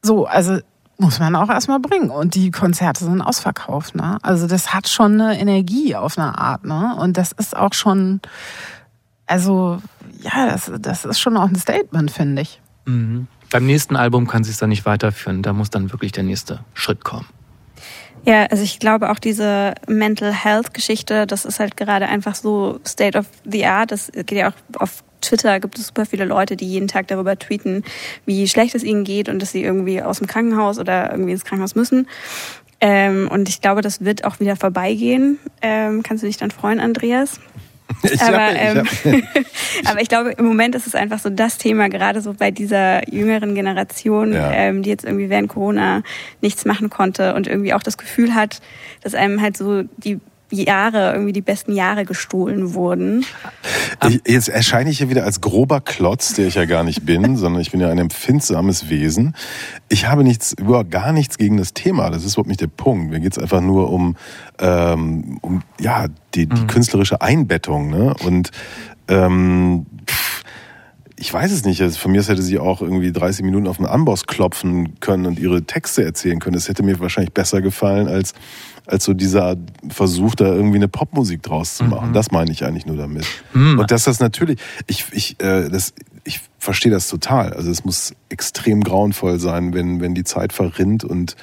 So, 0.02 0.26
also 0.26 0.58
muss 0.98 1.18
man 1.18 1.34
auch 1.34 1.50
erstmal 1.50 1.80
bringen. 1.80 2.10
Und 2.10 2.34
die 2.34 2.50
Konzerte 2.50 3.04
sind 3.04 3.20
ausverkauft, 3.20 3.94
ne? 3.94 4.18
Also 4.22 4.46
das 4.46 4.72
hat 4.72 4.88
schon 4.88 5.20
eine 5.20 5.38
Energie 5.38 5.96
auf 5.96 6.16
eine 6.16 6.38
Art, 6.38 6.64
ne? 6.64 6.96
Und 6.98 7.16
das 7.16 7.32
ist 7.32 7.56
auch 7.56 7.74
schon, 7.74 8.20
also 9.26 9.78
ja, 10.20 10.46
das, 10.46 10.70
das 10.78 11.04
ist 11.04 11.18
schon 11.18 11.36
auch 11.36 11.48
ein 11.48 11.56
Statement, 11.56 12.10
finde 12.10 12.42
ich. 12.42 12.60
Mhm. 12.84 13.26
Beim 13.50 13.66
nächsten 13.66 13.96
Album 13.96 14.26
kann 14.28 14.44
sie 14.44 14.50
es 14.50 14.58
dann 14.58 14.70
nicht 14.70 14.86
weiterführen. 14.86 15.42
Da 15.42 15.52
muss 15.52 15.70
dann 15.70 15.92
wirklich 15.92 16.12
der 16.12 16.24
nächste 16.24 16.60
Schritt 16.72 17.04
kommen. 17.04 17.26
Ja, 18.24 18.46
also 18.46 18.62
ich 18.62 18.78
glaube 18.78 19.10
auch 19.10 19.18
diese 19.18 19.74
Mental 19.88 20.32
Health 20.32 20.74
Geschichte, 20.74 21.26
das 21.26 21.44
ist 21.44 21.58
halt 21.58 21.76
gerade 21.76 22.06
einfach 22.06 22.36
so 22.36 22.78
State 22.86 23.18
of 23.18 23.26
the 23.44 23.66
Art. 23.66 23.90
Das 23.90 24.12
geht 24.12 24.32
ja 24.32 24.50
auch 24.50 24.80
auf 24.80 25.02
Twitter 25.22 25.60
gibt 25.60 25.78
es 25.78 25.86
super 25.86 26.04
viele 26.04 26.24
Leute, 26.24 26.56
die 26.56 26.66
jeden 26.66 26.88
Tag 26.88 27.06
darüber 27.08 27.38
tweeten, 27.38 27.84
wie 28.26 28.46
schlecht 28.48 28.74
es 28.74 28.82
ihnen 28.82 29.04
geht 29.04 29.28
und 29.28 29.40
dass 29.40 29.52
sie 29.52 29.62
irgendwie 29.62 30.02
aus 30.02 30.18
dem 30.18 30.26
Krankenhaus 30.26 30.78
oder 30.78 31.10
irgendwie 31.10 31.32
ins 31.32 31.44
Krankenhaus 31.44 31.74
müssen. 31.74 32.08
Ähm, 32.80 33.28
und 33.30 33.48
ich 33.48 33.60
glaube, 33.60 33.80
das 33.80 34.04
wird 34.04 34.24
auch 34.24 34.40
wieder 34.40 34.56
vorbeigehen. 34.56 35.38
Ähm, 35.62 36.02
kannst 36.02 36.22
du 36.22 36.26
dich 36.26 36.36
dann 36.36 36.50
freuen, 36.50 36.80
Andreas? 36.80 37.38
Ich 38.02 38.20
aber, 38.22 38.38
hab- 38.38 38.52
ich 38.54 38.60
ähm, 38.60 39.14
hab- 39.84 39.86
aber 39.90 40.00
ich 40.00 40.08
glaube, 40.08 40.30
im 40.32 40.44
Moment 40.44 40.74
ist 40.74 40.86
es 40.86 40.94
einfach 40.94 41.18
so 41.18 41.30
das 41.30 41.58
Thema, 41.58 41.88
gerade 41.88 42.20
so 42.20 42.34
bei 42.34 42.50
dieser 42.50 43.08
jüngeren 43.12 43.54
Generation, 43.54 44.32
Ja. 44.32 44.50
ähm, 44.52 44.82
die 44.82 44.90
jetzt 44.90 45.04
irgendwie 45.04 45.30
während 45.30 45.48
Corona 45.48 46.02
nichts 46.40 46.64
machen 46.64 46.90
konnte 46.90 47.34
und 47.34 47.46
irgendwie 47.46 47.74
auch 47.74 47.82
das 47.82 47.98
Gefühl 47.98 48.34
hat, 48.34 48.60
dass 49.02 49.14
einem 49.14 49.40
halt 49.40 49.56
so 49.56 49.82
die 49.98 50.18
Jahre, 50.52 51.12
irgendwie 51.12 51.32
die 51.32 51.40
besten 51.40 51.72
Jahre 51.72 52.04
gestohlen 52.04 52.74
wurden. 52.74 53.24
Ich, 54.08 54.20
jetzt 54.26 54.48
erscheine 54.48 54.90
ich 54.90 54.98
hier 54.98 55.10
wieder 55.10 55.24
als 55.24 55.40
grober 55.40 55.80
Klotz, 55.80 56.34
der 56.34 56.46
ich 56.46 56.54
ja 56.54 56.64
gar 56.64 56.84
nicht 56.84 57.04
bin, 57.06 57.36
sondern 57.36 57.60
ich 57.62 57.70
bin 57.70 57.80
ja 57.80 57.88
ein 57.88 57.98
empfindsames 57.98 58.88
Wesen. 58.88 59.34
Ich 59.88 60.06
habe 60.06 60.24
nichts, 60.24 60.52
überhaupt 60.52 60.90
gar 60.90 61.12
nichts 61.12 61.38
gegen 61.38 61.56
das 61.56 61.74
Thema. 61.74 62.10
Das 62.10 62.24
ist 62.24 62.34
überhaupt 62.34 62.48
nicht 62.48 62.60
der 62.60 62.68
Punkt. 62.68 63.10
Mir 63.10 63.20
geht 63.20 63.32
es 63.32 63.38
einfach 63.38 63.60
nur 63.60 63.90
um, 63.90 64.16
ähm, 64.58 65.38
um 65.42 65.62
ja, 65.80 66.06
die, 66.34 66.46
die 66.46 66.66
künstlerische 66.66 67.20
Einbettung. 67.20 67.90
Ne? 67.90 68.14
Und 68.24 68.50
ähm, 69.08 69.86
pff, 70.06 70.21
ich 71.22 71.32
weiß 71.32 71.52
es 71.52 71.64
nicht. 71.64 71.80
Also 71.80 72.00
von 72.00 72.10
mir 72.10 72.18
aus 72.18 72.28
hätte 72.28 72.42
sie 72.42 72.58
auch 72.58 72.82
irgendwie 72.82 73.12
30 73.12 73.44
Minuten 73.44 73.68
auf 73.68 73.76
den 73.76 73.86
Amboss 73.86 74.26
klopfen 74.26 74.98
können 74.98 75.24
und 75.26 75.38
ihre 75.38 75.62
Texte 75.62 76.02
erzählen 76.02 76.40
können. 76.40 76.54
Das 76.54 76.68
hätte 76.68 76.82
mir 76.82 76.98
wahrscheinlich 76.98 77.32
besser 77.32 77.62
gefallen 77.62 78.08
als, 78.08 78.34
als 78.86 79.04
so 79.04 79.14
dieser 79.14 79.56
Versuch, 79.88 80.34
da 80.34 80.46
irgendwie 80.46 80.78
eine 80.78 80.88
Popmusik 80.88 81.40
draus 81.40 81.76
zu 81.76 81.84
machen. 81.84 82.12
Das 82.12 82.32
meine 82.32 82.50
ich 82.50 82.64
eigentlich 82.64 82.86
nur 82.86 82.96
damit. 82.96 83.24
Und 83.78 83.92
dass 83.92 84.02
das 84.02 84.18
natürlich, 84.18 84.58
ich, 84.88 85.04
ich, 85.12 85.40
äh, 85.40 85.68
das, 85.68 85.94
ich 86.24 86.40
verstehe 86.58 86.90
das 86.90 87.06
total. 87.06 87.52
Also 87.52 87.70
es 87.70 87.84
muss 87.84 88.14
extrem 88.28 88.82
grauenvoll 88.82 89.38
sein, 89.38 89.74
wenn, 89.74 90.00
wenn 90.00 90.16
die 90.16 90.24
Zeit 90.24 90.52
verrinnt 90.52 91.04
und 91.04 91.36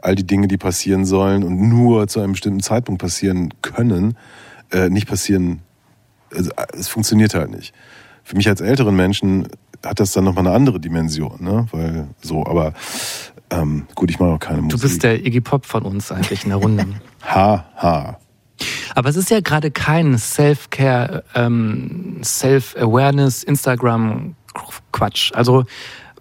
all 0.00 0.14
die 0.14 0.26
Dinge, 0.26 0.48
die 0.48 0.56
passieren 0.56 1.04
sollen 1.04 1.44
und 1.44 1.60
nur 1.60 2.08
zu 2.08 2.20
einem 2.20 2.32
bestimmten 2.32 2.60
Zeitpunkt 2.60 3.02
passieren 3.02 3.52
können, 3.60 4.16
äh, 4.72 4.88
nicht 4.88 5.06
passieren. 5.06 5.60
Also, 6.34 6.52
äh, 6.52 6.64
es 6.72 6.88
funktioniert 6.88 7.34
halt 7.34 7.50
nicht. 7.50 7.74
Für 8.26 8.36
mich 8.36 8.48
als 8.48 8.60
älteren 8.60 8.96
Menschen 8.96 9.46
hat 9.84 10.00
das 10.00 10.10
dann 10.10 10.24
nochmal 10.24 10.44
eine 10.48 10.56
andere 10.56 10.80
Dimension, 10.80 11.36
ne? 11.38 11.68
Weil 11.70 12.08
so, 12.20 12.44
aber 12.44 12.72
ähm, 13.50 13.86
gut, 13.94 14.10
ich 14.10 14.18
mache 14.18 14.30
auch 14.30 14.40
keine 14.40 14.58
Du 14.58 14.64
Musik. 14.64 14.80
bist 14.82 15.04
der 15.04 15.24
Iggy 15.24 15.40
Pop 15.40 15.64
von 15.64 15.84
uns 15.84 16.10
eigentlich 16.10 16.42
in 16.42 16.48
der 16.50 16.58
Runde. 16.58 16.86
Ha, 17.24 17.64
ha. 17.76 18.18
Aber 18.96 19.08
es 19.08 19.14
ist 19.16 19.30
ja 19.30 19.40
gerade 19.40 19.70
kein 19.70 20.18
Self-Care, 20.18 21.22
ähm, 21.36 22.18
Self-Awareness, 22.24 23.44
Instagram-Quatsch. 23.44 25.32
Also, 25.34 25.64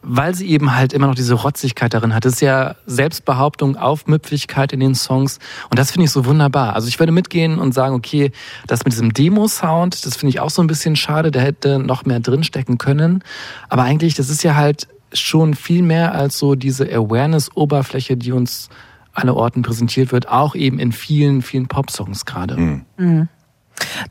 weil 0.07 0.35
sie 0.35 0.47
eben 0.47 0.75
halt 0.75 0.93
immer 0.93 1.07
noch 1.07 1.15
diese 1.15 1.33
Rotzigkeit 1.33 1.93
darin 1.93 2.13
hat. 2.13 2.25
Es 2.25 2.35
ist 2.35 2.41
ja 2.41 2.75
Selbstbehauptung, 2.85 3.75
Aufmüpfigkeit 3.75 4.71
in 4.71 4.79
den 4.79 4.95
Songs. 4.95 5.39
Und 5.69 5.79
das 5.79 5.91
finde 5.91 6.05
ich 6.05 6.11
so 6.11 6.25
wunderbar. 6.25 6.75
Also 6.75 6.87
ich 6.87 6.99
würde 6.99 7.11
mitgehen 7.11 7.57
und 7.57 7.73
sagen, 7.73 7.95
okay, 7.95 8.31
das 8.67 8.85
mit 8.85 8.93
diesem 8.93 9.13
Demo-Sound, 9.13 10.05
das 10.05 10.15
finde 10.15 10.29
ich 10.29 10.39
auch 10.39 10.49
so 10.51 10.61
ein 10.61 10.67
bisschen 10.67 10.95
schade. 10.95 11.31
Da 11.31 11.39
hätte 11.39 11.79
noch 11.79 12.05
mehr 12.05 12.19
drinstecken 12.19 12.77
können. 12.77 13.23
Aber 13.67 13.83
eigentlich, 13.83 14.13
das 14.13 14.29
ist 14.29 14.43
ja 14.43 14.55
halt 14.55 14.87
schon 15.11 15.53
viel 15.53 15.81
mehr 15.81 16.13
als 16.13 16.37
so 16.37 16.55
diese 16.55 16.85
Awareness-Oberfläche, 16.85 18.17
die 18.17 18.31
uns 18.31 18.69
alle 19.13 19.33
Orten 19.33 19.61
präsentiert 19.61 20.11
wird, 20.11 20.27
auch 20.27 20.55
eben 20.55 20.77
in 20.77 20.91
vielen, 20.91 21.41
vielen 21.41 21.67
Pop-Songs 21.67 22.25
gerade. 22.25 22.83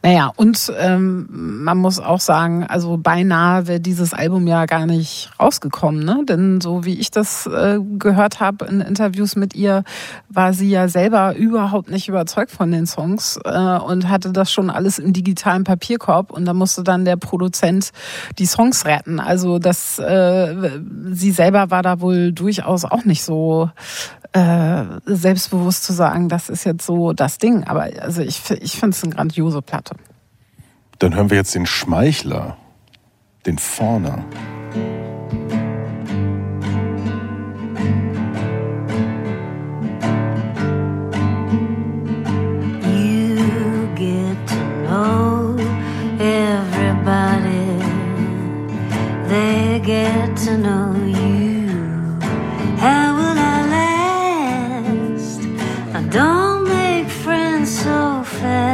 Naja, 0.03 0.33
und 0.37 0.73
ähm, 0.79 1.27
man 1.65 1.79
muss 1.79 1.99
auch 1.99 2.21
sagen, 2.21 2.65
also 2.65 2.97
beinahe 2.97 3.67
wäre 3.67 3.81
dieses 3.81 4.13
Album 4.13 4.47
ja 4.47 4.67
gar 4.67 4.87
nicht 4.87 5.31
rausgekommen, 5.41 6.05
ne? 6.05 6.23
Denn 6.29 6.61
so 6.61 6.85
wie 6.85 6.99
ich 6.99 7.11
das 7.11 7.47
äh, 7.47 7.79
gehört 7.99 8.41
habe 8.41 8.67
in 8.67 8.81
Interviews 8.81 9.37
mit 9.37 9.55
ihr, 9.55 9.85
war 10.29 10.53
sie 10.53 10.71
ja 10.71 10.89
selber 10.89 11.35
überhaupt 11.37 11.91
nicht 11.91 12.09
überzeugt 12.09 12.51
von 12.51 12.71
den 12.71 12.87
Songs 12.87 13.39
äh, 13.45 13.79
und 13.79 14.09
hatte 14.09 14.33
das 14.33 14.53
schon 14.53 14.71
alles 14.71 14.99
im 14.99 15.13
digitalen 15.13 15.65
Papierkorb 15.65 16.31
und 16.31 16.45
da 16.45 16.55
musste 16.55 16.83
dann 16.83 17.05
der 17.05 17.17
Produzent 17.17 17.91
die 18.39 18.47
Songs 18.47 18.85
retten. 18.85 19.21
Also 19.21 19.59
das, 19.59 19.99
äh, 19.99 20.81
sie 21.13 21.31
selber 21.31 21.71
war 21.71 21.83
da 21.83 22.01
wohl 22.01 22.33
durchaus 22.33 22.85
auch 22.85 23.05
nicht 23.05 23.23
so 23.23 23.71
äh, 24.35 24.85
selbstbewusst 25.07 25.85
zu 25.85 25.93
sagen, 25.93 26.29
das 26.29 26.49
ist 26.49 26.65
jetzt 26.65 26.85
so 26.85 27.13
das 27.13 27.39
Ding. 27.39 27.65
Aber 27.65 27.89
also 28.01 28.21
ich, 28.21 28.43
ich 28.51 28.73
finde 28.73 28.97
es 28.97 29.05
eine 29.05 29.15
grandiose 29.15 29.63
Platte. 29.63 29.95
Dann 30.99 31.15
hören 31.15 31.31
wir 31.31 31.37
jetzt 31.37 31.55
den 31.55 31.67
Schmeichler, 31.67 32.57
den 33.47 33.59
Fauner. 33.59 34.25
You 42.83 43.89
get 43.95 44.37
to 44.49 44.61
know 44.87 45.57
everybody. 46.19 47.79
They 49.29 49.81
get 49.81 50.37
to 50.45 50.57
know 50.57 50.95
you. 51.07 51.71
How 52.81 53.14
so 58.45 58.74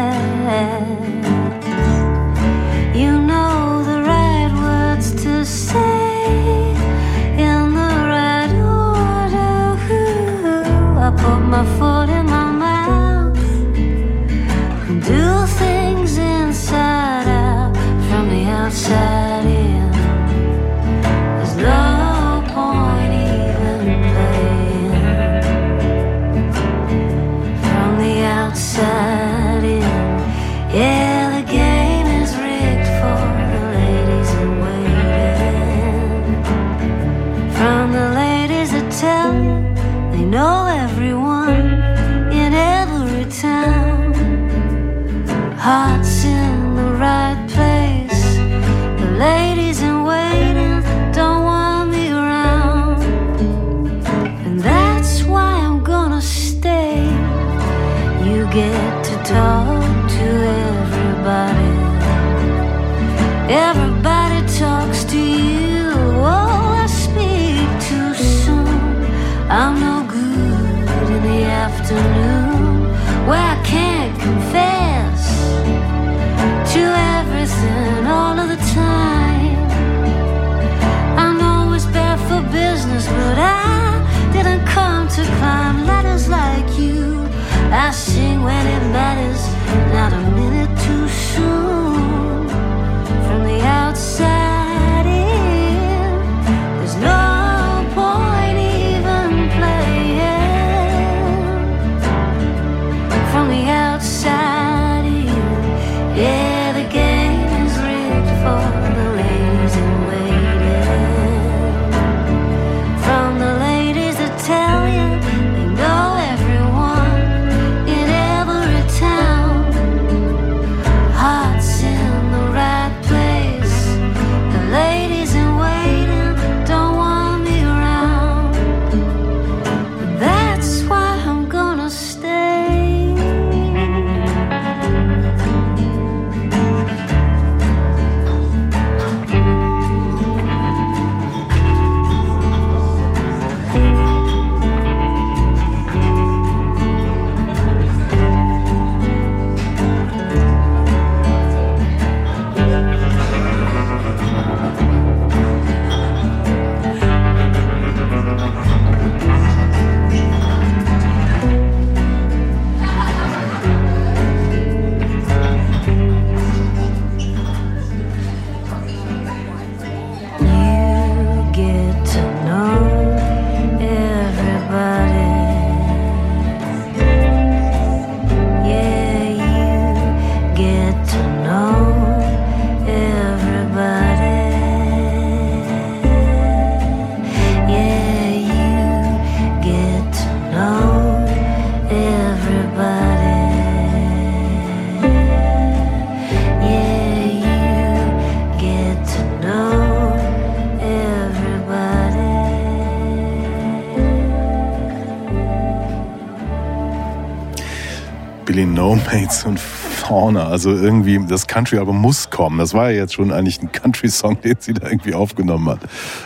Billy 208.81 208.95
No 208.95 208.95
Mates 208.97 209.45
und 209.45 209.61
Fauna. 209.61 210.47
Also 210.47 210.70
irgendwie, 210.70 211.20
das 211.28 211.47
Country-Album 211.47 212.01
muss 212.01 212.31
kommen. 212.31 212.59
Das 212.59 212.72
war 212.72 212.91
ja 212.91 213.01
jetzt 213.03 213.12
schon 213.12 213.31
eigentlich 213.31 213.61
ein 213.61 213.70
Country-Song, 213.70 214.41
den 214.41 214.57
sie 214.59 214.72
da 214.72 214.89
irgendwie 214.89 215.12
aufgenommen 215.12 215.68
hat. 215.68 215.81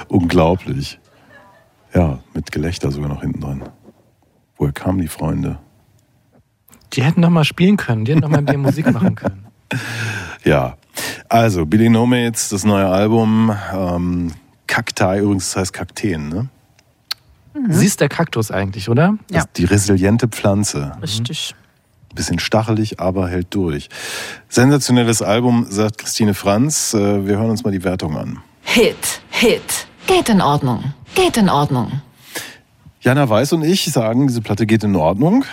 Unglaublich. 0.06 1.00
Ja, 1.92 2.20
mit 2.32 2.52
Gelächter 2.52 2.92
sogar 2.92 3.08
noch 3.08 3.22
hinten 3.22 3.40
dran. 3.40 3.62
Woher 4.56 4.72
kamen 4.72 5.00
die 5.00 5.08
Freunde? 5.08 5.58
Die 6.92 7.02
hätten 7.02 7.22
noch 7.22 7.30
mal 7.30 7.42
spielen 7.42 7.76
können, 7.76 8.04
die 8.04 8.12
hätten 8.12 8.20
noch 8.20 8.28
mal 8.28 8.42
mehr 8.42 8.58
Musik 8.58 8.90
machen 8.92 9.14
können. 9.14 9.46
Ja, 10.44 10.76
also 11.30 11.64
Billy 11.64 11.88
No 11.88 12.04
Mates, 12.04 12.50
das 12.50 12.64
neue 12.64 12.86
Album. 12.86 13.50
Ähm, 13.72 14.30
Cacti, 14.66 15.20
übrigens, 15.20 15.46
das 15.46 15.56
heißt 15.56 15.72
Kakteen, 15.72 16.28
ne? 16.28 16.48
Sie 17.70 17.86
ist 17.86 18.02
der 18.02 18.10
Kaktus 18.10 18.50
eigentlich, 18.50 18.90
oder? 18.90 19.16
Ja. 19.30 19.40
Das, 19.40 19.52
die 19.52 19.64
resiliente 19.64 20.28
Pflanze. 20.28 20.92
Richtig. 21.00 21.54
Bisschen 22.14 22.38
stachelig, 22.38 23.00
aber 23.00 23.28
hält 23.28 23.54
durch. 23.54 23.88
Sensationelles 24.48 25.20
Album, 25.22 25.66
sagt 25.68 25.98
Christine 25.98 26.34
Franz. 26.34 26.94
Äh, 26.94 27.26
Wir 27.26 27.38
hören 27.38 27.50
uns 27.50 27.64
mal 27.64 27.70
die 27.72 27.84
Wertung 27.84 28.16
an. 28.16 28.38
Hit, 28.62 29.20
Hit. 29.30 29.86
Geht 30.06 30.28
in 30.28 30.40
Ordnung. 30.40 30.94
Geht 31.14 31.36
in 31.36 31.48
Ordnung. 31.48 32.00
Jana 33.00 33.28
Weiß 33.28 33.52
und 33.52 33.62
ich 33.64 33.84
sagen, 33.92 34.26
diese 34.26 34.40
Platte 34.40 34.66
geht 34.66 34.84
in 34.84 34.96
Ordnung. 34.96 35.44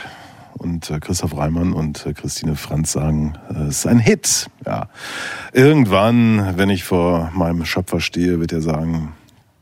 Und 0.54 0.90
äh, 0.90 1.00
Christoph 1.00 1.36
Reimann 1.36 1.74
und 1.74 2.06
äh, 2.06 2.14
Christine 2.14 2.56
Franz 2.56 2.92
sagen, 2.92 3.34
es 3.50 3.80
ist 3.80 3.88
ein 3.88 4.00
Hit. 4.00 4.48
Ja. 4.66 4.90
Irgendwann, 5.54 6.58
wenn 6.58 6.70
ich 6.70 6.84
vor 6.84 7.32
meinem 7.34 7.66
Schöpfer 7.66 8.00
stehe, 8.00 8.40
wird 8.40 8.52
er 8.54 8.62
sagen, 8.62 9.14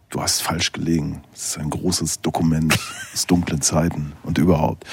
du 0.09 0.21
hast 0.21 0.41
falsch 0.41 0.71
gelegen. 0.73 1.21
Es 1.33 1.49
ist 1.49 1.59
ein 1.59 1.69
großes 1.69 2.21
Dokument 2.21 2.77
aus 3.13 3.27
dunklen 3.27 3.61
Zeiten 3.61 4.13
und 4.23 4.37
überhaupt. 4.37 4.85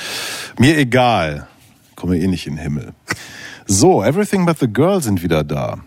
Mir 0.59 0.79
egal. 0.79 1.49
Komme 1.97 2.19
eh 2.19 2.27
nicht 2.27 2.47
in 2.47 2.55
den 2.55 2.63
Himmel. 2.63 2.93
So, 3.67 4.03
Everything 4.05 4.47
But 4.47 4.59
the 4.61 4.69
Girl 4.73 5.03
sind 5.03 5.23
wieder 5.23 5.43
da. 5.43 5.79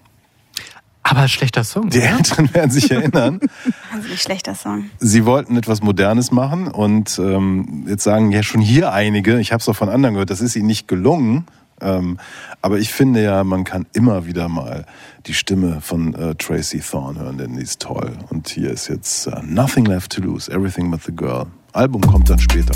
Aber 1.03 1.27
schlechter 1.27 1.63
Song. 1.63 1.89
Die? 1.89 2.01
Älteren 2.01 2.53
werden 2.53 2.69
sich 2.69 2.91
erinnern. 2.91 3.39
Wahnsinnig 3.91 4.21
schlechter 4.21 4.53
Song. 4.53 4.91
Sie 4.99 5.25
wollten 5.25 5.57
etwas 5.57 5.81
Modernes 5.81 6.31
machen 6.31 6.67
und 6.67 7.17
ähm, 7.17 7.85
jetzt 7.87 8.03
sagen 8.03 8.31
ja 8.31 8.43
schon 8.43 8.61
hier 8.61 8.93
einige, 8.93 9.39
ich 9.39 9.51
habe 9.51 9.61
es 9.61 9.67
auch 9.67 9.75
von 9.75 9.89
anderen 9.89 10.13
gehört, 10.13 10.29
das 10.29 10.41
ist 10.41 10.55
ihnen 10.55 10.67
nicht 10.67 10.87
gelungen. 10.87 11.47
Ähm, 11.81 12.19
aber 12.61 12.77
ich 12.77 12.91
finde 12.91 13.23
ja, 13.23 13.43
man 13.43 13.63
kann 13.63 13.87
immer 13.93 14.25
wieder 14.25 14.49
mal 14.49 14.85
die 15.25 15.33
Stimme 15.33 15.81
von 15.81 16.13
äh, 16.13 16.35
Tracy 16.35 16.79
Thorn 16.79 17.17
hören, 17.17 17.37
denn 17.37 17.55
die 17.55 17.63
ist 17.63 17.81
toll. 17.81 18.17
Und 18.29 18.49
hier 18.49 18.69
ist 18.69 18.87
jetzt 18.89 19.27
äh, 19.27 19.41
Nothing 19.43 19.85
Left 19.85 20.11
to 20.11 20.21
Lose, 20.21 20.51
Everything 20.51 20.91
But 20.91 21.03
the 21.05 21.15
Girl. 21.15 21.47
Album 21.71 22.01
kommt 22.01 22.29
dann 22.29 22.39
später. 22.39 22.73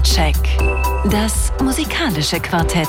Soundcheck. 0.00 0.36
Das 1.10 1.52
musikalische 1.62 2.40
Quartett. 2.40 2.88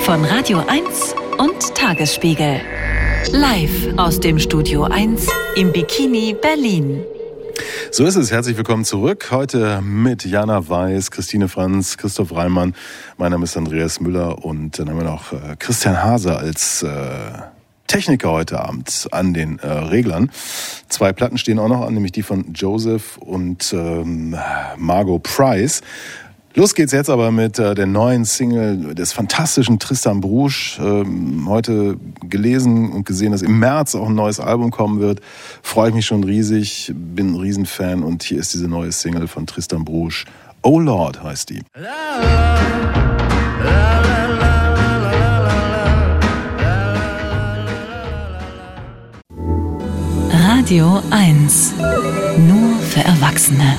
Von 0.00 0.24
Radio 0.24 0.62
1 0.66 1.14
und 1.38 1.74
Tagesspiegel. 1.74 2.60
Live 3.32 3.96
aus 3.96 4.20
dem 4.20 4.38
Studio 4.38 4.84
1 4.84 5.26
im 5.56 5.72
Bikini 5.72 6.34
Berlin. 6.40 7.02
So 7.90 8.04
ist 8.04 8.16
es. 8.16 8.30
Herzlich 8.30 8.56
willkommen 8.56 8.84
zurück. 8.84 9.28
Heute 9.30 9.80
mit 9.80 10.24
Jana 10.24 10.68
Weiß, 10.68 11.10
Christine 11.10 11.48
Franz, 11.48 11.96
Christoph 11.96 12.34
Reimann. 12.34 12.74
Mein 13.16 13.32
Name 13.32 13.44
ist 13.44 13.56
Andreas 13.56 14.00
Müller 14.00 14.44
und 14.44 14.78
dann 14.78 14.90
haben 14.90 14.98
wir 14.98 15.04
noch 15.04 15.32
äh, 15.32 15.56
Christian 15.58 16.02
Hase 16.02 16.36
als 16.36 16.82
äh, 16.82 16.88
Techniker 17.88 18.30
heute 18.30 18.60
Abend 18.60 19.08
an 19.10 19.34
den 19.34 19.58
äh, 19.58 19.66
Reglern. 19.66 20.30
Zwei 20.88 21.12
Platten 21.12 21.38
stehen 21.38 21.58
auch 21.58 21.68
noch 21.68 21.84
an, 21.84 21.94
nämlich 21.94 22.12
die 22.12 22.22
von 22.22 22.52
Joseph 22.54 23.16
und 23.18 23.72
ähm, 23.72 24.36
Margot 24.76 25.22
Price. 25.22 25.80
Los 26.54 26.74
geht's 26.74 26.92
jetzt 26.92 27.08
aber 27.08 27.30
mit 27.30 27.58
äh, 27.58 27.74
der 27.74 27.86
neuen 27.86 28.24
Single 28.24 28.94
des 28.94 29.12
fantastischen 29.12 29.78
Tristan 29.78 30.20
Brusch. 30.20 30.78
Ähm, 30.82 31.46
heute 31.48 31.96
gelesen 32.22 32.90
und 32.90 33.06
gesehen, 33.06 33.32
dass 33.32 33.42
im 33.42 33.58
März 33.58 33.94
auch 33.94 34.08
ein 34.08 34.14
neues 34.14 34.40
Album 34.40 34.70
kommen 34.70 35.00
wird. 35.00 35.20
Freue 35.62 35.90
ich 35.90 35.94
mich 35.94 36.06
schon 36.06 36.24
riesig, 36.24 36.92
bin 36.94 37.32
ein 37.32 37.36
Riesenfan 37.36 38.02
und 38.02 38.22
hier 38.22 38.38
ist 38.38 38.54
diese 38.54 38.66
neue 38.66 38.92
Single 38.92 39.28
von 39.28 39.46
Tristan 39.46 39.84
Brusch. 39.84 40.24
Oh 40.62 40.80
Lord 40.80 41.22
heißt 41.22 41.50
die. 41.50 41.62
Radio 50.68 51.02
1. 51.08 51.72
Nur 52.46 52.78
für 52.80 53.00
Erwachsene. 53.00 53.74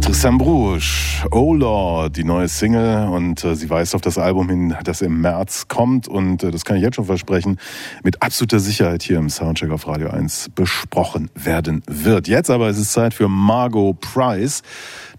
Tristan 0.00 0.36
Brusch, 0.36 1.24
Oh 1.30 1.54
Lord, 1.54 2.16
die 2.16 2.24
neue 2.24 2.48
Single 2.48 3.06
und 3.06 3.44
äh, 3.44 3.54
sie 3.54 3.70
weist 3.70 3.94
auf 3.94 4.00
das 4.00 4.18
Album 4.18 4.48
hin, 4.48 4.74
das 4.82 5.00
im 5.00 5.20
März 5.20 5.68
kommt 5.68 6.08
und 6.08 6.42
äh, 6.42 6.50
das 6.50 6.64
kann 6.64 6.76
ich 6.76 6.82
jetzt 6.82 6.96
schon 6.96 7.04
versprechen, 7.04 7.60
mit 8.02 8.20
absoluter 8.20 8.58
Sicherheit 8.58 9.04
hier 9.04 9.18
im 9.18 9.30
Soundcheck 9.30 9.70
auf 9.70 9.86
Radio 9.86 10.10
1 10.10 10.48
besprochen 10.56 11.30
werden 11.36 11.84
wird. 11.86 12.26
Jetzt 12.26 12.50
aber 12.50 12.68
ist 12.68 12.78
es 12.78 12.90
Zeit 12.90 13.14
für 13.14 13.28
Margot 13.28 14.00
Price, 14.00 14.62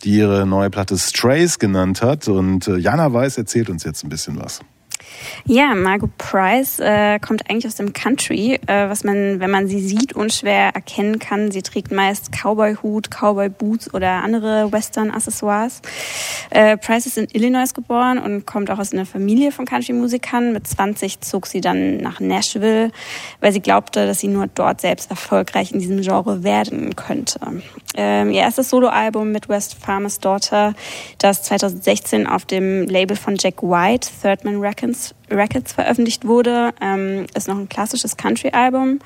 die 0.04 0.18
ihre 0.18 0.46
neue 0.46 0.70
Platte 0.70 0.98
Strays 0.98 1.60
genannt 1.60 2.02
hat 2.02 2.28
und 2.28 2.68
äh, 2.68 2.76
Jana 2.76 3.14
Weiß 3.14 3.38
erzählt 3.38 3.70
uns 3.70 3.86
jetzt 3.86 4.04
ein 4.04 4.10
bisschen 4.10 4.38
was. 4.38 4.60
Ja, 5.46 5.76
Margot 5.76 6.10
Price 6.18 6.80
äh, 6.80 7.20
kommt 7.20 7.50
eigentlich 7.50 7.68
aus 7.68 7.76
dem 7.76 7.94
Country, 7.94 8.60
äh, 8.68 8.90
was 8.90 9.04
man, 9.04 9.40
wenn 9.40 9.50
man 9.50 9.68
sie 9.68 9.80
sieht, 9.80 10.14
unschwer 10.14 10.72
erkennen 10.74 11.20
kann. 11.20 11.52
Sie 11.52 11.62
trägt 11.62 11.92
meist 11.92 12.32
Cowboy-Hut, 12.32 13.10
Cowboy-Boots 13.10 13.94
oder 13.94 14.24
andere 14.24 14.72
Western-Accessoires. 14.72 15.82
Äh, 16.50 16.78
Price 16.78 17.06
ist 17.06 17.18
in 17.18 17.28
Illinois 17.32 17.74
geboren 17.74 18.18
und 18.18 18.46
kommt 18.46 18.70
auch 18.70 18.80
aus 18.80 18.92
einer 18.92 19.06
Familie 19.06 19.52
von 19.52 19.66
Country-Musikern. 19.66 20.54
Mit 20.54 20.68
20 20.68 21.22
zog 21.22 21.48
sie 21.48 21.62
dann 21.62 21.98
nach 21.98 22.20
Nashville, 22.20 22.92
weil 23.40 23.54
sie 23.54 23.62
glaubte, 23.62 24.06
dass 24.06 24.20
sie 24.20 24.28
nur 24.28 24.48
dort 24.48 24.82
selbst 24.82 25.10
erfolgreich 25.10 25.72
in 25.72 25.80
diesem 25.80 26.02
Genre 26.02 26.44
werden 26.44 26.96
könnte. 26.96 27.40
Ähm, 27.96 28.32
ihr 28.32 28.42
erstes 28.42 28.70
Soloalbum 28.70 29.32
Midwest 29.32 29.76
Farmer's 29.76 30.20
Daughter, 30.20 30.74
das 31.20 31.44
2016 31.44 32.28
auf 32.28 32.46
dem 32.46 32.86
Label 32.86 33.16
von 33.16 33.36
Jack 33.38 33.64
White, 33.64 34.10
Third 34.22 34.44
Man 34.44 34.60
Records, 34.60 34.87
Records 35.30 35.74
veröffentlicht 35.74 36.26
wurde, 36.26 36.74
ähm, 36.82 37.26
ist 37.36 37.48
noch 37.48 37.58
ein 37.58 37.70
klassisches 37.70 38.18
Country-Album. 38.18 39.00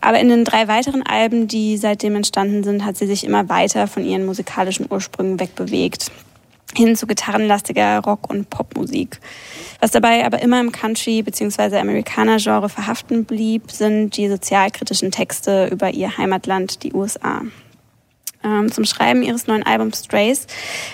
Aber 0.00 0.18
in 0.18 0.28
den 0.28 0.44
drei 0.44 0.66
weiteren 0.66 1.02
Alben, 1.02 1.46
die 1.46 1.76
seitdem 1.76 2.16
entstanden 2.16 2.64
sind, 2.64 2.84
hat 2.84 2.96
sie 2.96 3.06
sich 3.06 3.24
immer 3.24 3.48
weiter 3.48 3.86
von 3.86 4.04
ihren 4.04 4.24
musikalischen 4.24 4.86
Ursprüngen 4.88 5.38
wegbewegt. 5.38 6.10
Hin 6.74 6.94
zu 6.94 7.06
gitarrenlastiger 7.06 7.98
Rock- 7.98 8.30
und 8.30 8.48
Popmusik. 8.48 9.18
Was 9.80 9.90
dabei 9.90 10.24
aber 10.24 10.40
immer 10.40 10.60
im 10.60 10.70
Country- 10.70 11.22
bzw. 11.22 11.78
Amerikaner-Genre 11.78 12.68
verhaften 12.68 13.24
blieb, 13.24 13.70
sind 13.72 14.16
die 14.16 14.28
sozialkritischen 14.28 15.10
Texte 15.10 15.66
über 15.66 15.90
ihr 15.90 16.16
Heimatland, 16.16 16.84
die 16.84 16.92
USA. 16.92 17.42
Ähm, 18.42 18.72
zum 18.72 18.84
Schreiben 18.84 19.22
ihres 19.22 19.46
neuen 19.46 19.62
Albums 19.62 20.04
Strays 20.04 20.46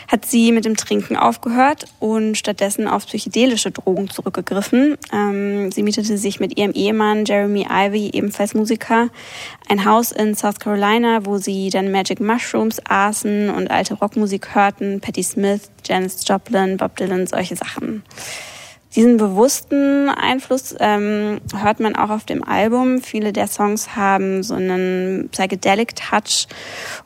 hat 0.09 0.27
sie 0.27 0.51
mit 0.51 0.65
dem 0.65 0.77
Trinken 0.77 1.17
aufgehört 1.17 1.85
und 2.01 2.37
stattdessen 2.37 2.89
auf 2.89 3.07
psychedelische 3.07 3.71
Drogen 3.71 4.11
zurückgegriffen. 4.11 4.97
Ähm, 5.13 5.71
sie 5.71 5.85
mietete 5.85 6.19
sich 6.19 6.41
mit 6.41 6.59
ihrem 6.59 6.73
Ehemann 6.73 7.25
Jeremy 7.25 7.67
Ivy, 7.71 8.11
ebenfalls 8.13 8.55
Musiker, 8.55 9.11
ein 9.69 9.85
Haus 9.85 10.11
in 10.11 10.35
South 10.35 10.59
Carolina, 10.59 11.25
wo 11.25 11.39
sie 11.39 11.71
dann 11.71 11.93
Magic 11.93 12.21
Mushrooms 12.21 12.81
aßen 12.85 13.51
und 13.51 13.71
alte 13.71 13.95
Rockmusik 13.95 14.55
hörten, 14.55 15.01
Patti 15.01 15.23
Smith, 15.23 15.71
Janis 15.85 16.27
Joplin, 16.27 16.77
Bob 16.77 16.97
Dylan, 16.97 17.27
solche 17.29 17.55
Sachen. 17.55 18.03
Diesen 18.97 19.19
bewussten 19.19 20.09
Einfluss 20.09 20.75
ähm, 20.81 21.43
hört 21.55 21.81
man 21.81 21.95
auch 21.97 22.09
auf 22.09 22.25
dem 22.25 22.43
Album. 22.43 23.03
Viele 23.03 23.35
der 23.35 23.47
Songs 23.47 23.95
haben 23.95 24.43
so 24.43 24.55
einen 24.55 25.29
psychedelic 25.33 25.95
Touch 25.95 26.47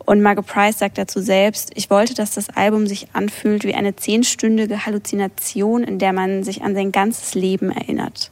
und 0.07 0.23
Margot 0.23 0.47
Price 0.47 0.79
sagt 0.79 0.99
dazu 0.99 1.21
selbst, 1.21 1.73
ich 1.75 1.91
wollte, 1.91 2.15
dass 2.15 2.31
das 2.31 2.49
Album 2.51 2.87
sich 2.87 3.09
anfühlt 3.13 3.65
wie 3.65 3.75
eine 3.75 3.97
zehnstündige 3.97 4.87
Halluzination, 4.87 5.83
in 5.83 5.99
der 5.99 6.13
man 6.13 6.45
sich 6.45 6.63
an 6.63 6.77
sein 6.77 6.93
ganzes 6.93 7.35
Leben 7.35 7.73
erinnert. 7.73 8.31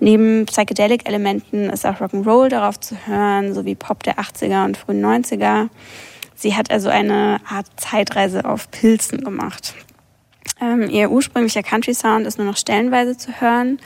Neben 0.00 0.46
Psychedelic-Elementen 0.46 1.68
ist 1.68 1.84
auch 1.84 2.00
Rock'n'Roll 2.00 2.48
darauf 2.48 2.80
zu 2.80 2.96
hören, 3.06 3.52
sowie 3.52 3.74
Pop 3.74 4.02
der 4.02 4.18
80er 4.18 4.64
und 4.64 4.78
frühen 4.78 5.04
90er. 5.04 5.68
Sie 6.34 6.56
hat 6.56 6.70
also 6.70 6.88
eine 6.88 7.40
Art 7.46 7.66
Zeitreise 7.76 8.46
auf 8.46 8.70
Pilzen 8.70 9.22
gemacht. 9.22 9.74
Ähm, 10.60 10.88
ihr 10.90 11.10
ursprünglicher 11.10 11.62
Country-Sound 11.62 12.26
ist 12.26 12.38
nur 12.38 12.46
noch 12.46 12.56
stellenweise 12.56 13.16
zu 13.16 13.40
hören. 13.40 13.78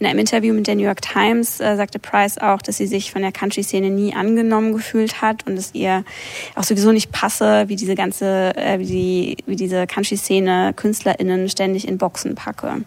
In 0.00 0.06
einem 0.06 0.18
Interview 0.18 0.52
mit 0.52 0.66
der 0.66 0.74
New 0.74 0.82
York 0.82 1.02
Times 1.02 1.60
äh, 1.60 1.76
sagte 1.76 2.00
Price 2.00 2.38
auch, 2.38 2.60
dass 2.60 2.78
sie 2.78 2.86
sich 2.86 3.12
von 3.12 3.22
der 3.22 3.30
Country-Szene 3.30 3.90
nie 3.90 4.12
angenommen 4.12 4.72
gefühlt 4.72 5.22
hat 5.22 5.46
und 5.46 5.56
es 5.56 5.72
ihr 5.72 6.04
auch 6.56 6.64
sowieso 6.64 6.90
nicht 6.90 7.12
passe, 7.12 7.68
wie 7.68 7.76
diese 7.76 7.94
ganze, 7.94 8.56
äh, 8.56 8.80
wie, 8.80 8.86
die, 8.86 9.36
wie 9.46 9.56
diese 9.56 9.86
Country-Szene 9.86 10.72
KünstlerInnen 10.74 11.48
ständig 11.48 11.86
in 11.86 11.98
Boxen 11.98 12.34
packe. 12.34 12.82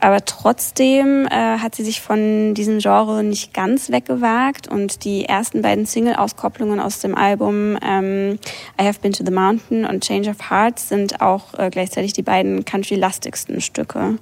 Aber 0.00 0.24
trotzdem 0.24 1.26
äh, 1.26 1.58
hat 1.58 1.74
sie 1.74 1.84
sich 1.84 2.00
von 2.00 2.54
diesem 2.54 2.78
Genre 2.78 3.22
nicht 3.22 3.52
ganz 3.52 3.90
weggewagt 3.90 4.66
und 4.66 5.04
die 5.04 5.26
ersten 5.26 5.60
beiden 5.60 5.84
Single-Auskopplungen 5.84 6.80
aus 6.80 7.00
dem 7.00 7.14
Album 7.14 7.78
ähm, 7.82 8.38
I 8.80 8.84
Have 8.86 9.00
Been 9.00 9.12
to 9.12 9.24
the 9.24 9.30
Mountain 9.30 9.84
und 9.84 10.02
Change 10.02 10.30
of 10.30 10.50
Hearts 10.50 10.88
sind 10.88 11.20
auch 11.20 11.52
äh, 11.58 11.68
gleichzeitig 11.70 12.14
die 12.14 12.22
beiden 12.22 12.64
country-lastigsten 12.64 13.60
Stücke. 13.60 14.16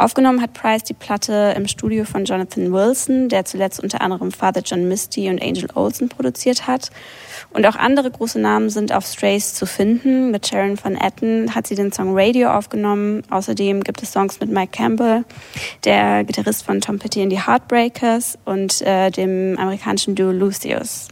Aufgenommen 0.00 0.40
hat 0.40 0.52
Price 0.52 0.84
die 0.84 0.94
Platte 0.94 1.54
im 1.56 1.66
Studio 1.66 2.04
von 2.04 2.24
Jonathan 2.24 2.72
Wilson, 2.72 3.28
der 3.28 3.44
zuletzt 3.44 3.82
unter 3.82 4.00
anderem 4.00 4.30
Father 4.30 4.62
John 4.64 4.86
Misty 4.86 5.28
und 5.28 5.42
Angel 5.42 5.66
Olsen 5.74 6.08
produziert 6.08 6.68
hat. 6.68 6.90
Und 7.50 7.66
auch 7.66 7.74
andere 7.74 8.08
große 8.08 8.38
Namen 8.38 8.70
sind 8.70 8.92
auf 8.92 9.04
Strays 9.04 9.54
zu 9.54 9.66
finden. 9.66 10.30
Mit 10.30 10.46
Sharon 10.46 10.78
Van 10.80 10.94
Etten 10.94 11.52
hat 11.52 11.66
sie 11.66 11.74
den 11.74 11.90
Song 11.92 12.16
Radio 12.16 12.50
aufgenommen. 12.50 13.24
Außerdem 13.28 13.82
gibt 13.82 14.00
es 14.00 14.12
Songs 14.12 14.38
mit 14.38 14.50
Mike 14.52 14.70
Campbell, 14.70 15.24
der 15.82 16.22
Gitarrist 16.22 16.64
von 16.64 16.80
Tom 16.80 17.00
Petty 17.00 17.20
and 17.20 17.32
the 17.32 17.40
Heartbreakers 17.40 18.38
und 18.44 18.80
äh, 18.82 19.10
dem 19.10 19.58
amerikanischen 19.58 20.14
Duo 20.14 20.30
Lucius. 20.30 21.08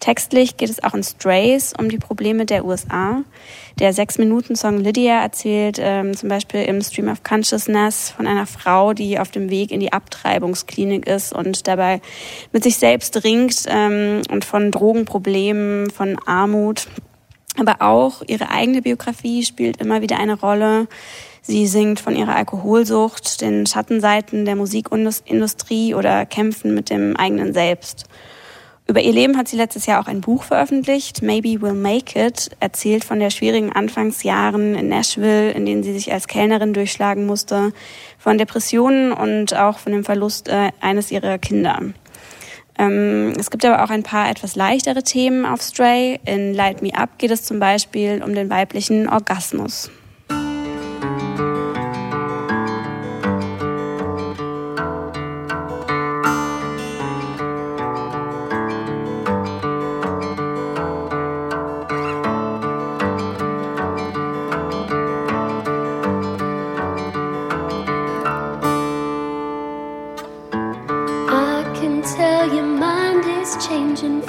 Textlich 0.00 0.56
geht 0.56 0.70
es 0.70 0.82
auch 0.82 0.94
in 0.94 1.04
Strays 1.04 1.74
um 1.78 1.90
die 1.90 1.98
Probleme 1.98 2.46
der 2.46 2.64
USA. 2.64 3.22
Der 3.78 3.92
Sechs-Minuten-Song 3.92 4.78
Lydia 4.78 5.22
erzählt 5.22 5.78
ähm, 5.80 6.16
zum 6.16 6.28
Beispiel 6.28 6.62
im 6.62 6.82
Stream 6.82 7.08
of 7.08 7.22
Consciousness 7.22 8.10
von 8.10 8.26
einer 8.26 8.46
Frau, 8.46 8.92
die 8.92 9.18
auf 9.18 9.30
dem 9.30 9.50
Weg 9.50 9.70
in 9.70 9.80
die 9.80 9.92
Abtreibungsklinik 9.92 11.06
ist 11.06 11.32
und 11.32 11.66
dabei 11.66 12.00
mit 12.52 12.62
sich 12.62 12.76
selbst 12.76 13.24
ringt 13.24 13.64
ähm, 13.68 14.22
und 14.30 14.44
von 14.44 14.70
Drogenproblemen, 14.70 15.90
von 15.90 16.18
Armut. 16.26 16.88
Aber 17.58 17.76
auch 17.80 18.22
ihre 18.26 18.50
eigene 18.50 18.82
Biografie 18.82 19.44
spielt 19.44 19.78
immer 19.78 20.02
wieder 20.02 20.18
eine 20.18 20.38
Rolle. 20.38 20.88
Sie 21.42 21.66
singt 21.66 22.00
von 22.00 22.14
ihrer 22.14 22.36
Alkoholsucht, 22.36 23.40
den 23.40 23.66
Schattenseiten 23.66 24.44
der 24.44 24.56
Musikindustrie 24.56 25.94
oder 25.94 26.26
Kämpfen 26.26 26.74
mit 26.74 26.90
dem 26.90 27.16
eigenen 27.16 27.52
Selbst. 27.52 28.06
Über 28.90 29.02
ihr 29.02 29.12
Leben 29.12 29.36
hat 29.36 29.46
sie 29.46 29.56
letztes 29.56 29.86
Jahr 29.86 30.02
auch 30.02 30.08
ein 30.08 30.20
Buch 30.20 30.42
veröffentlicht, 30.42 31.22
Maybe 31.22 31.64
We'll 31.64 31.74
Make 31.74 32.26
It, 32.26 32.50
erzählt 32.58 33.04
von 33.04 33.20
der 33.20 33.30
schwierigen 33.30 33.72
Anfangsjahren 33.72 34.74
in 34.74 34.88
Nashville, 34.88 35.52
in 35.52 35.64
denen 35.64 35.84
sie 35.84 35.92
sich 35.92 36.12
als 36.12 36.26
Kellnerin 36.26 36.74
durchschlagen 36.74 37.24
musste, 37.24 37.72
von 38.18 38.36
Depressionen 38.36 39.12
und 39.12 39.54
auch 39.54 39.78
von 39.78 39.92
dem 39.92 40.02
Verlust 40.02 40.48
äh, 40.48 40.72
eines 40.80 41.12
ihrer 41.12 41.38
Kinder. 41.38 41.78
Ähm, 42.80 43.32
es 43.38 43.52
gibt 43.52 43.64
aber 43.64 43.84
auch 43.84 43.90
ein 43.90 44.02
paar 44.02 44.28
etwas 44.28 44.56
leichtere 44.56 45.04
Themen 45.04 45.46
auf 45.46 45.62
Stray. 45.62 46.18
In 46.24 46.52
Light 46.52 46.82
Me 46.82 46.92
Up 46.92 47.10
geht 47.18 47.30
es 47.30 47.44
zum 47.44 47.60
Beispiel 47.60 48.24
um 48.24 48.34
den 48.34 48.50
weiblichen 48.50 49.08
Orgasmus. 49.08 49.88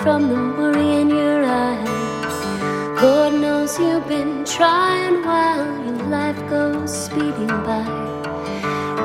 From 0.04 0.30
the 0.30 0.41
worry 0.58 1.02
in 1.02 1.10
your 1.10 1.43
eyes. 1.45 3.04
Lord 3.04 3.34
knows 3.36 3.78
you've 3.80 4.08
been 4.08 4.43
trying 4.45 5.24
while 5.24 5.68
your 5.86 6.04
life 6.10 6.39
goes 6.49 6.91
speeding 7.06 7.56
by. 7.70 7.86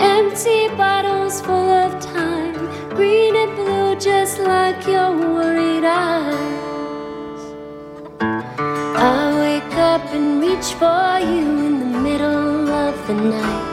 Empty 0.00 0.68
bottles 0.68 1.42
full 1.42 1.70
of 1.84 2.00
time, 2.00 2.54
green 2.94 3.36
and 3.36 3.54
blue, 3.56 3.96
just 3.96 4.38
like 4.38 4.86
your 4.86 5.10
worried 5.34 5.84
eyes. 5.84 7.42
I 8.18 9.20
wake 9.44 9.76
up 9.76 10.04
and 10.16 10.40
reach 10.40 10.68
for 10.80 11.18
you 11.20 11.44
in 11.68 11.74
the 11.80 12.00
middle 12.08 12.70
of 12.70 12.94
the 13.06 13.14
night. 13.14 13.68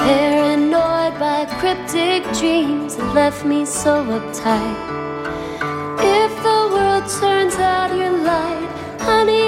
Paranoid 0.00 1.14
by 1.20 1.44
cryptic 1.60 2.24
dreams 2.40 2.96
that 2.96 3.14
left 3.14 3.44
me 3.44 3.64
so 3.64 4.04
uptight. 4.04 4.91
Out 7.58 7.94
your 7.96 8.10
light, 8.10 8.68
honey, 9.00 9.41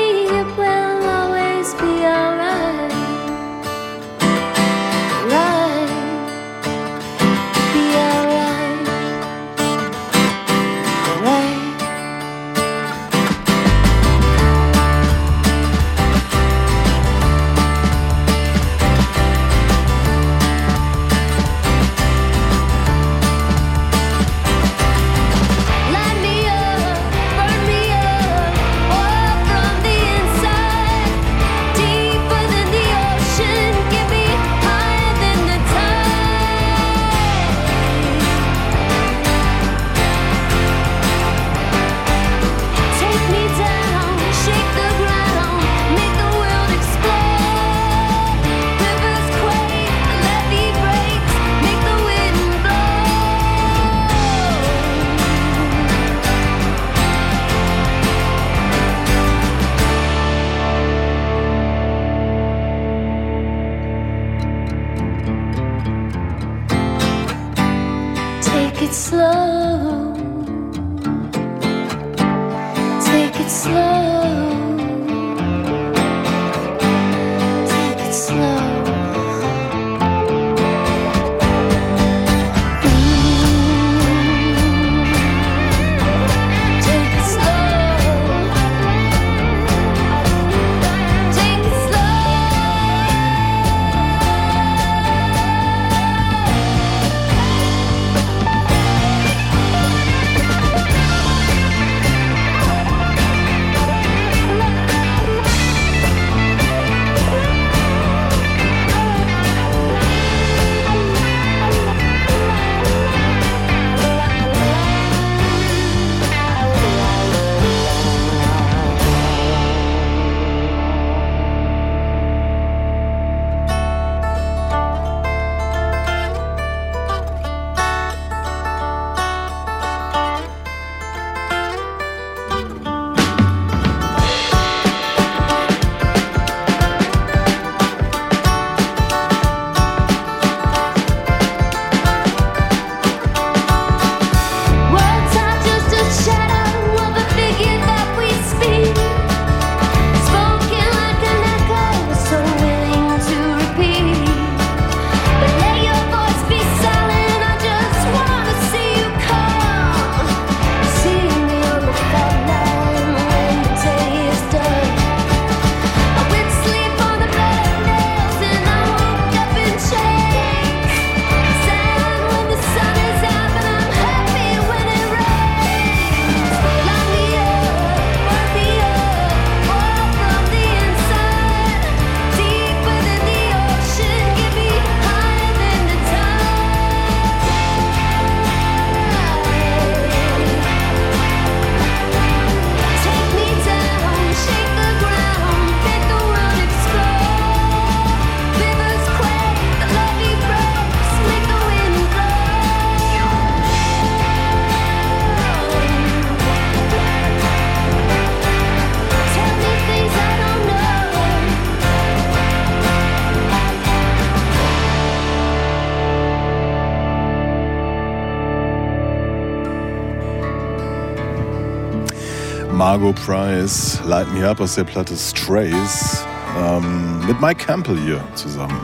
Margot 222.94 223.16
Price, 223.16 224.00
Light 224.06 224.32
Me 224.32 224.48
Up 224.48 224.60
aus 224.60 224.76
der 224.76 224.84
Platte 224.84 225.16
Strays, 225.16 226.24
ähm, 226.56 227.26
mit 227.26 227.40
Mike 227.40 227.66
Campbell 227.66 227.98
hier 227.98 228.22
zusammen. 228.36 228.78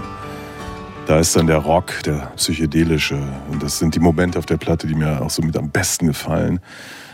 Da 1.06 1.20
ist 1.20 1.36
dann 1.36 1.46
der 1.46 1.58
Rock, 1.58 2.02
der 2.02 2.32
psychedelische. 2.34 3.22
Und 3.52 3.62
das 3.62 3.78
sind 3.78 3.94
die 3.94 4.00
Momente 4.00 4.36
auf 4.40 4.46
der 4.46 4.56
Platte, 4.56 4.88
die 4.88 4.96
mir 4.96 5.22
auch 5.22 5.30
so 5.30 5.42
mit 5.42 5.56
am 5.56 5.70
besten 5.70 6.08
gefallen. 6.08 6.58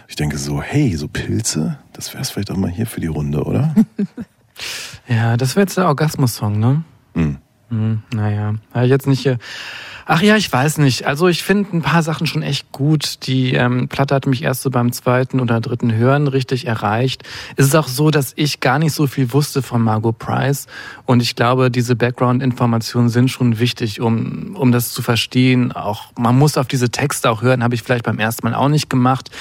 Ich 0.08 0.16
denke 0.16 0.38
so, 0.38 0.62
hey, 0.62 0.96
so 0.96 1.06
Pilze, 1.06 1.78
das 1.92 2.14
wäre 2.14 2.22
es 2.22 2.30
vielleicht 2.30 2.50
auch 2.50 2.56
mal 2.56 2.70
hier 2.70 2.86
für 2.86 3.02
die 3.02 3.08
Runde, 3.08 3.44
oder? 3.44 3.74
Ja, 5.06 5.36
das 5.36 5.54
wäre 5.54 5.64
jetzt 5.64 5.76
der 5.76 5.88
Orgasmus-Song, 5.88 6.58
ne? 6.58 6.82
Hm. 7.14 7.36
Hm, 7.68 8.02
naja, 8.14 8.54
habe 8.72 8.86
ich 8.86 8.90
jetzt 8.90 9.06
nicht 9.06 9.20
hier. 9.20 9.36
Ach 10.08 10.22
ja, 10.22 10.36
ich 10.36 10.52
weiß 10.52 10.78
nicht. 10.78 11.04
Also 11.04 11.26
ich 11.26 11.42
finde 11.42 11.76
ein 11.76 11.82
paar 11.82 12.04
Sachen 12.04 12.28
schon 12.28 12.42
echt 12.42 12.70
gut. 12.70 13.26
Die 13.26 13.54
ähm, 13.54 13.88
Platte 13.88 14.14
hat 14.14 14.26
mich 14.26 14.44
erst 14.44 14.62
so 14.62 14.70
beim 14.70 14.92
zweiten 14.92 15.40
oder 15.40 15.60
dritten 15.60 15.92
Hören 15.92 16.28
richtig 16.28 16.64
erreicht. 16.68 17.24
Es 17.56 17.66
ist 17.66 17.74
auch 17.74 17.88
so, 17.88 18.12
dass 18.12 18.32
ich 18.36 18.60
gar 18.60 18.78
nicht 18.78 18.92
so 18.92 19.08
viel 19.08 19.32
wusste 19.32 19.62
von 19.62 19.82
Margot 19.82 20.16
Price. 20.16 20.68
Und 21.06 21.22
ich 21.22 21.34
glaube, 21.34 21.72
diese 21.72 21.96
Background-Informationen 21.96 23.08
sind 23.08 23.32
schon 23.32 23.58
wichtig, 23.58 24.00
um, 24.00 24.54
um 24.54 24.70
das 24.70 24.92
zu 24.92 25.02
verstehen. 25.02 25.72
Auch 25.72 26.12
man 26.16 26.38
muss 26.38 26.56
auf 26.56 26.68
diese 26.68 26.88
Texte 26.88 27.28
auch 27.28 27.42
hören, 27.42 27.64
habe 27.64 27.74
ich 27.74 27.82
vielleicht 27.82 28.04
beim 28.04 28.20
ersten 28.20 28.48
Mal 28.48 28.54
auch 28.54 28.68
nicht 28.68 28.88
gemacht. 28.88 29.32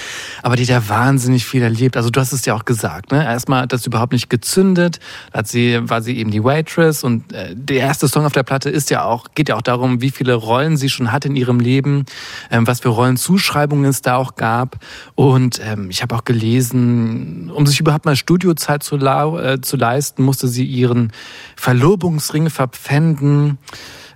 Aber 0.41 0.55
die 0.55 0.63
hat 0.63 0.69
ja 0.69 0.89
wahnsinnig 0.89 1.45
viel 1.45 1.61
erlebt. 1.61 1.95
Also 1.95 2.09
du 2.09 2.19
hast 2.19 2.33
es 2.33 2.43
ja 2.43 2.55
auch 2.55 2.65
gesagt, 2.65 3.11
ne? 3.11 3.23
Erstmal 3.23 3.61
hat 3.61 3.71
das 3.71 3.85
überhaupt 3.85 4.13
nicht 4.13 4.31
gezündet. 4.31 4.99
Da 5.31 5.39
hat 5.39 5.47
sie, 5.47 5.79
war 5.87 6.01
sie 6.01 6.17
eben 6.17 6.31
die 6.31 6.43
Waitress 6.43 7.03
und 7.03 7.31
äh, 7.33 7.53
der 7.55 7.81
erste 7.81 8.07
Song 8.07 8.25
auf 8.25 8.33
der 8.33 8.41
Platte 8.41 8.71
ist 8.71 8.89
ja 8.89 9.03
auch, 9.03 9.27
geht 9.35 9.49
ja 9.49 9.57
auch 9.57 9.61
darum, 9.61 10.01
wie 10.01 10.09
viele 10.09 10.33
Rollen 10.33 10.54
sie 10.77 10.89
schon 10.89 11.11
hat 11.11 11.25
in 11.25 11.35
ihrem 11.35 11.59
Leben, 11.59 12.05
ähm, 12.51 12.67
was 12.67 12.81
für 12.81 12.89
Rollenzuschreibungen 12.89 13.85
es 13.85 14.01
da 14.01 14.15
auch 14.15 14.35
gab. 14.35 14.77
Und 15.15 15.59
ähm, 15.63 15.89
ich 15.89 16.01
habe 16.01 16.15
auch 16.15 16.23
gelesen, 16.23 17.51
um 17.53 17.65
sich 17.67 17.79
überhaupt 17.79 18.05
mal 18.05 18.15
Studiozeit 18.15 18.83
zu, 18.83 18.97
äh, 18.97 19.61
zu 19.61 19.77
leisten, 19.77 20.23
musste 20.23 20.47
sie 20.47 20.65
ihren 20.65 21.11
Verlobungsring 21.55 22.49
verpfänden. 22.49 23.57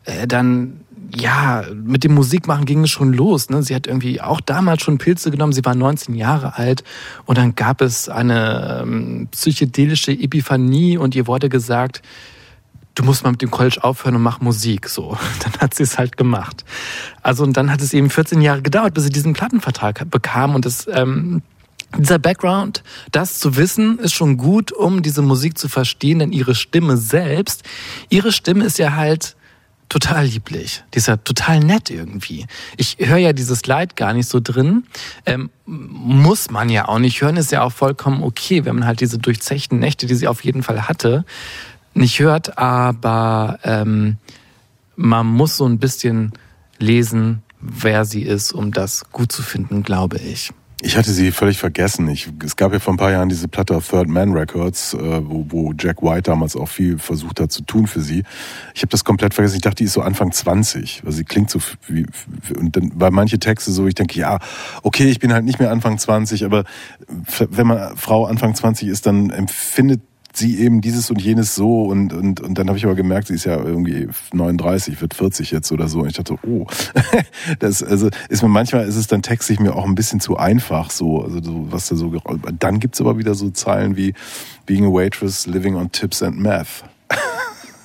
Äh, 0.05 0.27
dann 0.27 0.81
ja, 1.15 1.63
mit 1.73 2.03
dem 2.03 2.13
Musikmachen 2.13 2.65
ging 2.65 2.83
es 2.83 2.91
schon 2.91 3.13
los. 3.13 3.49
Ne? 3.49 3.63
Sie 3.63 3.75
hat 3.75 3.87
irgendwie 3.87 4.21
auch 4.21 4.41
damals 4.41 4.83
schon 4.83 4.97
Pilze 4.97 5.31
genommen. 5.31 5.53
Sie 5.53 5.65
war 5.65 5.75
19 5.75 6.15
Jahre 6.15 6.57
alt 6.57 6.83
und 7.25 7.37
dann 7.37 7.55
gab 7.55 7.81
es 7.81 8.09
eine 8.09 8.81
ähm, 8.83 9.27
psychedelische 9.31 10.11
Epiphanie 10.11 10.97
und 10.97 11.15
ihr 11.15 11.27
wurde 11.27 11.49
gesagt, 11.49 12.01
du 12.95 13.03
musst 13.03 13.23
mal 13.23 13.31
mit 13.31 13.41
dem 13.41 13.51
College 13.51 13.79
aufhören 13.81 14.15
und 14.15 14.21
mach 14.21 14.41
Musik. 14.41 14.89
So, 14.89 15.17
dann 15.43 15.53
hat 15.59 15.73
sie 15.73 15.83
es 15.83 15.97
halt 15.97 16.17
gemacht. 16.17 16.65
Also 17.21 17.43
und 17.43 17.55
dann 17.55 17.71
hat 17.71 17.81
es 17.81 17.93
eben 17.93 18.09
14 18.09 18.41
Jahre 18.41 18.61
gedauert, 18.61 18.93
bis 18.93 19.03
sie 19.03 19.09
diesen 19.09 19.33
Plattenvertrag 19.33 20.09
bekam 20.09 20.55
und 20.55 20.65
das 20.65 20.87
ähm, 20.91 21.41
dieser 21.97 22.19
Background, 22.19 22.83
das 23.11 23.39
zu 23.39 23.55
wissen, 23.55 23.97
ist 23.97 24.13
schon 24.13 24.37
gut, 24.37 24.71
um 24.71 25.01
diese 25.01 25.23
Musik 25.23 25.57
zu 25.57 25.67
verstehen, 25.67 26.19
denn 26.19 26.31
ihre 26.31 26.53
Stimme 26.53 26.97
selbst, 26.97 27.63
ihre 28.09 28.31
Stimme 28.31 28.65
ist 28.65 28.77
ja 28.77 28.95
halt 28.95 29.35
total 29.89 30.25
lieblich. 30.25 30.83
Die 30.93 30.99
ist 30.99 31.07
ja 31.07 31.17
total 31.17 31.59
nett 31.59 31.89
irgendwie. 31.89 32.45
Ich 32.77 32.97
höre 32.99 33.17
ja 33.17 33.33
dieses 33.33 33.65
Leid 33.65 33.95
gar 33.95 34.13
nicht 34.13 34.29
so 34.29 34.39
drin. 34.39 34.83
Ähm, 35.25 35.49
muss 35.65 36.51
man 36.51 36.69
ja 36.69 36.87
auch 36.87 36.99
nicht 36.99 37.21
hören, 37.21 37.37
ist 37.37 37.51
ja 37.51 37.63
auch 37.63 37.71
vollkommen 37.71 38.23
okay, 38.23 38.65
wenn 38.65 38.75
man 38.75 38.85
halt 38.85 39.01
diese 39.01 39.17
durchzechten 39.17 39.79
Nächte, 39.79 40.05
die 40.05 40.15
sie 40.15 40.27
auf 40.27 40.43
jeden 40.43 40.61
Fall 40.61 40.87
hatte, 40.87 41.25
nicht 41.93 42.19
hört. 42.19 42.57
Aber 42.57 43.59
ähm, 43.63 44.17
man 44.95 45.27
muss 45.27 45.57
so 45.57 45.65
ein 45.65 45.79
bisschen 45.79 46.33
lesen, 46.77 47.43
wer 47.61 48.05
sie 48.05 48.23
ist, 48.23 48.53
um 48.53 48.71
das 48.71 49.09
gut 49.11 49.31
zu 49.31 49.43
finden, 49.43 49.83
glaube 49.83 50.17
ich. 50.17 50.51
Ich 50.81 50.95
hatte 50.95 51.11
sie 51.11 51.31
völlig 51.31 51.57
vergessen. 51.57 52.07
Ich, 52.07 52.29
es 52.41 52.55
gab 52.55 52.71
ja 52.71 52.79
vor 52.79 52.93
ein 52.93 52.97
paar 52.97 53.11
Jahren 53.11 53.27
diese 53.27 53.49
Platte 53.49 53.75
auf 53.75 53.89
Third 53.89 54.07
Man 54.07 54.31
Records, 54.31 54.93
äh, 54.93 55.21
wo, 55.25 55.45
wo 55.49 55.73
Jack 55.77 56.01
White 56.01 56.23
damals 56.23 56.55
auch 56.55 56.69
viel 56.69 56.97
versucht 56.97 57.41
hat 57.41 57.51
zu 57.51 57.63
tun 57.63 57.85
für 57.85 57.99
sie. 57.99 58.23
Ich 58.73 58.81
habe 58.81 58.89
das 58.89 59.03
komplett 59.03 59.33
vergessen. 59.33 59.55
Ich 59.55 59.61
dachte, 59.61 59.77
die 59.77 59.85
ist 59.85 59.93
so 59.93 60.01
Anfang 60.01 60.31
20. 60.31 61.01
Also 61.05 61.17
sie 61.17 61.25
klingt 61.25 61.49
so 61.49 61.59
wie 61.87 62.05
und 62.57 62.77
dann 62.77 62.91
bei 62.97 63.11
manche 63.11 63.39
Texte 63.39 63.73
so, 63.73 63.87
ich 63.87 63.95
denke, 63.95 64.17
ja, 64.17 64.39
okay, 64.81 65.09
ich 65.09 65.19
bin 65.19 65.33
halt 65.33 65.43
nicht 65.43 65.59
mehr 65.59 65.69
Anfang 65.69 65.97
20, 65.97 66.45
aber 66.45 66.63
wenn 67.49 67.67
man 67.67 67.97
Frau 67.97 68.25
Anfang 68.25 68.55
20 68.55 68.87
ist, 68.87 69.05
dann 69.05 69.31
empfindet 69.31 69.99
sie 70.39 70.59
eben 70.59 70.81
dieses 70.81 71.09
und 71.11 71.21
jenes 71.21 71.53
so 71.53 71.83
und, 71.83 72.13
und, 72.13 72.39
und 72.41 72.57
dann 72.57 72.67
habe 72.67 72.77
ich 72.77 72.85
aber 72.85 72.95
gemerkt, 72.95 73.27
sie 73.27 73.35
ist 73.35 73.45
ja 73.45 73.57
irgendwie 73.57 74.07
39, 74.33 74.99
wird 75.01 75.13
40 75.13 75.51
jetzt 75.51 75.71
oder 75.71 75.87
so. 75.87 75.99
Und 75.99 76.07
ich 76.07 76.15
dachte, 76.15 76.35
oh, 76.47 76.65
das 77.59 77.83
also 77.83 78.09
ist 78.29 78.41
mir 78.41 78.49
manchmal 78.49 78.87
ist 78.87 78.95
es 78.95 79.07
dann 79.07 79.21
textlich 79.21 79.59
mir 79.59 79.75
auch 79.75 79.85
ein 79.85 79.95
bisschen 79.95 80.19
zu 80.19 80.37
einfach 80.37 80.89
so, 80.89 81.21
also 81.23 81.41
so, 81.43 81.71
was 81.71 81.89
da 81.89 81.95
so 81.95 82.13
dann 82.57 82.79
gibt's 82.79 83.01
aber 83.01 83.17
wieder 83.17 83.35
so 83.35 83.49
Zeilen 83.51 83.95
wie 83.95 84.13
being 84.65 84.85
a 84.85 84.89
waitress, 84.89 85.45
living 85.45 85.75
on 85.75 85.91
tips 85.91 86.23
and 86.23 86.39
math. 86.39 86.83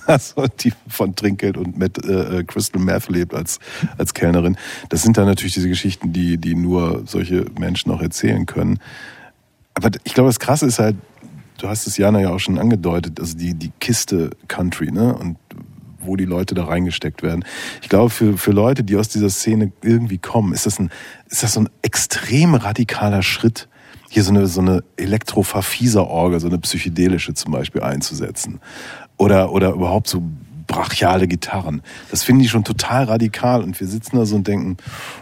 Also 0.07 0.45
die 0.61 0.71
von 0.87 1.17
Trinkgeld 1.17 1.57
und 1.57 1.79
mit 1.79 2.05
äh, 2.05 2.45
Crystal 2.47 2.79
Meth 2.79 3.09
lebt 3.09 3.33
als 3.33 3.59
als 3.97 4.13
Kellnerin. 4.13 4.59
Das 4.91 5.01
sind 5.01 5.17
dann 5.17 5.25
natürlich 5.25 5.55
diese 5.55 5.71
Geschichten, 5.71 6.13
die 6.13 6.37
die 6.37 6.55
nur 6.55 7.05
solche 7.07 7.47
Menschen 7.59 7.91
auch 7.91 8.03
erzählen 8.03 8.45
können. 8.45 8.81
Aber 9.73 9.91
ich 10.05 10.13
glaube, 10.13 10.29
das 10.29 10.39
Krasse 10.39 10.67
ist 10.67 10.79
halt, 10.79 10.97
du 11.59 11.69
hast 11.69 11.87
es 11.87 11.97
Jana 11.97 12.21
ja 12.21 12.31
auch 12.31 12.41
schon 12.41 12.59
angedeutet, 12.59 13.21
also 13.21 13.37
die, 13.37 13.55
die 13.55 13.73
Kiste 13.81 14.31
Country, 14.49 14.91
ne? 14.91 15.15
Und 15.15 15.37
wo 16.07 16.17
die 16.17 16.25
Leute 16.25 16.55
da 16.55 16.65
reingesteckt 16.65 17.23
werden. 17.23 17.45
Ich 17.83 17.89
glaube, 17.89 18.11
für, 18.11 18.37
für 18.37 18.53
Leute, 18.53 18.85
die 18.85 18.97
aus 18.97 19.09
dieser 19.09 19.31
Szene 19.31 19.73
irgendwie 19.83 20.19
kommen, 20.19 20.53
ist 20.53 20.67
das 20.67 20.79
ein, 20.79 20.91
ist 21.31 21.43
das 21.43 21.55
so 21.55 21.61
ein 21.61 21.71
extrem 21.83 22.55
radikaler 22.55 23.23
Schritt, 23.23 23.69
hier 24.11 24.23
so 24.23 24.31
eine, 24.31 24.47
so 24.47 24.61
eine 24.61 24.85
Elektroverfieser-Orgel, 24.97 26.41
so 26.41 26.47
eine 26.47 26.59
psychedelische 26.59 27.35
zum 27.35 27.53
Beispiel 27.53 27.83
einzusetzen. 27.83 28.61
Oder, 29.17 29.51
oder 29.51 29.73
überhaupt 29.73 30.09
so 30.09 30.23
brachiale 30.67 31.27
Gitarren. 31.29 31.83
Das 32.11 32.23
finde 32.23 32.45
ich 32.45 32.51
schon 32.51 32.65
total 32.65 33.05
radikal 33.05 33.63
und 33.63 33.79
wir 33.79 33.87
sitzen 33.87 34.17
da 34.17 34.27
so 34.27 34.37
und 34.37 34.47
denken, 34.47 34.77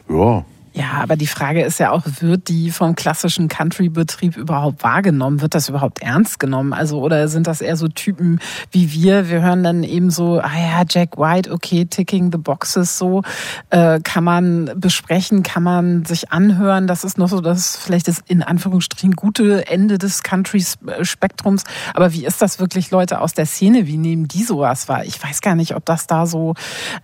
ja, 0.08 0.44
Ja, 0.74 1.02
aber 1.02 1.16
die 1.16 1.26
Frage 1.26 1.62
ist 1.62 1.78
ja 1.80 1.90
auch, 1.90 2.02
wird 2.20 2.48
die 2.48 2.70
vom 2.70 2.94
klassischen 2.94 3.48
Country-Betrieb 3.48 4.38
überhaupt 4.38 4.82
wahrgenommen? 4.82 5.42
Wird 5.42 5.54
das 5.54 5.68
überhaupt 5.68 6.00
ernst 6.00 6.40
genommen? 6.40 6.72
Also, 6.72 7.00
oder 7.00 7.28
sind 7.28 7.46
das 7.46 7.60
eher 7.60 7.76
so 7.76 7.88
Typen 7.88 8.40
wie 8.70 8.90
wir? 8.90 9.28
Wir 9.28 9.42
hören 9.42 9.62
dann 9.62 9.82
eben 9.82 10.10
so, 10.10 10.40
ah 10.40 10.50
ja, 10.56 10.82
Jack 10.88 11.18
White, 11.18 11.52
okay, 11.52 11.84
ticking 11.84 12.32
the 12.32 12.38
boxes, 12.38 12.96
so, 12.96 13.22
äh, 13.68 14.00
kann 14.00 14.24
man 14.24 14.70
besprechen, 14.76 15.42
kann 15.42 15.62
man 15.62 16.06
sich 16.06 16.32
anhören. 16.32 16.86
Das 16.86 17.04
ist 17.04 17.18
noch 17.18 17.28
so 17.28 17.42
das, 17.42 17.76
vielleicht 17.76 18.08
das 18.08 18.20
in 18.26 18.42
Anführungsstrichen 18.42 19.12
gute 19.12 19.66
Ende 19.66 19.98
des 19.98 20.22
Country-Spektrums. 20.22 21.64
Aber 21.92 22.14
wie 22.14 22.24
ist 22.24 22.40
das 22.40 22.58
wirklich 22.60 22.90
Leute 22.90 23.20
aus 23.20 23.34
der 23.34 23.44
Szene? 23.44 23.86
Wie 23.86 23.98
nehmen 23.98 24.26
die 24.26 24.42
sowas 24.42 24.88
wahr? 24.88 25.04
Ich 25.04 25.22
weiß 25.22 25.42
gar 25.42 25.54
nicht, 25.54 25.76
ob 25.76 25.84
das 25.84 26.06
da 26.06 26.24
so, 26.24 26.54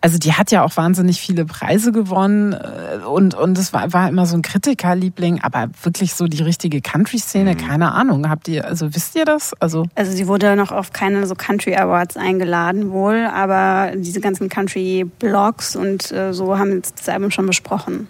also 0.00 0.16
die 0.16 0.32
hat 0.32 0.50
ja 0.52 0.64
auch 0.64 0.74
wahnsinnig 0.78 1.20
viele 1.20 1.44
Preise 1.44 1.92
gewonnen 1.92 2.54
äh, 2.54 3.04
und, 3.04 3.34
und 3.34 3.57
es 3.59 3.72
war, 3.72 3.92
war 3.92 4.09
immer 4.09 4.26
so 4.26 4.36
ein 4.36 4.42
Kritikerliebling, 4.42 5.42
aber 5.42 5.68
wirklich 5.82 6.14
so 6.14 6.26
die 6.26 6.42
richtige 6.42 6.80
Country-Szene, 6.80 7.56
keine 7.56 7.92
Ahnung. 7.92 8.28
Habt 8.30 8.48
ihr, 8.48 8.64
also 8.64 8.94
wisst 8.94 9.14
ihr 9.16 9.24
das? 9.24 9.52
Also, 9.61 9.84
Also 9.94 10.12
sie 10.12 10.26
wurde 10.26 10.56
noch 10.56 10.72
auf 10.72 10.92
keine 10.92 11.26
so 11.26 11.34
Country 11.34 11.76
Awards 11.76 12.16
eingeladen 12.16 12.90
wohl, 12.90 13.26
aber 13.26 13.92
diese 13.96 14.20
ganzen 14.20 14.48
Country-Blogs 14.48 15.76
und 15.76 16.11
äh, 16.12 16.32
so 16.32 16.59
haben 16.59 16.72
jetzt 16.72 17.00
das 17.00 17.09
Album 17.09 17.30
schon 17.30 17.46
besprochen. 17.46 18.09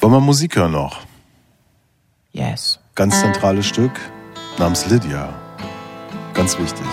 wollen 0.00 0.12
wir 0.12 0.20
Musik 0.20 0.56
hören 0.56 0.72
noch? 0.72 1.00
yes. 2.32 2.78
Ganz 2.94 3.20
zentrales 3.20 3.66
Stück 3.66 3.92
namens 4.58 4.86
Lydia. 4.88 5.28
Ganz 6.32 6.58
wichtig. 6.58 6.86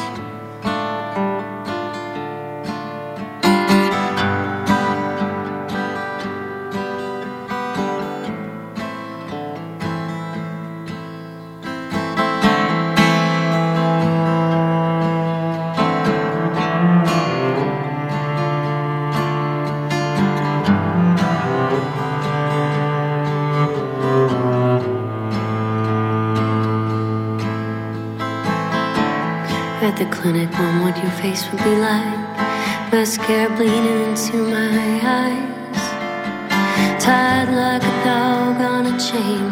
Face 31.32 31.49
would 31.51 31.63
be 31.63 31.75
like. 31.75 32.19
Mascara 32.91 33.49
bleeding 33.55 33.99
into 34.07 34.38
my 34.55 34.99
eyes. 35.23 35.84
Tied 37.03 37.49
like 37.61 37.84
a 37.93 37.97
dog 38.03 38.55
on 38.73 38.84
a 38.93 38.95
chain. 39.07 39.49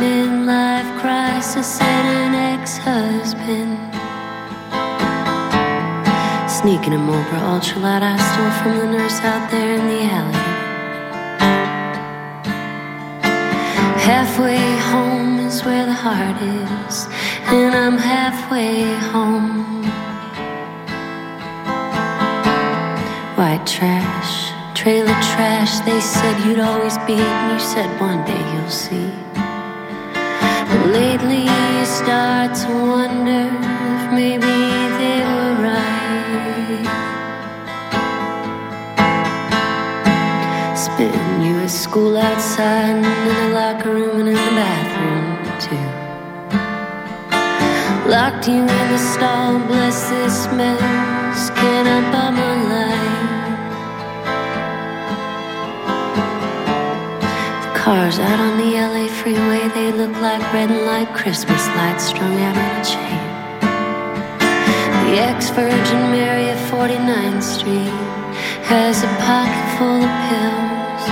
Midlife 0.00 0.90
crisis 1.00 1.80
and 1.80 2.06
an 2.18 2.34
ex 2.52 2.78
husband. 2.78 3.78
Sneaking 6.58 6.94
a 6.98 6.98
Marlboro 6.98 7.40
ultralight 7.52 8.02
I 8.12 8.16
stole 8.28 8.54
from 8.60 8.74
the 8.80 8.88
nurse 8.96 9.18
out 9.32 9.50
there 9.50 9.72
in 9.78 9.84
the 9.92 10.00
alley. 10.18 10.46
Halfway 14.10 14.62
home 14.92 15.38
is 15.48 15.64
where 15.64 15.86
the 15.86 15.98
heart 16.04 16.38
is, 16.42 16.96
and 17.56 17.74
I'm 17.74 17.98
halfway 17.98 18.94
home. 19.12 19.79
White 23.40 23.66
trash, 23.66 24.52
trailer 24.74 25.16
trash. 25.32 25.80
They 25.88 25.98
said 25.98 26.44
you'd 26.44 26.60
always 26.60 26.98
be, 27.08 27.14
and 27.14 27.52
you 27.52 27.58
said 27.58 27.88
one 27.98 28.22
day 28.26 28.42
you'll 28.52 28.68
see. 28.68 29.10
But 30.68 30.82
lately 30.92 31.44
you 31.48 31.86
start 31.86 32.54
to 32.54 32.68
wonder 32.68 33.48
if 33.96 34.12
maybe 34.12 34.56
they 35.00 35.24
were 35.24 35.54
right. 35.64 36.84
Spin 40.76 41.40
you 41.40 41.54
at 41.64 41.70
school 41.70 42.18
outside 42.18 42.96
and 42.96 43.06
in 43.06 43.36
the 43.40 43.48
locker 43.54 43.94
room 43.94 44.20
and 44.20 44.28
in 44.28 44.34
the 44.34 44.52
bathroom 44.60 45.28
too. 45.64 45.88
Locked 48.06 48.48
you 48.48 48.60
in 48.60 48.66
the 48.92 48.98
stall, 48.98 49.58
bless 49.66 50.10
this 50.10 50.46
mess. 50.52 51.48
Can 51.56 51.86
I 51.86 52.00
bum 52.12 52.34
my 52.34 52.54
light? 52.68 52.89
Cars 57.90 58.20
out 58.20 58.38
on 58.38 58.56
the 58.56 58.70
LA 58.76 59.08
freeway, 59.08 59.66
they 59.74 59.90
look 59.90 60.12
like 60.22 60.40
red 60.52 60.70
and 60.70 60.86
light 60.86 61.12
Christmas 61.12 61.66
lights 61.74 62.04
strung 62.04 62.36
out 62.46 62.56
on 62.56 62.80
a 62.80 62.84
chain. 62.84 63.20
The 65.06 65.18
ex 65.18 65.50
Virgin 65.50 66.02
Mary 66.14 66.46
at 66.54 66.60
49th 66.70 67.42
Street 67.42 67.94
has 68.70 69.02
a 69.02 69.10
pocket 69.26 69.66
full 69.76 70.02
of 70.06 70.12
pills. 70.28 71.04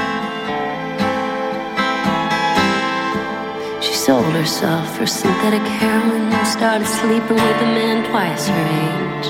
She 3.85 3.95
sold 3.95 4.33
herself 4.41 4.97
for 4.97 5.05
synthetic 5.05 5.67
heroin 5.81 6.33
and 6.33 6.47
started 6.47 6.87
sleeping 6.87 7.41
with 7.47 7.67
a 7.67 7.71
man 7.79 8.09
twice 8.09 8.47
her 8.47 8.67
age. 8.87 9.29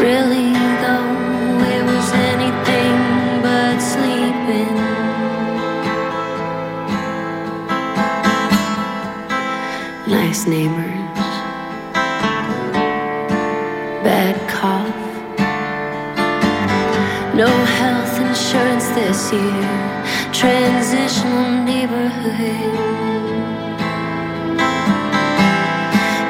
Really, 0.00 0.49
Nice 10.30 10.46
neighbors, 10.46 11.18
bad 14.06 14.36
cough. 14.48 14.94
No 17.34 17.48
health 17.48 18.14
insurance 18.20 18.86
this 18.90 19.32
year. 19.32 19.66
Transitional 20.32 21.64
neighborhood. 21.64 22.78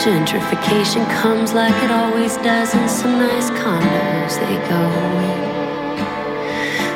Gentrification 0.00 1.04
comes 1.20 1.52
like 1.52 1.76
it 1.84 1.90
always 1.90 2.38
does 2.38 2.72
in 2.74 2.88
some 2.88 3.18
nice 3.18 3.50
condos 3.50 4.34
they 4.40 4.56
go. 4.72 4.82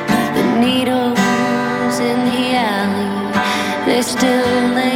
With 0.09 0.29
the 0.37 0.45
needles 0.59 1.99
in 1.99 2.17
the 2.31 2.55
alley, 2.73 3.85
they're 3.85 4.01
still 4.01 4.73
laying 4.73 4.94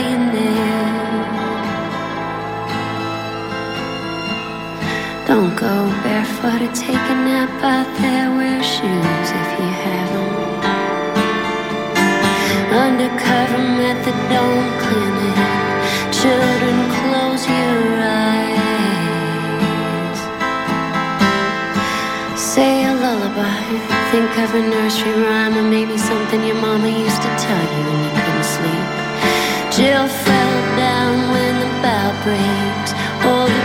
barefoot 6.41 6.61
or 6.61 6.73
take 6.73 6.95
a 6.95 7.15
nap 7.25 7.49
out 7.63 7.87
there. 7.99 8.29
Wear 8.31 8.63
shoes 8.63 9.31
if 9.41 9.59
you 9.59 9.69
have 9.83 10.09
them. 10.13 10.29
Undercover 12.85 13.61
methadone 13.79 14.69
clinic. 14.83 15.37
Children, 16.11 16.77
close 16.99 17.43
your 17.47 17.81
eyes. 18.01 18.59
Say 22.39 22.83
a 22.85 22.93
lullaby. 22.93 23.63
Think 24.11 24.31
of 24.39 24.55
a 24.55 24.61
nursery 24.61 25.13
rhyme 25.23 25.57
or 25.57 25.63
maybe 25.63 25.97
something 25.97 26.43
your 26.43 26.55
mama 26.55 26.89
used 26.89 27.21
to 27.21 27.29
tell 27.37 27.65
you 27.73 27.81
when 27.87 27.99
you 28.03 28.11
couldn't 28.21 28.49
sleep. 28.57 28.87
Jill 29.75 30.07
fell 30.07 30.55
down 30.77 31.31
when 31.31 31.59
the 31.59 31.69
bow 31.83 32.09
breaks. 32.23 32.91
Oh, 33.23 33.58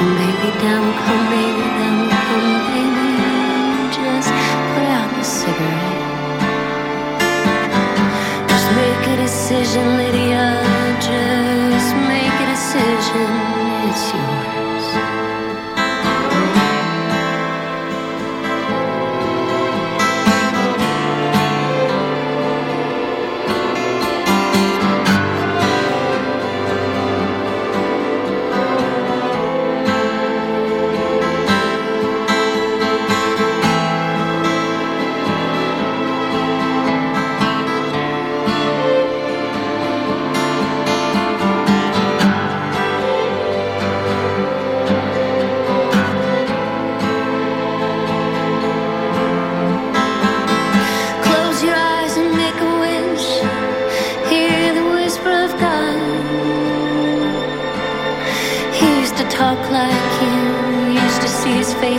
baby, 0.00 0.50
down 0.60 0.86
come 1.04 1.24
baby, 1.28 1.66
down 1.80 2.08
come 2.08 2.50
baby. 2.72 3.08
Just 3.92 4.30
put 4.72 4.86
out 4.96 5.10
the 5.14 5.22
cigarette. 5.22 6.00
Just 8.48 8.68
make 8.80 9.06
a 9.12 9.16
decision, 9.16 9.84
Lydia. 9.98 10.62
Just 11.00 11.94
make 12.08 12.36
a 12.44 12.46
decision. 12.54 13.30
It's 13.90 14.12
yours. 14.14 14.29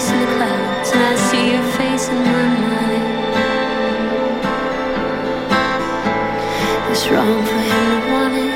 And 0.09 1.03
I 1.03 1.15
see 1.15 1.51
your 1.51 1.63
face 1.77 2.07
in 2.09 2.17
my 2.17 2.47
mind. 2.63 3.05
It's 6.91 7.07
wrong 7.09 7.45
for 7.45 7.61
him 7.69 7.85
to 7.91 7.99
want 8.11 8.35
it. 8.47 8.55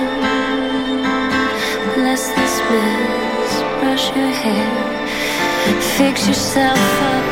Bless 1.95 2.23
this 2.37 2.55
mess. 2.71 3.51
Brush 3.79 4.05
your 4.15 4.33
hair. 4.43 4.71
Fix 5.97 6.27
yourself 6.27 6.79
up 7.13 7.24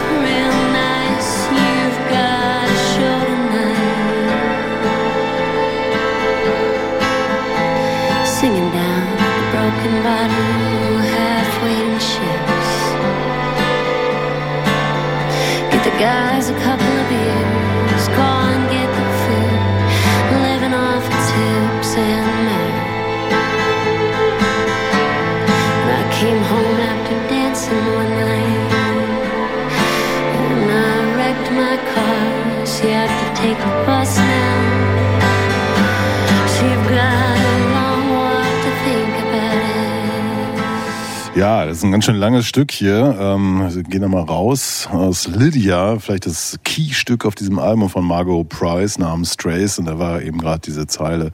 Ja, 41.36 41.66
das 41.66 41.80
ist 41.80 41.84
ein 41.84 41.92
ganz 41.92 42.06
schön 42.06 42.16
langes 42.16 42.46
Stück 42.46 42.72
hier. 42.72 43.18
Ähm, 43.20 43.68
wir 43.68 43.84
gehen 43.84 44.02
da 44.02 44.08
mal 44.08 44.22
raus 44.22 44.88
aus 44.92 45.28
Lydia, 45.28 45.98
vielleicht 45.98 46.28
das 46.28 46.60
Key-Stück 46.64 47.26
auf 47.26 47.34
diesem 47.34 47.58
Album 47.58 47.90
von 47.90 48.06
Margot 48.06 48.48
Price 48.48 49.00
namens 49.00 49.34
Strays. 49.34 49.80
Und 49.80 49.86
da 49.86 49.98
war 49.98 50.22
eben 50.22 50.38
gerade 50.38 50.62
diese 50.62 50.86
Zeile 50.86 51.32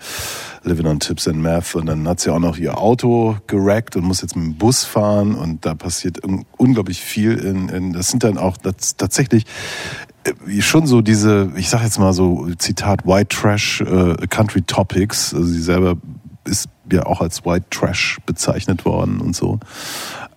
Living 0.64 0.88
on 0.88 1.02
Tips 1.02 1.28
and 1.28 1.42
Math. 1.42 1.76
Und 1.76 1.88
dann 1.88 2.08
hat 2.08 2.22
sie 2.22 2.32
auch 2.34 2.40
noch 2.40 2.58
ihr 2.58 2.78
Auto 2.78 3.36
gerackt 3.48 3.98
und 3.98 4.06
muss 4.06 4.22
jetzt 4.22 4.38
mit 4.38 4.46
dem 4.46 4.56
Bus 4.56 4.86
fahren. 4.86 5.36
Und 5.36 5.66
da 5.66 5.76
passiert 5.76 6.24
un 6.24 6.46
unglaublich 6.58 7.02
viel. 7.02 7.38
In, 7.38 7.68
in, 7.68 7.94
das 7.94 8.10
sind 8.10 8.24
dann 8.24 8.38
auch 8.38 8.56
das, 8.56 8.96
tatsächlich 8.96 9.44
schon 10.60 10.88
so 10.88 11.02
diese, 11.02 11.52
ich 11.56 11.70
sag 11.70 11.84
jetzt 11.84 12.00
mal 12.00 12.14
so, 12.14 12.48
Zitat, 12.58 13.06
White 13.06 13.36
Trash 13.36 13.82
äh, 13.82 14.16
Country 14.28 14.62
Topics. 14.62 15.34
Also 15.34 15.48
sie 15.48 15.62
selber 15.62 15.96
ist 16.46 16.70
ja 16.92 17.06
auch 17.06 17.22
als 17.22 17.46
White 17.46 17.68
Trash 17.70 18.20
bezeichnet 18.26 18.86
worden 18.86 19.22
und 19.22 19.36
so. 19.36 19.60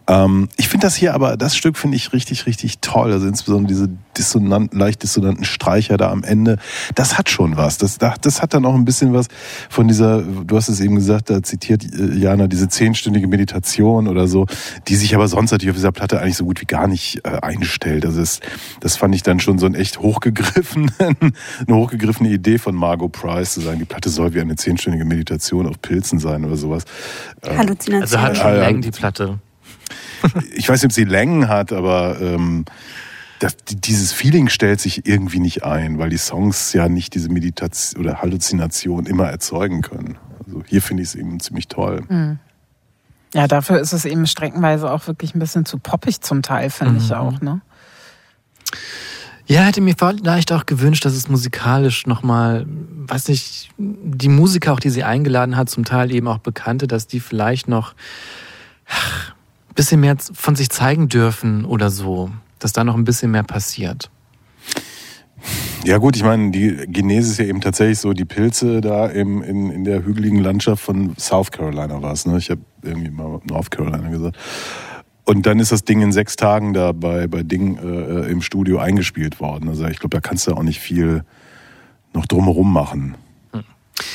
Ähm, 0.09 0.49
ich 0.57 0.69
finde 0.69 0.87
das 0.87 0.97
hier 0.97 1.15
aber, 1.15 1.37
das 1.37 1.57
Stück 1.57 1.77
finde 1.77 1.97
ich 1.97 2.13
richtig, 2.13 2.47
richtig 2.47 2.79
toll. 2.81 3.13
Also 3.13 3.27
insbesondere 3.27 3.69
diese 3.73 3.89
dissonanten, 4.17 4.79
leicht 4.79 5.03
dissonanten 5.03 5.45
Streicher 5.45 5.97
da 5.97 6.11
am 6.11 6.25
Ende. 6.25 6.59
Das 6.95 7.19
hat 7.19 7.31
schon 7.31 7.57
was. 7.57 7.79
Das, 7.79 7.99
das 7.99 8.43
hat 8.43 8.55
dann 8.55 8.65
auch 8.65 8.75
ein 8.75 8.85
bisschen 8.85 9.13
was 9.13 9.29
von 9.69 9.89
dieser, 9.89 10.23
du 10.23 10.57
hast 10.57 10.69
es 10.69 10.81
eben 10.81 10.97
gesagt, 10.97 11.31
da 11.31 11.43
zitiert 11.43 11.85
äh, 11.85 12.15
Jana, 12.15 12.47
diese 12.47 12.69
zehnstündige 12.69 13.29
Meditation 13.29 14.09
oder 14.09 14.27
so, 14.27 14.47
die 14.89 14.97
sich 14.97 15.15
aber 15.15 15.29
sonst 15.29 15.53
natürlich 15.53 15.71
auf 15.71 15.77
dieser 15.77 15.93
Platte 15.93 16.21
eigentlich 16.21 16.37
so 16.37 16.45
gut 16.45 16.61
wie 16.61 16.67
gar 16.67 16.87
nicht 16.87 17.21
äh, 17.25 17.39
einstellt. 17.41 18.05
Also 18.05 18.21
das, 18.21 18.41
das 18.81 18.97
fand 18.97 19.15
ich 19.15 19.23
dann 19.23 19.41
schon 19.41 19.59
so 19.59 19.67
ein 19.67 19.75
echt 19.75 20.01
hochgegriffenen, 20.01 20.91
eine 20.99 21.77
hochgegriffene 21.77 22.29
Idee 22.29 22.59
von 22.59 22.75
Margot 22.75 23.13
Price, 23.13 23.55
zu 23.55 23.61
sagen, 23.61 23.79
die 23.79 23.85
Platte 23.85 24.11
soll 24.11 24.35
wie 24.35 24.41
eine 24.41 24.57
zehnstündige 24.57 25.05
Meditation 25.05 25.67
auf 25.67 25.81
Pilzen 25.81 26.19
sein 26.19 26.45
oder 26.45 26.57
sowas. 26.57 26.85
Halluzination. 27.45 28.03
Also 28.03 28.21
hat 28.21 28.37
schon. 28.37 28.53
Längen, 28.53 28.83
die 28.83 28.91
Platte. 28.91 29.39
Ich 30.55 30.69
weiß 30.69 30.81
nicht, 30.83 30.87
ob 30.87 30.93
sie 30.93 31.05
Längen 31.05 31.49
hat, 31.49 31.73
aber 31.73 32.21
ähm, 32.21 32.65
das, 33.39 33.57
die- 33.57 33.77
dieses 33.77 34.13
Feeling 34.13 34.49
stellt 34.49 34.81
sich 34.81 35.07
irgendwie 35.07 35.41
nicht 35.41 35.65
ein, 35.65 35.99
weil 35.99 36.11
die 36.11 36.19
Songs 36.19 36.73
ja 36.73 36.89
nicht 36.89 37.15
diese 37.15 37.29
Meditation 37.29 38.01
oder 38.05 38.23
Halluzination 38.23 39.07
immer 39.07 39.27
erzeugen 39.29 39.83
können. 39.83 40.19
Also 40.47 40.63
hier 40.67 40.83
finde 40.83 41.03
ich 41.03 41.11
es 41.11 41.15
eben 41.15 41.41
ziemlich 41.41 41.69
toll. 41.69 42.39
Ja, 43.35 43.47
dafür 43.49 43.81
ist 43.81 43.93
es 43.93 44.05
eben 44.05 44.27
streckenweise 44.27 44.91
auch 44.91 45.07
wirklich 45.07 45.35
ein 45.35 45.39
bisschen 45.39 45.65
zu 45.65 45.79
poppig 45.79 46.21
zum 46.21 46.43
Teil, 46.43 46.71
finde 46.71 46.99
ich 46.99 47.09
Mhm. 47.11 47.17
auch, 47.17 47.41
ne? 47.41 47.61
Ja, 49.47 49.63
hätte 49.63 49.81
mir 49.81 49.95
vielleicht 49.99 50.53
auch 50.53 50.67
gewünscht, 50.67 51.05
dass 51.05 51.15
es 51.15 51.29
musikalisch 51.29 52.07
nochmal, 52.07 52.65
weiß 52.69 53.29
nicht, 53.29 53.71
die 53.77 54.29
Musiker, 54.29 54.73
auch 54.73 54.81
die 54.81 54.89
sie 54.91 55.03
eingeladen 55.03 55.57
hat, 55.57 55.69
zum 55.69 55.85
Teil 55.85 56.13
eben 56.13 56.29
auch 56.29 56.39
Bekannte, 56.39 56.87
dass 56.87 57.07
die 57.09 57.19
vielleicht 57.21 57.67
noch 57.69 57.95
ach, 58.89 59.35
bisschen 59.75 60.01
mehr 60.01 60.17
von 60.33 60.57
sich 60.57 60.71
zeigen 60.71 61.09
dürfen 61.09 61.65
oder 61.65 61.91
so. 61.91 62.31
Dass 62.59 62.73
da 62.73 62.85
noch 62.85 62.95
ein 62.95 63.05
bisschen 63.05 63.31
mehr 63.33 63.43
passiert. 63.43 64.11
Ja 65.85 65.99
gut, 65.99 66.15
ich 66.15 66.23
meine, 66.23 66.53
die 66.53 66.77
Genese 66.87 67.33
ist 67.33 67.39
ja 67.39 67.47
eben 67.47 67.61
tatsächlich 67.61 67.99
so, 67.99 68.13
die 68.13 68.25
Pilze 68.25 68.81
da 68.81 69.07
im, 69.07 69.43
in, 69.43 69.71
in 69.71 69.85
der 69.85 70.05
hügeligen 70.05 70.39
Landschaft 70.39 70.83
von 70.83 71.17
South 71.19 71.51
Carolina 71.51 72.01
war 72.01 72.13
es. 72.13 72.25
Ne? 72.25 72.39
Ich 72.39 72.51
habe 72.51 72.61
irgendwie 72.83 73.11
mal 73.11 73.41
North 73.49 73.73
Carolina 73.73 74.09
gesagt. 74.09 74.37
Und 75.25 75.47
dann 75.47 75.59
ist 75.59 75.73
das 75.73 75.85
Ding 75.85 76.01
in 76.01 76.13
sechs 76.13 76.37
Tagen 76.37 76.73
da 76.73 76.93
bei, 76.93 77.27
bei 77.27 77.43
Ding 77.43 77.79
äh, 77.79 78.31
im 78.31 78.43
Studio 78.43 78.79
eingespielt 78.79 79.41
worden. 79.41 79.69
Also 79.69 79.87
ich 79.87 79.99
glaube, 79.99 80.17
da 80.17 80.21
kannst 80.21 80.47
du 80.47 80.53
auch 80.53 80.63
nicht 80.63 80.81
viel 80.81 81.25
noch 82.13 82.27
drumherum 82.27 82.73
machen. 82.73 83.17